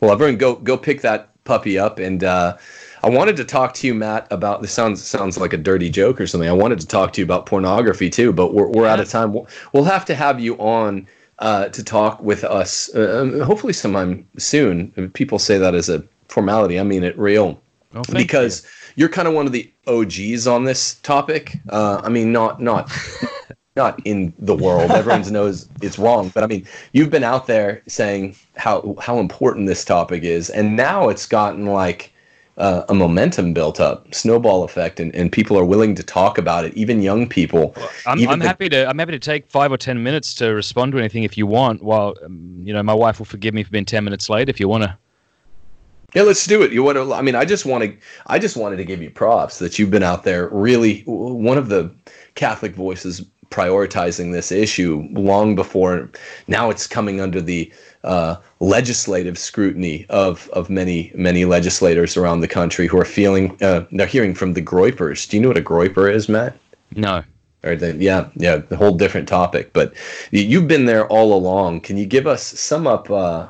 Well, 0.00 0.12
everyone, 0.12 0.38
go 0.38 0.54
go 0.54 0.78
pick 0.78 1.02
that 1.02 1.30
puppy 1.44 1.78
up. 1.78 1.98
And 1.98 2.24
uh, 2.24 2.56
I 3.02 3.10
wanted 3.10 3.36
to 3.36 3.44
talk 3.44 3.74
to 3.74 3.86
you, 3.86 3.94
Matt, 3.94 4.26
about 4.30 4.62
this. 4.62 4.72
Sounds 4.72 5.02
sounds 5.04 5.36
like 5.36 5.52
a 5.52 5.58
dirty 5.58 5.90
joke 5.90 6.20
or 6.20 6.26
something. 6.26 6.48
I 6.48 6.54
wanted 6.54 6.80
to 6.80 6.86
talk 6.86 7.12
to 7.12 7.20
you 7.20 7.24
about 7.24 7.46
pornography 7.46 8.08
too, 8.08 8.32
but 8.32 8.54
we're 8.54 8.68
we're 8.68 8.86
out 8.86 9.00
of 9.00 9.08
time. 9.08 9.32
We'll, 9.32 9.46
we'll 9.72 9.84
have 9.84 10.04
to 10.06 10.14
have 10.14 10.40
you 10.40 10.54
on 10.56 11.06
uh, 11.40 11.68
to 11.68 11.82
talk 11.82 12.22
with 12.22 12.44
us. 12.44 12.90
Uh, 12.94 13.20
um, 13.20 13.40
hopefully, 13.40 13.72
sometime 13.72 14.26
soon. 14.38 15.10
People 15.14 15.38
say 15.38 15.58
that 15.58 15.74
as 15.74 15.88
a 15.88 16.04
formality. 16.28 16.78
I 16.78 16.84
mean 16.84 17.02
it 17.02 17.18
real 17.18 17.60
thank 17.92 18.16
because 18.16 18.66
you. 18.96 19.06
are 19.06 19.08
kind 19.08 19.26
of 19.26 19.34
one 19.34 19.46
of 19.46 19.52
the 19.52 19.70
OGs 19.86 20.46
on 20.46 20.64
this 20.64 20.94
topic. 20.96 21.56
Uh, 21.68 22.00
I 22.02 22.08
mean, 22.08 22.32
not 22.32 22.60
not 22.60 22.90
not 23.76 24.00
in 24.04 24.32
the 24.38 24.54
world. 24.54 24.90
Everyone 24.90 25.22
knows 25.32 25.68
it's 25.82 25.98
wrong, 25.98 26.30
but 26.34 26.44
I 26.44 26.46
mean, 26.46 26.66
you've 26.92 27.10
been 27.10 27.24
out 27.24 27.46
there 27.46 27.82
saying 27.88 28.36
how 28.56 28.96
how 29.00 29.18
important 29.18 29.66
this 29.66 29.84
topic 29.84 30.22
is, 30.22 30.50
and 30.50 30.76
now 30.76 31.08
it's 31.08 31.26
gotten 31.26 31.66
like 31.66 32.09
uh, 32.60 32.84
a 32.90 32.94
momentum 32.94 33.54
built 33.54 33.80
up, 33.80 34.14
snowball 34.14 34.62
effect, 34.64 35.00
and, 35.00 35.14
and 35.14 35.32
people 35.32 35.58
are 35.58 35.64
willing 35.64 35.94
to 35.94 36.02
talk 36.02 36.36
about 36.36 36.64
it. 36.64 36.74
Even 36.74 37.02
young 37.02 37.26
people. 37.26 37.74
I'm, 38.06 38.28
I'm 38.28 38.38
the- 38.38 38.46
happy 38.46 38.68
to. 38.68 38.88
I'm 38.88 38.98
happy 38.98 39.12
to 39.12 39.18
take 39.18 39.50
five 39.50 39.72
or 39.72 39.78
ten 39.78 40.02
minutes 40.02 40.34
to 40.36 40.48
respond 40.48 40.92
to 40.92 40.98
anything 40.98 41.24
if 41.24 41.38
you 41.38 41.46
want. 41.46 41.82
While 41.82 42.14
um, 42.22 42.60
you 42.62 42.72
know, 42.72 42.82
my 42.82 42.94
wife 42.94 43.18
will 43.18 43.26
forgive 43.26 43.54
me 43.54 43.64
for 43.64 43.70
being 43.70 43.86
ten 43.86 44.04
minutes 44.04 44.28
late 44.28 44.48
if 44.48 44.60
you 44.60 44.68
want 44.68 44.84
to. 44.84 44.96
Yeah, 46.14 46.22
let's 46.22 46.44
do 46.46 46.62
it. 46.62 46.72
You 46.72 46.82
want 46.82 46.96
to? 46.96 47.14
I 47.14 47.22
mean, 47.22 47.34
I 47.34 47.46
just 47.46 47.64
want 47.64 47.84
to. 47.84 47.96
I 48.26 48.38
just 48.38 48.56
wanted 48.56 48.76
to 48.76 48.84
give 48.84 49.02
you 49.02 49.10
props 49.10 49.58
that 49.58 49.78
you've 49.78 49.90
been 49.90 50.02
out 50.02 50.24
there. 50.24 50.48
Really, 50.48 51.02
one 51.06 51.56
of 51.56 51.70
the 51.70 51.90
Catholic 52.34 52.74
voices 52.74 53.24
prioritizing 53.50 54.32
this 54.32 54.52
issue 54.52 55.08
long 55.12 55.54
before. 55.54 56.10
Now 56.46 56.70
it's 56.70 56.86
coming 56.86 57.20
under 57.20 57.40
the 57.40 57.72
uh, 58.04 58.36
legislative 58.60 59.38
scrutiny 59.38 60.06
of 60.08 60.48
of 60.52 60.70
many 60.70 61.12
many 61.14 61.44
legislators 61.44 62.16
around 62.16 62.40
the 62.40 62.48
country 62.48 62.86
who 62.86 62.98
are 62.98 63.04
feeling. 63.04 63.56
Uh, 63.62 63.84
they're 63.92 64.06
hearing 64.06 64.34
from 64.34 64.54
the 64.54 64.62
groypers. 64.62 65.28
Do 65.28 65.36
you 65.36 65.42
know 65.42 65.48
what 65.48 65.58
a 65.58 65.62
groyper 65.62 66.12
is, 66.12 66.28
Matt? 66.28 66.56
No. 66.94 67.22
Or 67.62 67.76
the, 67.76 67.94
yeah, 67.96 68.28
yeah, 68.36 68.62
a 68.70 68.76
whole 68.76 68.96
different 68.96 69.28
topic. 69.28 69.74
But 69.74 69.92
you've 70.30 70.66
been 70.66 70.86
there 70.86 71.06
all 71.08 71.34
along. 71.34 71.82
Can 71.82 71.98
you 71.98 72.06
give 72.06 72.26
us 72.26 72.42
sum 72.42 72.86
up? 72.86 73.10
Uh, 73.10 73.48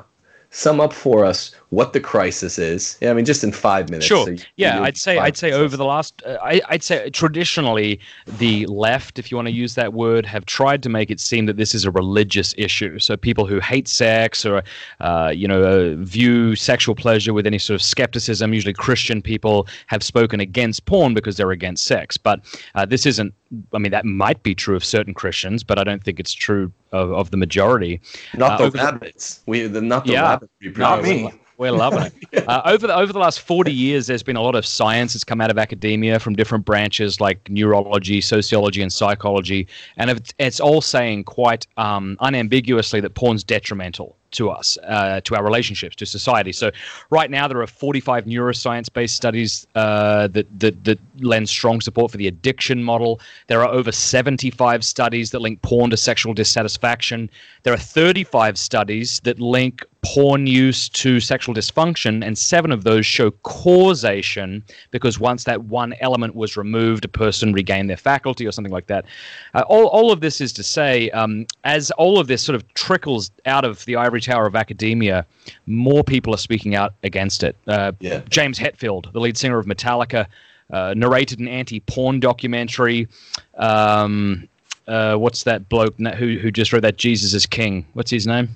sum 0.51 0.81
up 0.81 0.91
for 0.93 1.25
us 1.25 1.51
what 1.71 1.93
the 1.93 2.01
crisis 2.01 2.59
is. 2.59 2.97
Yeah, 3.01 3.11
I 3.11 3.13
mean, 3.13 3.23
just 3.23 3.45
in 3.45 3.53
five 3.53 3.89
minutes. 3.89 4.05
Sure. 4.05 4.25
So 4.25 4.31
you, 4.31 4.39
yeah, 4.57 4.79
you 4.79 4.83
I'd 4.83 4.97
say 4.97 5.17
I'd 5.17 5.37
say 5.37 5.53
over 5.53 5.77
the 5.77 5.85
last, 5.85 6.21
uh, 6.25 6.37
I, 6.43 6.61
I'd 6.67 6.83
say 6.83 7.09
traditionally 7.09 7.97
the 8.27 8.65
left, 8.65 9.17
if 9.17 9.31
you 9.31 9.37
want 9.37 9.47
to 9.47 9.53
use 9.53 9.75
that 9.75 9.93
word, 9.93 10.25
have 10.25 10.45
tried 10.45 10.83
to 10.83 10.89
make 10.89 11.09
it 11.09 11.21
seem 11.21 11.45
that 11.45 11.55
this 11.55 11.73
is 11.73 11.85
a 11.85 11.91
religious 11.91 12.53
issue. 12.57 12.99
So 12.99 13.15
people 13.15 13.45
who 13.45 13.61
hate 13.61 13.87
sex 13.87 14.45
or, 14.45 14.63
uh, 14.99 15.31
you 15.33 15.47
know, 15.47 15.63
uh, 15.63 15.95
view 15.95 16.55
sexual 16.57 16.93
pleasure 16.93 17.33
with 17.33 17.47
any 17.47 17.57
sort 17.57 17.75
of 17.75 17.81
skepticism, 17.81 18.53
usually 18.53 18.73
Christian 18.73 19.21
people, 19.21 19.65
have 19.87 20.03
spoken 20.03 20.41
against 20.41 20.85
porn 20.85 21.13
because 21.13 21.37
they're 21.37 21.51
against 21.51 21.85
sex. 21.85 22.17
But 22.17 22.41
uh, 22.75 22.85
this 22.85 23.05
isn't. 23.05 23.33
I 23.73 23.79
mean, 23.79 23.91
that 23.91 24.05
might 24.05 24.43
be 24.43 24.55
true 24.55 24.75
of 24.75 24.83
certain 24.83 25.13
Christians, 25.13 25.63
but 25.63 25.79
I 25.79 25.83
don't 25.83 26.03
think 26.03 26.19
it's 26.19 26.33
true 26.33 26.71
of, 26.91 27.11
of 27.13 27.31
the 27.31 27.37
majority. 27.37 28.01
Not 28.35 28.59
Uh, 28.59 28.69
the 28.69 28.77
rabbits. 28.77 29.41
We 29.45 29.67
the 29.67 29.81
not 29.81 30.05
the 30.05 30.13
Yeah. 30.13 30.23
rabbit. 30.23 30.49
Not 30.77 31.03
me. 31.03 31.31
We're 31.61 31.73
loving 31.73 32.05
it. 32.05 32.13
Uh, 32.47 32.61
over 32.65 32.87
the 32.87 32.95
over 32.95 33.13
the 33.13 33.19
last 33.19 33.41
forty 33.41 33.71
years, 33.71 34.07
there's 34.07 34.23
been 34.23 34.35
a 34.35 34.41
lot 34.41 34.55
of 34.55 34.65
science 34.65 35.13
that's 35.13 35.23
come 35.23 35.41
out 35.41 35.51
of 35.51 35.57
academia 35.57 36.17
from 36.17 36.33
different 36.33 36.65
branches 36.65 37.21
like 37.21 37.47
neurology, 37.49 38.19
sociology, 38.19 38.81
and 38.81 38.91
psychology, 38.91 39.67
and 39.97 40.09
it's, 40.09 40.33
it's 40.39 40.59
all 40.59 40.81
saying 40.81 41.25
quite 41.25 41.67
um, 41.77 42.17
unambiguously 42.21 42.99
that 43.01 43.13
porn's 43.13 43.43
detrimental 43.43 44.15
to 44.31 44.49
us, 44.49 44.77
uh, 44.87 45.21
to 45.21 45.35
our 45.35 45.43
relationships, 45.43 45.95
to 45.97 46.05
society. 46.05 46.51
So, 46.51 46.71
right 47.09 47.29
now 47.29 47.47
there 47.47 47.61
are 47.61 47.67
45 47.67 48.25
neuroscience-based 48.25 49.15
studies 49.15 49.67
uh, 49.75 50.27
that, 50.29 50.47
that 50.59 50.83
that 50.85 50.99
lend 51.19 51.47
strong 51.47 51.81
support 51.81 52.11
for 52.11 52.17
the 52.17 52.27
addiction 52.27 52.83
model. 52.83 53.19
There 53.47 53.61
are 53.61 53.69
over 53.69 53.91
75 53.91 54.83
studies 54.83 55.31
that 55.31 55.39
link 55.39 55.61
porn 55.61 55.91
to 55.91 55.97
sexual 55.97 56.33
dissatisfaction. 56.33 57.29
There 57.63 57.73
are 57.73 57.77
35 57.77 58.57
studies 58.57 59.19
that 59.25 59.39
link 59.39 59.85
porn 60.03 60.47
use 60.47 60.89
to 60.89 61.19
sexual 61.19 61.53
dysfunction, 61.53 62.25
and 62.25 62.37
seven 62.37 62.71
of 62.71 62.83
those 62.83 63.05
show 63.05 63.29
causation 63.43 64.63
because 64.89 65.19
once 65.19 65.43
that 65.43 65.63
one 65.65 65.93
element 65.99 66.35
was 66.35 66.57
removed, 66.57 67.05
a 67.05 67.07
person 67.07 67.53
regained 67.53 67.89
their 67.89 67.97
faculty 67.97 68.47
or 68.47 68.51
something 68.51 68.73
like 68.73 68.87
that. 68.87 69.05
Uh, 69.53 69.63
all, 69.67 69.87
all 69.87 70.11
of 70.11 70.19
this 70.19 70.41
is 70.41 70.51
to 70.53 70.63
say, 70.63 71.09
um, 71.11 71.45
as 71.63 71.91
all 71.91 72.19
of 72.19 72.27
this 72.27 72.41
sort 72.41 72.55
of 72.55 72.73
trickles 72.73 73.29
out 73.45 73.63
of 73.63 73.85
the 73.85 73.95
ivory 73.95 74.21
tower 74.21 74.47
of 74.47 74.55
academia, 74.55 75.25
more 75.67 76.03
people 76.03 76.33
are 76.33 76.39
speaking 76.39 76.75
out 76.75 76.93
against 77.03 77.43
it. 77.43 77.55
Uh, 77.67 77.91
Yeah. 77.99 78.21
James 78.29 78.57
Hetfield, 78.57 79.11
the 79.13 79.19
lead 79.19 79.37
singer 79.37 79.59
of 79.59 79.67
Metallica, 79.67 80.25
uh, 80.71 80.93
narrated 80.97 81.39
an 81.39 81.47
anti-porn 81.47 82.19
documentary. 82.19 83.07
Um, 83.55 84.47
uh, 84.87 85.15
what's 85.15 85.43
that 85.43 85.69
bloke 85.69 85.95
who 85.97 86.37
who 86.39 86.51
just 86.51 86.73
wrote 86.73 86.81
that 86.81 86.97
Jesus 86.97 87.33
is 87.33 87.45
King? 87.45 87.85
What's 87.93 88.09
his 88.09 88.25
name? 88.25 88.49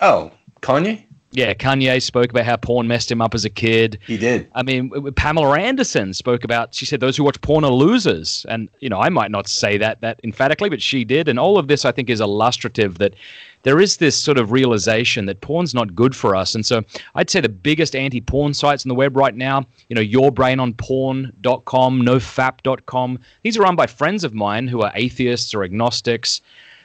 Oh, 0.00 0.32
Kanye. 0.62 1.04
Yeah, 1.34 1.54
Kanye 1.54 2.02
spoke 2.02 2.30
about 2.30 2.44
how 2.44 2.56
porn 2.56 2.86
messed 2.86 3.10
him 3.10 3.22
up 3.22 3.34
as 3.34 3.46
a 3.46 3.50
kid. 3.50 3.98
He 4.06 4.18
did. 4.18 4.50
I 4.54 4.62
mean, 4.62 4.90
Pamela 5.14 5.58
Anderson 5.58 6.12
spoke 6.12 6.44
about. 6.44 6.74
She 6.74 6.84
said 6.84 7.00
those 7.00 7.16
who 7.16 7.24
watch 7.24 7.40
porn 7.40 7.64
are 7.64 7.70
losers, 7.70 8.44
and 8.50 8.68
you 8.80 8.90
know, 8.90 9.00
I 9.00 9.08
might 9.08 9.30
not 9.30 9.48
say 9.48 9.78
that 9.78 10.02
that 10.02 10.20
emphatically, 10.24 10.68
but 10.68 10.82
she 10.82 11.04
did. 11.04 11.28
And 11.28 11.38
all 11.38 11.56
of 11.56 11.68
this, 11.68 11.86
I 11.86 11.92
think, 11.92 12.10
is 12.10 12.20
illustrative 12.20 12.98
that 12.98 13.14
there 13.62 13.80
is 13.80 13.96
this 13.96 14.14
sort 14.14 14.36
of 14.36 14.52
realization 14.52 15.24
that 15.24 15.40
porn's 15.40 15.72
not 15.72 15.94
good 15.94 16.14
for 16.14 16.36
us. 16.36 16.54
And 16.54 16.66
so, 16.66 16.82
I'd 17.14 17.30
say 17.30 17.40
the 17.40 17.48
biggest 17.48 17.96
anti-porn 17.96 18.52
sites 18.52 18.84
on 18.84 18.90
the 18.90 18.94
web 18.94 19.16
right 19.16 19.34
now, 19.34 19.64
you 19.88 19.96
know, 19.96 20.02
yourbrainonporn.com, 20.02 22.02
nofap.com. 22.02 23.18
These 23.42 23.56
are 23.56 23.62
run 23.62 23.76
by 23.76 23.86
friends 23.86 24.22
of 24.22 24.34
mine 24.34 24.68
who 24.68 24.82
are 24.82 24.92
atheists 24.94 25.54
or 25.54 25.64
agnostics. 25.64 26.42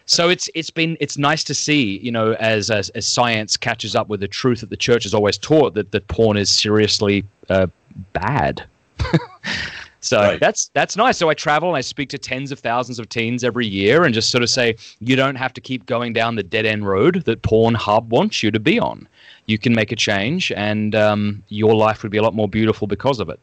So 0.08 0.30
it's 0.30 0.50
it's 0.56 0.70
been 0.70 0.98
it's 1.02 1.18
nice 1.18 1.44
to 1.44 1.54
see 1.54 2.00
you 2.00 2.12
know 2.12 2.34
as 2.34 2.72
as, 2.72 2.90
as 2.92 3.06
science 3.06 3.58
catches 3.58 3.96
up 3.96 4.08
with 4.08 4.22
the 4.22 4.28
truth 4.28 4.62
that 4.62 4.70
the 4.70 4.78
church 4.78 5.04
has 5.04 5.14
always 5.14 5.38
taught 5.38 5.74
that 5.76 5.92
that 5.92 6.08
porn 6.08 6.38
is 6.38 6.50
seriously 6.50 7.26
uh, 7.50 7.68
bad. 8.14 8.64
so 10.00 10.22
Right. 10.22 10.40
that's 10.40 10.72
that's 10.74 10.96
nice. 10.96 11.18
So 11.18 11.30
I 11.30 11.34
travel 11.34 11.68
and 11.70 11.78
I 11.78 11.82
speak 11.82 12.08
to 12.10 12.18
tens 12.18 12.54
of 12.54 12.60
thousands 12.60 13.00
of 13.00 13.10
teens 13.10 13.44
every 13.44 13.68
year 13.68 14.06
and 14.06 14.14
just 14.14 14.30
sort 14.30 14.44
of 14.44 14.50
say 14.50 14.78
you 15.00 15.18
don't 15.18 15.36
have 15.36 15.54
to 15.54 15.62
keep 15.62 15.86
going 15.86 16.14
down 16.14 16.36
the 16.36 16.44
dead 16.44 16.66
end 16.66 16.88
road 16.88 17.24
that 17.26 17.42
Pornhub 17.42 18.06
wants 18.08 18.42
you 18.42 18.50
to 18.52 18.60
be 18.60 18.80
on. 18.80 19.08
You 19.46 19.58
can 19.58 19.74
make 19.74 19.92
a 19.92 19.96
change 19.96 20.54
and 20.54 20.96
um, 20.96 21.44
your 21.50 21.76
life 21.76 22.02
would 22.04 22.12
be 22.12 22.18
a 22.18 22.24
lot 22.24 22.34
more 22.34 22.48
beautiful 22.48 22.88
because 22.88 23.20
of 23.20 23.30
it. 23.30 23.40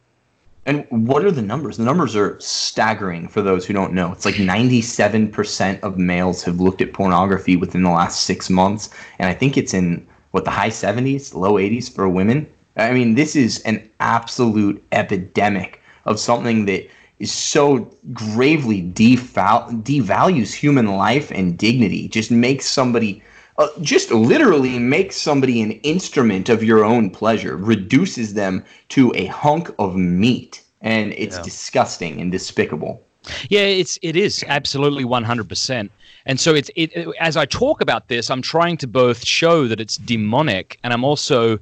And 0.66 0.86
what 0.88 1.24
are 1.24 1.30
the 1.30 1.42
numbers? 1.42 1.76
The 1.76 1.84
numbers 1.84 2.16
are 2.16 2.40
staggering 2.40 3.28
for 3.28 3.42
those 3.42 3.66
who 3.66 3.74
don't 3.74 3.92
know. 3.92 4.12
It's 4.12 4.24
like 4.24 4.36
97% 4.36 5.80
of 5.80 5.98
males 5.98 6.42
have 6.44 6.58
looked 6.60 6.80
at 6.80 6.94
pornography 6.94 7.56
within 7.56 7.82
the 7.82 7.90
last 7.90 8.22
six 8.22 8.48
months. 8.48 8.88
And 9.18 9.28
I 9.28 9.34
think 9.34 9.58
it's 9.58 9.74
in, 9.74 10.06
what, 10.30 10.44
the 10.44 10.50
high 10.50 10.70
70s, 10.70 11.34
low 11.34 11.54
80s 11.54 11.94
for 11.94 12.08
women. 12.08 12.46
I 12.76 12.92
mean, 12.92 13.14
this 13.14 13.36
is 13.36 13.60
an 13.60 13.88
absolute 14.00 14.82
epidemic 14.92 15.82
of 16.06 16.18
something 16.18 16.64
that 16.64 16.88
is 17.18 17.30
so 17.30 17.90
gravely 18.12 18.82
deval- 18.82 19.82
devalues 19.82 20.52
human 20.52 20.96
life 20.96 21.30
and 21.30 21.58
dignity, 21.58 22.08
just 22.08 22.30
makes 22.30 22.66
somebody. 22.66 23.22
Uh, 23.56 23.68
just 23.80 24.10
literally 24.10 24.78
makes 24.80 25.16
somebody 25.16 25.62
an 25.62 25.72
instrument 25.82 26.48
of 26.48 26.64
your 26.64 26.84
own 26.84 27.08
pleasure, 27.08 27.56
reduces 27.56 28.34
them 28.34 28.64
to 28.88 29.12
a 29.14 29.26
hunk 29.26 29.70
of 29.78 29.94
meat, 29.94 30.62
and 30.80 31.12
it's 31.16 31.38
disgusting 31.38 32.20
and 32.20 32.32
despicable. 32.32 33.00
Yeah, 33.48 33.60
it's 33.60 33.98
it 34.02 34.16
is 34.16 34.44
absolutely 34.48 35.04
one 35.04 35.24
hundred 35.24 35.48
percent. 35.48 35.90
And 36.26 36.40
so 36.40 36.54
it's 36.54 36.70
it 36.74 36.92
as 37.20 37.36
I 37.36 37.46
talk 37.46 37.80
about 37.80 38.08
this, 38.08 38.28
I'm 38.30 38.42
trying 38.42 38.76
to 38.78 38.86
both 38.86 39.24
show 39.24 39.68
that 39.68 39.80
it's 39.80 39.96
demonic, 39.98 40.78
and 40.82 40.92
I'm 40.92 41.04
also 41.04 41.58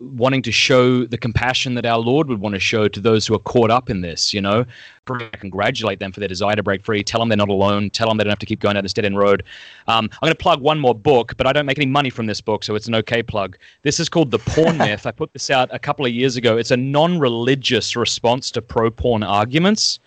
wanting 0.00 0.42
to 0.42 0.52
show 0.52 1.04
the 1.04 1.18
compassion 1.18 1.74
that 1.74 1.84
our 1.84 1.98
Lord 1.98 2.28
would 2.28 2.40
want 2.40 2.54
to 2.54 2.60
show 2.60 2.88
to 2.88 3.00
those 3.00 3.26
who 3.26 3.34
are 3.34 3.40
caught 3.40 3.70
up 3.70 3.90
in 3.90 4.00
this. 4.00 4.32
You 4.32 4.40
know, 4.40 4.64
congratulate 5.04 5.98
them 5.98 6.12
for 6.12 6.20
their 6.20 6.28
desire 6.28 6.56
to 6.56 6.62
break 6.62 6.84
free. 6.84 7.02
Tell 7.02 7.20
them 7.20 7.28
they're 7.28 7.36
not 7.36 7.48
alone. 7.48 7.90
Tell 7.90 8.08
them 8.08 8.16
they 8.16 8.24
don't 8.24 8.30
have 8.30 8.38
to 8.38 8.46
keep 8.46 8.60
going 8.60 8.74
down 8.74 8.82
this 8.82 8.92
dead 8.92 9.04
end 9.04 9.18
road. 9.18 9.42
Um, 9.86 10.08
I'm 10.12 10.26
going 10.26 10.32
to 10.32 10.42
plug 10.42 10.60
one 10.60 10.80
more 10.80 10.94
book, 10.94 11.36
but 11.36 11.46
I 11.46 11.52
don't 11.52 11.66
make 11.66 11.78
any 11.78 11.86
money 11.86 12.10
from 12.10 12.26
this 12.26 12.40
book, 12.40 12.64
so 12.64 12.74
it's 12.74 12.88
an 12.88 12.94
okay 12.96 13.22
plug. 13.22 13.58
This 13.82 14.00
is 14.00 14.08
called 14.08 14.30
The 14.30 14.38
Porn 14.38 14.78
Myth. 14.78 15.06
I 15.06 15.10
put 15.10 15.32
this 15.32 15.50
out 15.50 15.68
a 15.72 15.78
couple 15.78 16.06
of 16.06 16.12
years 16.12 16.36
ago. 16.36 16.56
It's 16.56 16.70
a 16.70 16.76
non-religious 16.76 17.96
response 17.96 18.50
to 18.52 18.62
pro-porn 18.62 19.22
arguments. 19.22 19.98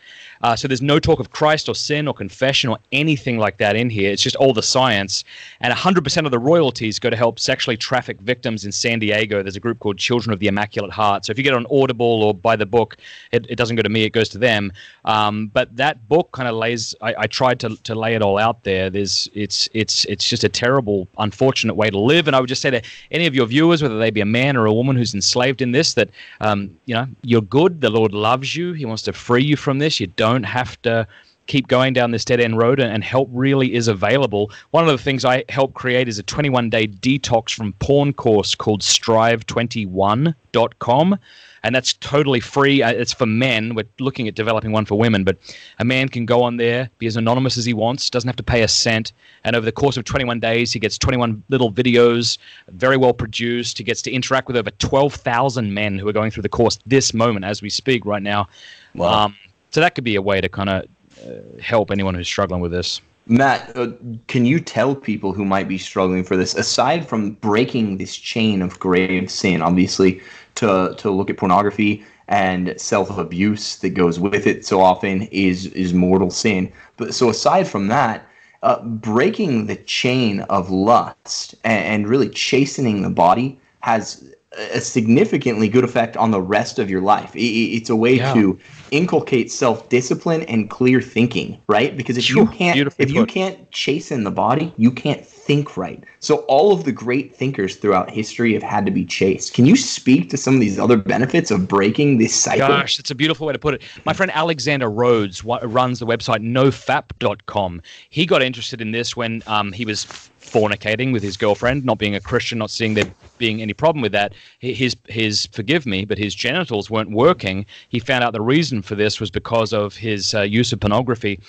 Uh, 0.42 0.56
so 0.56 0.68
there's 0.68 0.82
no 0.82 1.00
talk 1.00 1.20
of 1.20 1.32
Christ 1.32 1.70
or 1.70 1.76
sin 1.76 2.08
or 2.08 2.14
confession 2.14 2.70
or 2.70 2.78
anything 2.92 3.38
like 3.38 3.58
that 3.58 3.76
in 3.76 3.90
here. 3.90 4.12
It's 4.12 4.22
just 4.22 4.36
all 4.36 4.54
the 4.54 4.64
science. 4.64 5.24
And 5.62 5.74
100% 5.74 6.26
of 6.26 6.32
the 6.32 6.40
royalties 6.40 7.00
go 7.00 7.10
to 7.10 7.16
help 7.16 7.40
sexually 7.40 7.78
trafficked 7.78 8.22
victims 8.22 8.66
in 8.66 8.72
San 8.72 9.00
Diego. 9.00 9.42
There's 9.42 9.56
a 9.56 9.62
group 9.62 9.80
called 9.80 9.98
Children 9.98 10.34
of 10.34 10.40
the 10.40 10.48
Immaculate 10.48 10.92
Heart. 10.92 11.26
So 11.26 11.32
if 11.32 11.38
you 11.38 11.44
get 11.44 11.54
on 11.54 11.66
Audible 11.72 12.24
or 12.24 12.34
buy 12.34 12.56
the 12.56 12.66
book, 12.66 12.98
it, 13.32 13.46
it 13.50 13.56
doesn't 13.56 13.76
go 13.76 13.82
to 13.82 13.90
me, 13.90 14.04
it 14.04 14.12
goes 14.12 14.30
to 14.30 14.38
them. 14.38 14.72
Um, 15.06 15.48
but 15.48 15.76
that 15.78 16.08
book 16.08 16.32
kind 16.32 16.48
of 16.48 16.56
lays, 16.56 16.94
I, 17.02 17.16
I 17.20 17.28
tried 17.28 17.60
to, 17.62 17.76
to 17.84 17.96
lay 17.96 18.16
it 18.16 18.22
all 18.22 18.38
out 18.38 18.64
there. 18.64 18.90
There's, 18.90 19.30
it's, 19.34 19.70
it's, 19.74 20.06
it's 20.06 20.28
just 20.28 20.44
a 20.44 20.50
terrible, 20.50 21.08
unfortunate 21.18 21.76
way 21.76 21.90
to 21.90 22.00
live. 22.00 22.28
And 22.28 22.36
I 22.36 22.40
would 22.40 22.50
just 22.50 22.62
say 22.62 22.70
to 22.70 22.82
any 23.12 23.26
of 23.26 23.36
your 23.36 23.46
viewers, 23.46 23.82
whether 23.82 23.98
they 23.98 24.12
be 24.12 24.22
a 24.22 24.26
man 24.26 24.58
or 24.58 24.66
a 24.66 24.74
woman 24.74 24.96
who's 24.96 25.14
enslaved 25.14 25.62
in 25.62 25.72
this, 25.72 25.94
that, 25.94 26.10
um, 26.42 26.78
you 26.86 26.94
know, 26.94 27.08
you're 27.24 27.42
good. 27.42 27.82
The 27.82 27.90
Lord 27.90 28.14
loves 28.14 28.56
you. 28.56 28.74
He 28.74 28.86
wants 28.86 29.04
to 29.04 29.14
free 29.14 29.44
you 29.44 29.56
from 29.56 29.80
this. 29.80 30.00
You 30.00 30.08
don't 30.08 30.27
have 30.36 30.82
to 30.84 31.08
keep 31.48 31.68
going 31.68 31.94
down 31.94 32.12
this 32.12 32.24
dead 32.26 32.40
end 32.40 32.58
road 32.58 32.80
and, 32.80 32.94
and 32.94 33.04
help 33.04 33.30
really 33.32 33.74
is 33.74 33.88
available. 33.88 34.52
One 34.72 34.88
of 34.88 34.96
the 34.96 35.02
things 35.02 35.26
I 35.26 35.44
help 35.50 35.74
create 35.74 36.08
is 36.08 36.20
a 36.20 36.24
21 36.24 36.70
day 36.70 36.88
detox 36.88 37.54
from 37.54 37.74
porn 37.74 38.14
course 38.14 38.54
called 38.54 38.82
strive21.com. 38.82 41.20
And 41.64 41.74
that's 41.76 41.94
totally 41.94 42.40
free. 42.40 42.84
Uh, 42.84 42.92
It's 42.92 43.14
for 43.14 43.26
men. 43.26 43.74
We're 43.76 43.88
looking 44.00 44.28
at 44.28 44.36
developing 44.36 44.72
one 44.72 44.86
for 44.86 44.98
women, 44.98 45.24
but 45.24 45.38
a 45.80 45.86
man 45.86 46.08
can 46.08 46.26
go 46.26 46.44
on 46.44 46.58
there, 46.58 46.90
be 47.00 47.08
as 47.08 47.18
anonymous 47.18 47.58
as 47.58 47.66
he 47.66 47.74
wants, 47.74 48.10
doesn't 48.10 48.28
have 48.28 48.36
to 48.38 48.44
pay 48.44 48.62
a 48.62 48.68
cent. 48.68 49.12
And 49.44 49.56
over 49.56 49.66
the 49.66 49.72
course 49.72 49.98
of 49.98 50.06
21 50.06 50.40
days, 50.40 50.72
he 50.72 50.80
gets 50.80 50.98
21 50.98 51.44
little 51.50 51.72
videos, 51.72 52.38
very 52.70 52.96
well 52.96 53.14
produced. 53.14 53.80
He 53.80 53.84
gets 53.84 54.02
to 54.04 54.12
interact 54.12 54.48
with 54.48 54.56
over 54.56 54.72
12,000 54.72 55.74
men 55.74 56.00
who 56.00 56.08
are 56.08 56.14
going 56.14 56.32
through 56.32 56.44
the 56.44 56.50
course 56.50 56.80
this 56.86 57.14
moment 57.14 57.44
as 57.44 57.62
we 57.62 57.70
speak 57.70 58.06
right 58.06 58.24
now. 58.24 58.48
Wow. 58.94 59.26
Um, 59.26 59.36
so 59.72 59.82
that 59.82 59.96
could 59.96 60.04
be 60.04 60.16
a 60.16 60.22
way 60.22 60.42
to 60.42 60.50
kind 60.50 60.70
of 60.70 60.86
uh, 61.26 61.62
help 61.62 61.92
anyone 61.92 62.16
who's 62.16 62.28
struggling 62.28 62.62
with 62.62 62.72
this. 62.72 63.02
Matt, 63.30 63.76
uh, 63.76 63.90
can 64.28 64.46
you 64.46 64.60
tell 64.60 64.96
people 64.96 65.34
who 65.34 65.44
might 65.44 65.68
be 65.68 65.78
struggling 65.78 66.24
for 66.24 66.38
this, 66.38 66.56
aside 66.56 67.06
from 67.06 67.32
breaking 67.32 67.98
this 67.98 68.16
chain 68.16 68.62
of 68.62 68.80
grave 68.80 69.30
sin, 69.30 69.62
obviously 69.62 70.22
to 70.56 70.96
to 70.98 71.12
look 71.12 71.30
at 71.30 71.38
pornography 71.38 72.06
and 72.30 72.74
self 72.80 73.18
abuse 73.18 73.78
that 73.78 73.90
goes 73.90 74.20
with 74.20 74.48
it 74.48 74.66
so 74.66 74.82
often 74.82 75.24
is 75.24 75.68
is 75.68 75.94
mortal 75.94 76.32
sin. 76.32 76.72
But 76.96 77.14
so 77.14 77.30
aside 77.30 77.68
from 77.68 77.88
that, 77.88 78.26
uh, 78.64 78.82
breaking 78.84 79.68
the 79.68 79.76
chain 79.76 80.42
of 80.42 80.70
lust 80.70 81.56
and, 81.64 81.86
and 81.86 82.08
really 82.08 82.30
chastening 82.30 83.02
the 83.02 83.10
body 83.10 83.60
has 83.82 84.34
a 84.74 84.82
significantly 84.82 85.68
good 85.70 85.84
effect 85.84 86.18
on 86.18 86.32
the 86.32 86.42
rest 86.42 86.80
of 86.80 86.90
your 86.90 87.02
life. 87.02 87.32
It's 87.36 87.90
a 87.90 87.96
way 87.96 88.16
Yeah. 88.16 88.34
to 88.34 88.60
inculcate 88.92 89.52
self-discipline 89.52 90.44
and 90.44 90.70
clear 90.70 91.02
thinking, 91.02 91.58
right? 91.68 91.96
Because 91.96 92.18
if 92.18 92.30
you 92.30 92.48
can't 92.48 92.74
Beautifully 92.76 93.04
if 93.04 93.12
you 93.12 93.22
put. 93.22 93.30
can't 93.30 93.72
chasten 93.72 94.24
the 94.24 94.32
body, 94.32 94.74
you 94.78 94.92
can't 94.92 95.26
think 95.26 95.78
right. 95.78 96.04
So 96.20 96.38
all 96.48 96.72
of 96.72 96.86
the 96.86 96.92
great 96.92 97.36
thinkers 97.36 97.76
throughout 97.76 98.10
history 98.10 98.54
have 98.54 98.64
had 98.64 98.86
to 98.86 98.92
be 98.92 99.06
chased. 99.06 99.54
Can 99.54 99.66
you 99.66 99.76
speak 99.76 100.30
to 100.32 100.38
some 100.38 100.56
of 100.56 100.60
these 100.60 100.80
other 100.80 100.98
benefits 100.98 101.52
of 101.52 101.68
breaking 101.68 102.18
this 102.18 102.34
cycle? 102.34 102.68
Gosh, 102.68 102.98
that's 102.98 103.12
a 103.12 103.16
beautiful 103.16 103.46
way 103.48 103.54
to 103.54 103.60
put 103.60 103.74
it. 103.76 103.82
My 104.06 104.14
friend 104.14 104.32
Alexander 104.34 104.90
Rhodes 104.90 105.44
runs 105.44 106.00
the 106.00 106.06
website 106.08 106.40
nofap.com. 106.42 107.82
He 108.10 108.26
got 108.26 108.42
interested 108.42 108.82
in 108.82 108.92
this 108.92 109.16
when 109.16 109.44
um, 109.48 109.72
he 109.72 109.86
was 109.86 110.06
fornicating 110.52 111.14
with 111.14 111.24
his 111.24 111.38
girlfriend, 111.38 111.86
not 111.86 111.98
being 111.98 112.16
a 112.16 112.20
Christian, 112.20 112.58
not 112.58 112.72
seeing 112.72 112.94
there 112.94 113.12
being 113.38 113.62
any 113.62 113.74
problem 113.74 114.02
with 114.02 114.12
that. 114.14 114.34
His 114.60 114.96
his 115.08 115.48
forgive 115.52 115.86
me, 115.86 116.06
but 116.06 116.18
his 116.18 116.34
genitals 116.34 116.90
weren't 116.90 117.12
working. 117.12 117.66
He 117.90 118.00
found 118.00 118.24
out 118.24 118.34
the 118.34 118.42
reason 118.42 118.82
for 118.82 118.96
this 118.96 119.20
was 119.20 119.32
because 119.32 119.74
of 119.74 119.96
his 119.96 120.34
uh, 120.34 120.42
use 120.42 120.74
of 120.74 120.80
pornography. 120.80 121.40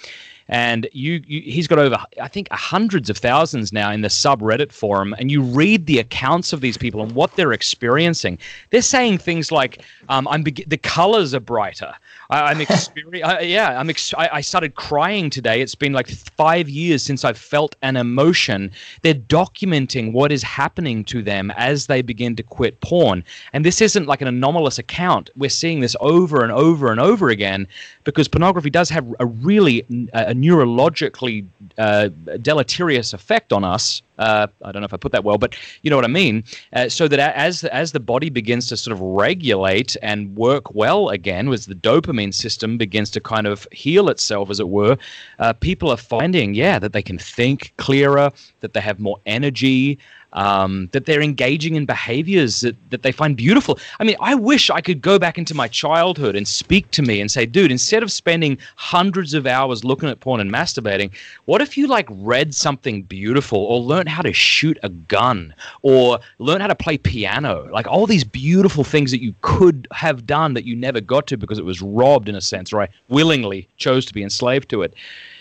And 0.50 0.88
you, 0.92 1.22
you, 1.26 1.42
he's 1.42 1.66
got 1.66 1.78
over, 1.78 1.98
I 2.22 2.28
think, 2.28 2.48
hundreds 2.50 3.10
of 3.10 3.18
thousands 3.18 3.70
now 3.70 3.90
in 3.92 4.00
the 4.00 4.08
subreddit 4.08 4.72
forum. 4.72 5.14
And 5.18 5.30
you 5.30 5.42
read 5.42 5.84
the 5.84 5.98
accounts 5.98 6.54
of 6.54 6.62
these 6.62 6.78
people 6.78 7.02
and 7.02 7.12
what 7.12 7.36
they're 7.36 7.52
experiencing. 7.52 8.38
They're 8.70 8.80
saying 8.80 9.18
things 9.18 9.52
like, 9.52 9.82
um, 10.08 10.26
"I'm 10.28 10.42
beg- 10.42 10.68
the 10.68 10.78
colors 10.78 11.34
are 11.34 11.40
brighter. 11.40 11.92
I, 12.30 12.50
I'm 12.50 12.58
experi- 12.58 13.48
yeah, 13.48 13.78
I'm 13.78 13.88
ex- 13.88 14.14
I, 14.14 14.28
I 14.34 14.40
started 14.40 14.74
crying 14.74 15.30
today. 15.30 15.60
It's 15.60 15.74
been 15.74 15.92
like 15.92 16.08
five 16.08 16.68
years 16.68 17.02
since 17.02 17.24
I've 17.24 17.38
felt 17.38 17.74
an 17.82 17.96
emotion." 17.96 18.70
They're 19.02 19.14
documenting 19.14 20.12
what 20.12 20.30
is 20.30 20.42
happening 20.42 21.04
to 21.04 21.22
them 21.22 21.50
as 21.52 21.86
they 21.86 22.02
begin 22.02 22.36
to 22.36 22.42
quit 22.42 22.80
porn. 22.80 23.24
And 23.52 23.64
this 23.64 23.80
isn't 23.80 24.06
like 24.06 24.20
an 24.20 24.28
anomalous 24.28 24.78
account. 24.78 25.30
We're 25.36 25.50
seeing 25.50 25.80
this 25.80 25.96
over 26.00 26.42
and 26.42 26.52
over 26.52 26.90
and 26.90 27.00
over 27.00 27.28
again 27.30 27.66
because 28.04 28.28
pornography 28.28 28.70
does 28.70 28.90
have 28.90 29.06
a 29.20 29.26
really 29.26 29.80
a 30.12 30.34
neurologically 30.34 31.46
uh, 31.78 32.08
deleterious 32.42 33.12
effect 33.12 33.52
on 33.52 33.64
us. 33.64 34.02
Uh, 34.18 34.46
I 34.64 34.72
don't 34.72 34.82
know 34.82 34.86
if 34.86 34.94
I 34.94 34.96
put 34.96 35.12
that 35.12 35.24
well, 35.24 35.38
but 35.38 35.56
you 35.82 35.90
know 35.90 35.96
what 35.96 36.04
I 36.04 36.08
mean. 36.08 36.44
Uh, 36.72 36.88
so 36.88 37.08
that 37.08 37.20
as 37.36 37.64
as 37.64 37.92
the 37.92 38.00
body 38.00 38.30
begins 38.30 38.68
to 38.68 38.76
sort 38.76 38.92
of 38.92 39.00
regulate 39.00 39.96
and 40.02 40.34
work 40.36 40.74
well 40.74 41.08
again, 41.08 41.48
as 41.48 41.66
the 41.66 41.74
dopamine 41.74 42.34
system 42.34 42.78
begins 42.78 43.10
to 43.10 43.20
kind 43.20 43.46
of 43.46 43.66
heal 43.72 44.08
itself, 44.08 44.50
as 44.50 44.60
it 44.60 44.68
were, 44.68 44.96
uh, 45.38 45.52
people 45.52 45.90
are 45.90 45.96
finding, 45.96 46.54
yeah, 46.54 46.78
that 46.78 46.92
they 46.92 47.02
can 47.02 47.18
think 47.18 47.72
clearer, 47.76 48.30
that 48.60 48.72
they 48.72 48.80
have 48.80 48.98
more 48.98 49.18
energy, 49.26 49.98
um, 50.32 50.88
that 50.92 51.06
they're 51.06 51.22
engaging 51.22 51.74
in 51.74 51.86
behaviors 51.86 52.60
that, 52.60 52.76
that 52.90 53.02
they 53.02 53.12
find 53.12 53.36
beautiful. 53.36 53.78
I 54.00 54.04
mean, 54.04 54.16
I 54.20 54.34
wish 54.34 54.70
I 54.70 54.80
could 54.80 55.00
go 55.00 55.18
back 55.18 55.38
into 55.38 55.54
my 55.54 55.68
childhood 55.68 56.36
and 56.36 56.46
speak 56.46 56.90
to 56.92 57.02
me 57.02 57.20
and 57.20 57.30
say, 57.30 57.46
dude, 57.46 57.70
instead 57.70 58.02
of 58.02 58.12
spending 58.12 58.58
hundreds 58.76 59.34
of 59.34 59.46
hours 59.46 59.84
looking 59.84 60.08
at 60.08 60.20
porn 60.20 60.40
and 60.40 60.52
masturbating, 60.52 61.10
what 61.46 61.62
if 61.62 61.76
you 61.76 61.86
like 61.86 62.06
read 62.10 62.54
something 62.54 63.02
beautiful 63.02 63.58
or 63.58 63.80
learned 63.80 64.08
how 64.08 64.22
to 64.22 64.32
shoot 64.32 64.78
a 64.82 64.88
gun 64.88 65.54
or 65.82 66.18
learn 66.38 66.60
how 66.60 66.66
to 66.66 66.74
play 66.74 66.98
piano? 66.98 67.68
Like 67.72 67.86
all 67.86 68.06
these 68.06 68.24
beautiful 68.24 68.84
things 68.84 69.10
that 69.10 69.22
you 69.22 69.34
could 69.40 69.88
have 69.92 70.26
done 70.26 70.54
that 70.54 70.64
you 70.64 70.76
never 70.76 71.00
got 71.00 71.26
to 71.28 71.36
because 71.36 71.58
it 71.58 71.64
was 71.64 71.80
robbed 71.80 72.28
in 72.28 72.34
a 72.34 72.40
sense, 72.40 72.72
or 72.72 72.82
I 72.82 72.88
Willingly 73.08 73.66
chose 73.78 74.04
to 74.06 74.12
be 74.12 74.22
enslaved 74.22 74.68
to 74.70 74.82
it. 74.82 74.92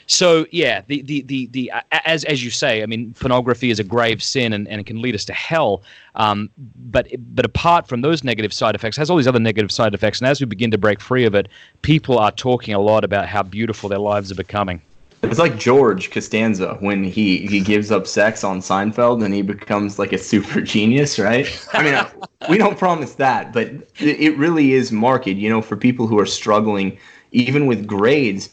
So 0.07 0.45
yeah, 0.51 0.81
the 0.87 1.01
the 1.03 1.21
the 1.23 1.47
the 1.47 1.71
a- 1.73 2.07
as 2.07 2.23
as 2.23 2.43
you 2.43 2.49
say, 2.49 2.81
I 2.81 2.85
mean, 2.85 3.13
pornography 3.19 3.69
is 3.69 3.79
a 3.79 3.83
grave 3.83 4.23
sin 4.23 4.53
and, 4.53 4.67
and 4.67 4.81
it 4.81 4.85
can 4.85 5.01
lead 5.01 5.15
us 5.15 5.25
to 5.25 5.33
hell. 5.33 5.83
Um, 6.15 6.49
but 6.57 7.07
but 7.35 7.45
apart 7.45 7.87
from 7.87 8.01
those 8.01 8.23
negative 8.23 8.53
side 8.53 8.73
effects, 8.73 8.97
has 8.97 9.09
all 9.09 9.17
these 9.17 9.27
other 9.27 9.39
negative 9.39 9.71
side 9.71 9.93
effects. 9.93 10.19
And 10.19 10.27
as 10.27 10.39
we 10.39 10.45
begin 10.45 10.71
to 10.71 10.77
break 10.77 10.99
free 11.01 11.25
of 11.25 11.35
it, 11.35 11.49
people 11.81 12.17
are 12.17 12.31
talking 12.31 12.73
a 12.73 12.79
lot 12.79 13.03
about 13.03 13.27
how 13.27 13.43
beautiful 13.43 13.89
their 13.89 13.99
lives 13.99 14.31
are 14.31 14.35
becoming. 14.35 14.81
It's 15.23 15.39
like 15.39 15.57
George 15.57 16.11
Costanza 16.11 16.77
when 16.79 17.03
he, 17.03 17.47
he 17.47 17.59
gives 17.59 17.91
up 17.91 18.05
sex 18.05 18.43
on 18.43 18.59
Seinfeld 18.61 19.25
and 19.25 19.33
he 19.33 19.41
becomes 19.41 19.97
like 19.97 20.13
a 20.13 20.17
super 20.17 20.61
genius, 20.73 21.17
right? 21.17 21.47
I 21.73 21.83
mean, 21.83 21.95
uh, 21.95 22.09
we 22.49 22.57
don't 22.57 22.77
promise 22.77 23.15
that, 23.15 23.51
but 23.51 23.71
it 23.99 24.37
really 24.37 24.73
is 24.73 24.91
marked, 24.91 25.27
you 25.27 25.49
know, 25.49 25.61
for 25.61 25.75
people 25.75 26.07
who 26.07 26.19
are 26.19 26.25
struggling, 26.25 26.97
even 27.31 27.65
with 27.65 27.87
grades. 27.87 28.49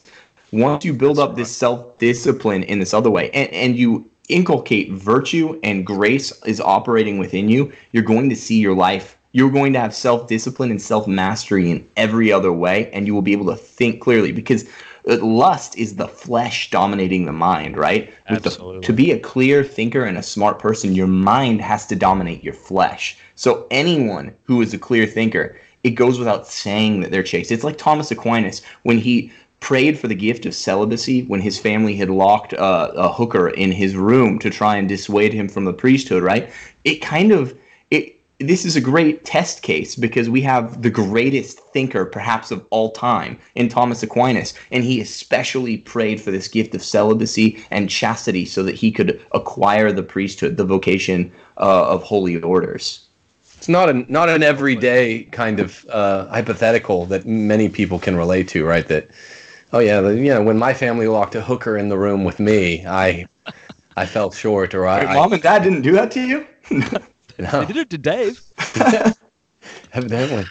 Once 0.54 0.84
you 0.84 0.92
build 0.92 1.18
up 1.18 1.34
this 1.34 1.54
self 1.54 1.98
discipline 1.98 2.62
in 2.62 2.78
this 2.78 2.94
other 2.94 3.10
way 3.10 3.28
and, 3.30 3.52
and 3.52 3.76
you 3.76 4.08
inculcate 4.28 4.92
virtue 4.92 5.58
and 5.64 5.84
grace 5.84 6.32
is 6.44 6.60
operating 6.60 7.18
within 7.18 7.48
you, 7.48 7.72
you're 7.90 8.04
going 8.04 8.30
to 8.30 8.36
see 8.36 8.58
your 8.58 8.74
life. 8.74 9.18
You're 9.32 9.50
going 9.50 9.72
to 9.72 9.80
have 9.80 9.92
self 9.92 10.28
discipline 10.28 10.70
and 10.70 10.80
self 10.80 11.08
mastery 11.08 11.72
in 11.72 11.84
every 11.96 12.30
other 12.30 12.52
way, 12.52 12.88
and 12.92 13.04
you 13.04 13.14
will 13.14 13.22
be 13.22 13.32
able 13.32 13.46
to 13.46 13.56
think 13.56 14.00
clearly 14.00 14.30
because 14.30 14.64
uh, 15.08 15.16
lust 15.24 15.76
is 15.76 15.96
the 15.96 16.06
flesh 16.06 16.70
dominating 16.70 17.24
the 17.24 17.32
mind, 17.32 17.76
right? 17.76 18.12
With 18.30 18.44
the- 18.44 18.50
Absolutely. 18.50 18.82
to 18.82 18.92
be 18.92 19.10
a 19.10 19.18
clear 19.18 19.64
thinker 19.64 20.04
and 20.04 20.16
a 20.16 20.22
smart 20.22 20.60
person, 20.60 20.94
your 20.94 21.08
mind 21.08 21.62
has 21.62 21.84
to 21.88 21.96
dominate 21.96 22.44
your 22.44 22.54
flesh. 22.54 23.18
So 23.34 23.66
anyone 23.72 24.32
who 24.44 24.62
is 24.62 24.72
a 24.72 24.78
clear 24.78 25.04
thinker, 25.04 25.58
it 25.82 25.90
goes 25.90 26.18
without 26.18 26.46
saying 26.46 27.00
that 27.00 27.10
they're 27.10 27.22
chaste. 27.22 27.52
It's 27.52 27.64
like 27.64 27.76
Thomas 27.76 28.10
Aquinas 28.10 28.62
when 28.84 28.98
he 28.98 29.32
prayed 29.64 29.98
for 29.98 30.08
the 30.08 30.14
gift 30.14 30.44
of 30.44 30.54
celibacy 30.54 31.22
when 31.22 31.40
his 31.40 31.58
family 31.58 31.96
had 31.96 32.10
locked 32.10 32.52
uh, 32.52 32.92
a 32.94 33.10
hooker 33.10 33.48
in 33.48 33.72
his 33.72 33.96
room 33.96 34.38
to 34.38 34.50
try 34.50 34.76
and 34.76 34.90
dissuade 34.90 35.32
him 35.32 35.48
from 35.48 35.64
the 35.64 35.72
priesthood, 35.72 36.22
right? 36.22 36.50
It 36.84 36.96
kind 36.96 37.32
of 37.32 37.58
it 37.90 38.14
this 38.40 38.66
is 38.66 38.76
a 38.76 38.80
great 38.92 39.24
test 39.24 39.62
case 39.62 39.96
because 39.96 40.28
we 40.28 40.42
have 40.42 40.82
the 40.82 40.90
greatest 40.90 41.60
thinker 41.72 42.04
perhaps 42.04 42.50
of 42.50 42.66
all 42.68 42.90
time 42.90 43.38
in 43.54 43.70
Thomas 43.70 44.02
Aquinas 44.02 44.52
and 44.70 44.84
he 44.84 45.00
especially 45.00 45.78
prayed 45.78 46.20
for 46.20 46.30
this 46.30 46.46
gift 46.46 46.74
of 46.74 46.82
celibacy 46.82 47.64
and 47.70 47.88
chastity 47.88 48.44
so 48.44 48.62
that 48.64 48.74
he 48.74 48.92
could 48.92 49.18
acquire 49.32 49.90
the 49.92 50.02
priesthood 50.02 50.58
the 50.58 50.64
vocation 50.64 51.32
uh, 51.56 51.88
of 51.88 52.02
holy 52.02 52.36
orders 52.42 53.08
It's 53.56 53.68
not 53.68 53.88
an 53.88 54.04
not 54.10 54.28
an 54.28 54.42
everyday 54.42 55.22
kind 55.32 55.58
of 55.58 55.86
uh, 55.88 56.26
hypothetical 56.26 57.06
that 57.06 57.24
many 57.24 57.70
people 57.70 57.98
can 57.98 58.14
relate 58.14 58.46
to, 58.48 58.66
right? 58.66 58.86
That 58.88 59.08
oh 59.74 59.80
yeah, 59.80 60.00
the, 60.00 60.16
you 60.16 60.32
know, 60.32 60.42
when 60.42 60.56
my 60.56 60.72
family 60.72 61.08
locked 61.08 61.34
a 61.34 61.42
hooker 61.42 61.76
in 61.76 61.88
the 61.88 61.98
room 61.98 62.24
with 62.24 62.38
me, 62.38 62.86
I 62.86 63.26
I 63.96 64.06
felt 64.06 64.34
short, 64.34 64.72
or 64.72 64.86
I, 64.86 65.04
Wait, 65.04 65.14
mom 65.14 65.32
and 65.32 65.42
dad 65.42 65.62
didn't 65.62 65.82
do 65.82 65.92
that 65.92 66.10
to 66.12 66.20
you 66.20 66.46
I 66.70 67.64
They 67.64 67.66
did 67.66 67.76
it 67.76 67.90
to 67.90 67.98
Dave. 67.98 68.40
evidently. 69.92 70.46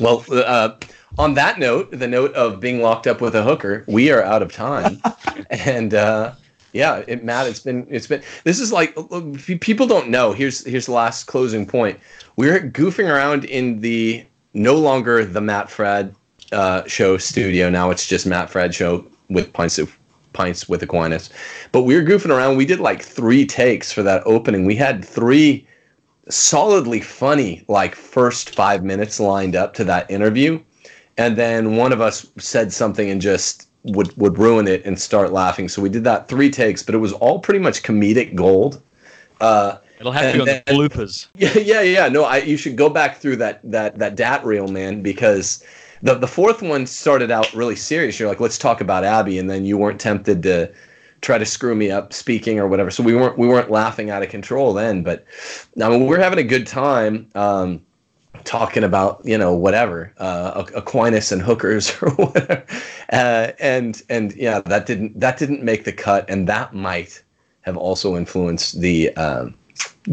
Well, 0.00 0.24
uh, 0.30 0.76
on 1.18 1.34
that 1.34 1.58
note, 1.58 1.90
the 1.90 2.08
note 2.08 2.32
of 2.32 2.58
being 2.58 2.80
locked 2.80 3.06
up 3.06 3.20
with 3.20 3.34
a 3.36 3.42
hooker, 3.42 3.84
we 3.86 4.10
are 4.10 4.22
out 4.22 4.40
of 4.40 4.52
time, 4.52 5.02
and 5.50 5.92
uh, 5.92 6.32
yeah, 6.72 7.02
it, 7.06 7.22
Matt, 7.22 7.46
it's 7.46 7.60
been 7.60 7.86
it's 7.90 8.06
been. 8.06 8.22
This 8.44 8.58
is 8.58 8.72
like 8.72 8.96
people 9.60 9.86
don't 9.86 10.08
know. 10.08 10.32
Here's 10.32 10.64
here's 10.64 10.86
the 10.86 10.92
last 10.92 11.24
closing 11.24 11.66
point. 11.66 12.00
We're 12.36 12.60
goofing 12.60 13.12
around 13.12 13.44
in 13.44 13.80
the 13.80 14.24
no 14.54 14.76
longer 14.76 15.22
the 15.24 15.42
Matt 15.42 15.68
Fradd 15.68 16.14
uh, 16.52 16.86
show 16.86 17.18
studio. 17.18 17.70
Now 17.70 17.90
it's 17.90 18.06
just 18.06 18.26
Matt 18.26 18.50
Fradd 18.50 18.72
show 18.72 19.06
with 19.28 19.52
pints 19.52 19.78
of 19.78 19.96
pints 20.32 20.68
with 20.68 20.82
Aquinas. 20.82 21.30
But 21.72 21.82
we 21.82 21.94
were 21.94 22.02
goofing 22.02 22.30
around. 22.30 22.56
We 22.56 22.64
did 22.66 22.80
like 22.80 23.02
three 23.02 23.46
takes 23.46 23.92
for 23.92 24.02
that 24.02 24.22
opening. 24.26 24.64
We 24.64 24.76
had 24.76 25.04
three 25.04 25.66
solidly 26.28 27.00
funny 27.00 27.64
like 27.68 27.94
first 27.94 28.54
five 28.54 28.84
minutes 28.84 29.18
lined 29.18 29.56
up 29.56 29.74
to 29.74 29.84
that 29.84 30.08
interview 30.10 30.60
and 31.18 31.36
then 31.36 31.76
one 31.76 31.92
of 31.92 32.00
us 32.00 32.26
said 32.38 32.72
something 32.72 33.10
and 33.10 33.20
just 33.20 33.68
would 33.82 34.16
would 34.16 34.38
ruin 34.38 34.68
it 34.68 34.84
and 34.84 35.00
start 35.00 35.32
laughing 35.32 35.68
so 35.68 35.82
we 35.82 35.88
did 35.88 36.04
that 36.04 36.28
three 36.28 36.48
takes 36.48 36.82
but 36.82 36.94
it 36.94 36.98
was 36.98 37.12
all 37.14 37.40
pretty 37.40 37.58
much 37.58 37.82
comedic 37.82 38.34
gold 38.34 38.80
uh 39.40 39.76
It'll 39.98 40.12
have 40.12 40.32
to 40.32 40.32
be 40.32 40.40
on 40.40 40.46
the 40.46 40.62
And 40.68 40.78
bloopers. 40.78 41.26
yeah 41.34 41.58
yeah 41.58 41.80
yeah 41.80 42.08
no 42.08 42.22
i 42.22 42.38
you 42.38 42.56
should 42.56 42.76
go 42.76 42.88
back 42.88 43.18
through 43.18 43.36
that 43.36 43.60
that 43.64 43.98
that 43.98 44.14
dat 44.14 44.44
reel 44.44 44.68
man 44.68 45.02
because 45.02 45.64
the 46.02 46.14
the 46.14 46.28
fourth 46.28 46.62
one 46.62 46.86
started 46.86 47.30
out 47.30 47.52
really 47.54 47.76
serious. 47.76 48.18
You're 48.18 48.28
like 48.28 48.40
let's 48.40 48.58
talk 48.58 48.80
about 48.80 49.04
abby 49.04 49.38
and 49.38 49.48
then 49.48 49.64
you 49.64 49.78
weren't 49.78 50.00
tempted 50.00 50.42
to 50.42 50.72
try 51.20 51.38
to 51.38 51.46
screw 51.46 51.74
me 51.74 51.90
up 51.90 52.12
speaking 52.12 52.58
or 52.58 52.66
whatever. 52.66 52.90
So 52.90 53.02
we 53.02 53.14
weren't 53.14 53.38
we 53.38 53.46
weren't 53.46 53.70
laughing 53.70 54.10
out 54.10 54.22
of 54.22 54.28
control 54.28 54.72
then 54.72 55.02
but 55.02 55.24
I 55.80 55.88
mean, 55.88 56.06
we're 56.06 56.20
having 56.20 56.38
a 56.38 56.44
good 56.44 56.66
time 56.66 57.28
um, 57.34 57.80
talking 58.44 58.82
about 58.84 59.20
you 59.24 59.38
know 59.38 59.54
whatever 59.54 60.12
uh, 60.18 60.64
Aquinas 60.74 61.32
and 61.32 61.40
hookers 61.42 61.94
or 62.02 62.10
whatever, 62.10 62.64
uh, 63.12 63.52
and 63.58 64.02
and 64.08 64.34
yeah, 64.34 64.60
that 64.60 64.86
didn't 64.86 65.18
that 65.18 65.38
didn't 65.38 65.62
make 65.62 65.84
the 65.84 65.92
cut, 65.92 66.28
and 66.28 66.48
that 66.48 66.74
might 66.74 67.22
have 67.62 67.76
also 67.76 68.16
influenced 68.16 68.80
the 68.80 69.14
um, 69.16 69.54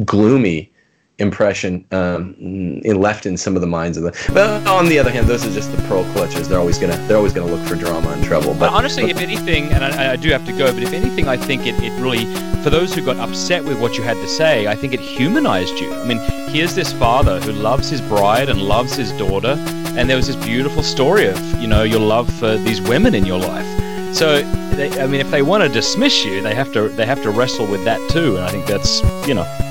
gloomy 0.06 0.72
impression 1.20 1.86
um, 1.92 2.36
in, 2.40 3.00
left 3.00 3.26
in 3.26 3.38
some 3.38 3.56
of 3.56 3.62
the 3.62 3.68
minds 3.68 3.98
of 3.98 4.04
the. 4.04 4.32
But 4.34 4.66
on 4.68 4.88
the 4.88 4.98
other 5.00 5.12
hand, 5.12 5.28
those 5.28 5.46
are 5.46 5.52
just 5.52 5.72
the 5.76 5.82
pearl 5.84 6.04
clutches. 6.14 6.50
They're 6.50 6.60
always 6.60 6.80
gonna 6.80 6.98
they're 7.08 7.18
always 7.18 7.34
gonna 7.34 7.52
look 7.52 7.66
for 7.68 7.76
drama 7.76 8.10
and 8.10 8.24
trouble. 8.24 8.54
But 8.54 8.72
honestly, 8.72 9.04
but, 9.04 9.12
if 9.12 9.18
anything, 9.22 9.72
and 9.72 9.84
I, 9.84 10.14
I, 10.14 10.16
do 10.16 10.30
have 10.30 10.46
to 10.46 10.52
go, 10.52 10.74
but 10.74 10.84
if 10.84 10.94
anything, 10.94 11.28
I 11.28 11.38
think 11.38 11.66
it, 11.66 11.76
it 11.84 11.92
really 12.02 12.26
for 12.64 12.70
those 12.70 12.94
who 12.94 13.04
got 13.04 13.18
upset 13.18 13.64
with 13.64 13.80
what 13.80 13.98
you 13.98 14.04
had 14.04 14.18
to 14.18 14.28
say, 14.28 14.68
I 14.68 14.76
think 14.76 14.94
it 14.94 15.00
humanized 15.00 15.80
you. 15.80 15.94
I 15.94 16.06
mean, 16.06 16.20
here's 16.50 16.76
this 16.76 16.92
father 16.94 17.40
who 17.40 17.52
loves 17.52 17.90
his 17.90 18.02
bride 18.02 18.50
and 18.50 18.62
loves 18.62 18.96
his 18.96 19.12
daughter, 19.14 19.56
and 19.96 20.10
there 20.10 20.18
was 20.18 20.28
this 20.28 20.36
beautiful 20.46 20.84
story 20.84 21.28
of 21.28 21.40
you 21.62 21.68
know 21.68 21.84
your 21.84 22.02
love 22.02 22.32
for 22.40 22.58
these 22.58 22.82
women 22.82 23.16
in 23.16 23.26
your 23.26 23.40
life. 23.40 23.68
So, 24.14 24.42
they, 24.76 24.90
I 25.00 25.06
mean, 25.06 25.22
if 25.22 25.30
they 25.30 25.44
want 25.44 25.64
to 25.64 25.70
dismiss 25.70 26.26
you, 26.26 26.42
they 26.42 26.56
have 26.56 26.74
to 26.74 26.90
they 26.90 27.06
have 27.06 27.22
to 27.24 27.30
wrestle 27.30 27.68
with 27.68 27.84
that 27.86 28.00
too, 28.10 28.38
and 28.38 28.46
I 28.46 28.50
think 28.50 28.66
that's 28.66 29.02
you 29.28 29.34
know. 29.34 29.69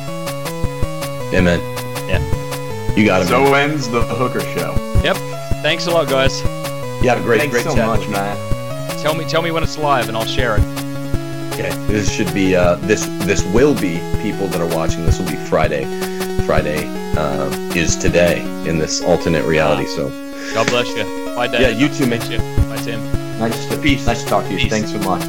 Amen. 1.34 1.60
Yeah. 2.08 2.94
You 2.94 3.04
got 3.04 3.22
it. 3.22 3.26
So 3.26 3.42
man. 3.44 3.70
ends 3.70 3.88
the 3.88 4.02
Hooker 4.02 4.40
Show. 4.40 4.74
Yep. 5.02 5.16
Thanks 5.62 5.86
a 5.86 5.90
lot, 5.90 6.08
guys. 6.08 6.42
Yeah, 7.02 7.20
great, 7.22 7.40
Thanks 7.40 7.52
great 7.54 7.64
so 7.64 7.74
chat. 7.74 7.86
much, 7.86 8.08
man. 8.08 8.36
Tell 9.02 9.14
me, 9.14 9.24
tell 9.24 9.42
me 9.42 9.50
when 9.50 9.62
it's 9.62 9.78
live, 9.78 10.08
and 10.08 10.16
I'll 10.16 10.24
share 10.24 10.56
it. 10.56 10.62
Okay, 11.54 11.70
this 11.86 12.10
should 12.12 12.32
be 12.32 12.54
uh, 12.56 12.76
this 12.76 13.06
this 13.24 13.44
will 13.52 13.74
be 13.74 13.98
people 14.22 14.46
that 14.48 14.60
are 14.60 14.74
watching. 14.76 15.04
This 15.04 15.18
will 15.18 15.28
be 15.28 15.36
Friday. 15.36 15.84
Friday 16.46 16.84
uh, 17.16 17.50
is 17.74 17.96
today 17.96 18.40
in 18.68 18.78
this 18.78 19.02
alternate 19.02 19.44
reality. 19.44 19.86
So 19.86 20.08
God 20.54 20.66
bless 20.68 20.88
you. 20.88 21.04
Bye, 21.34 21.48
Dad. 21.48 21.60
Yeah, 21.60 21.68
you 21.68 21.88
too, 21.88 22.06
man. 22.06 22.20
Bye, 22.68 22.76
Tim. 22.78 23.00
Nice 23.38 23.66
to, 23.68 23.78
Peace. 23.78 24.06
nice 24.06 24.22
to 24.22 24.28
talk 24.28 24.44
to 24.44 24.52
you. 24.52 24.58
Peace. 24.58 24.70
Thanks 24.70 24.90
so 24.92 24.98
much. 24.98 25.22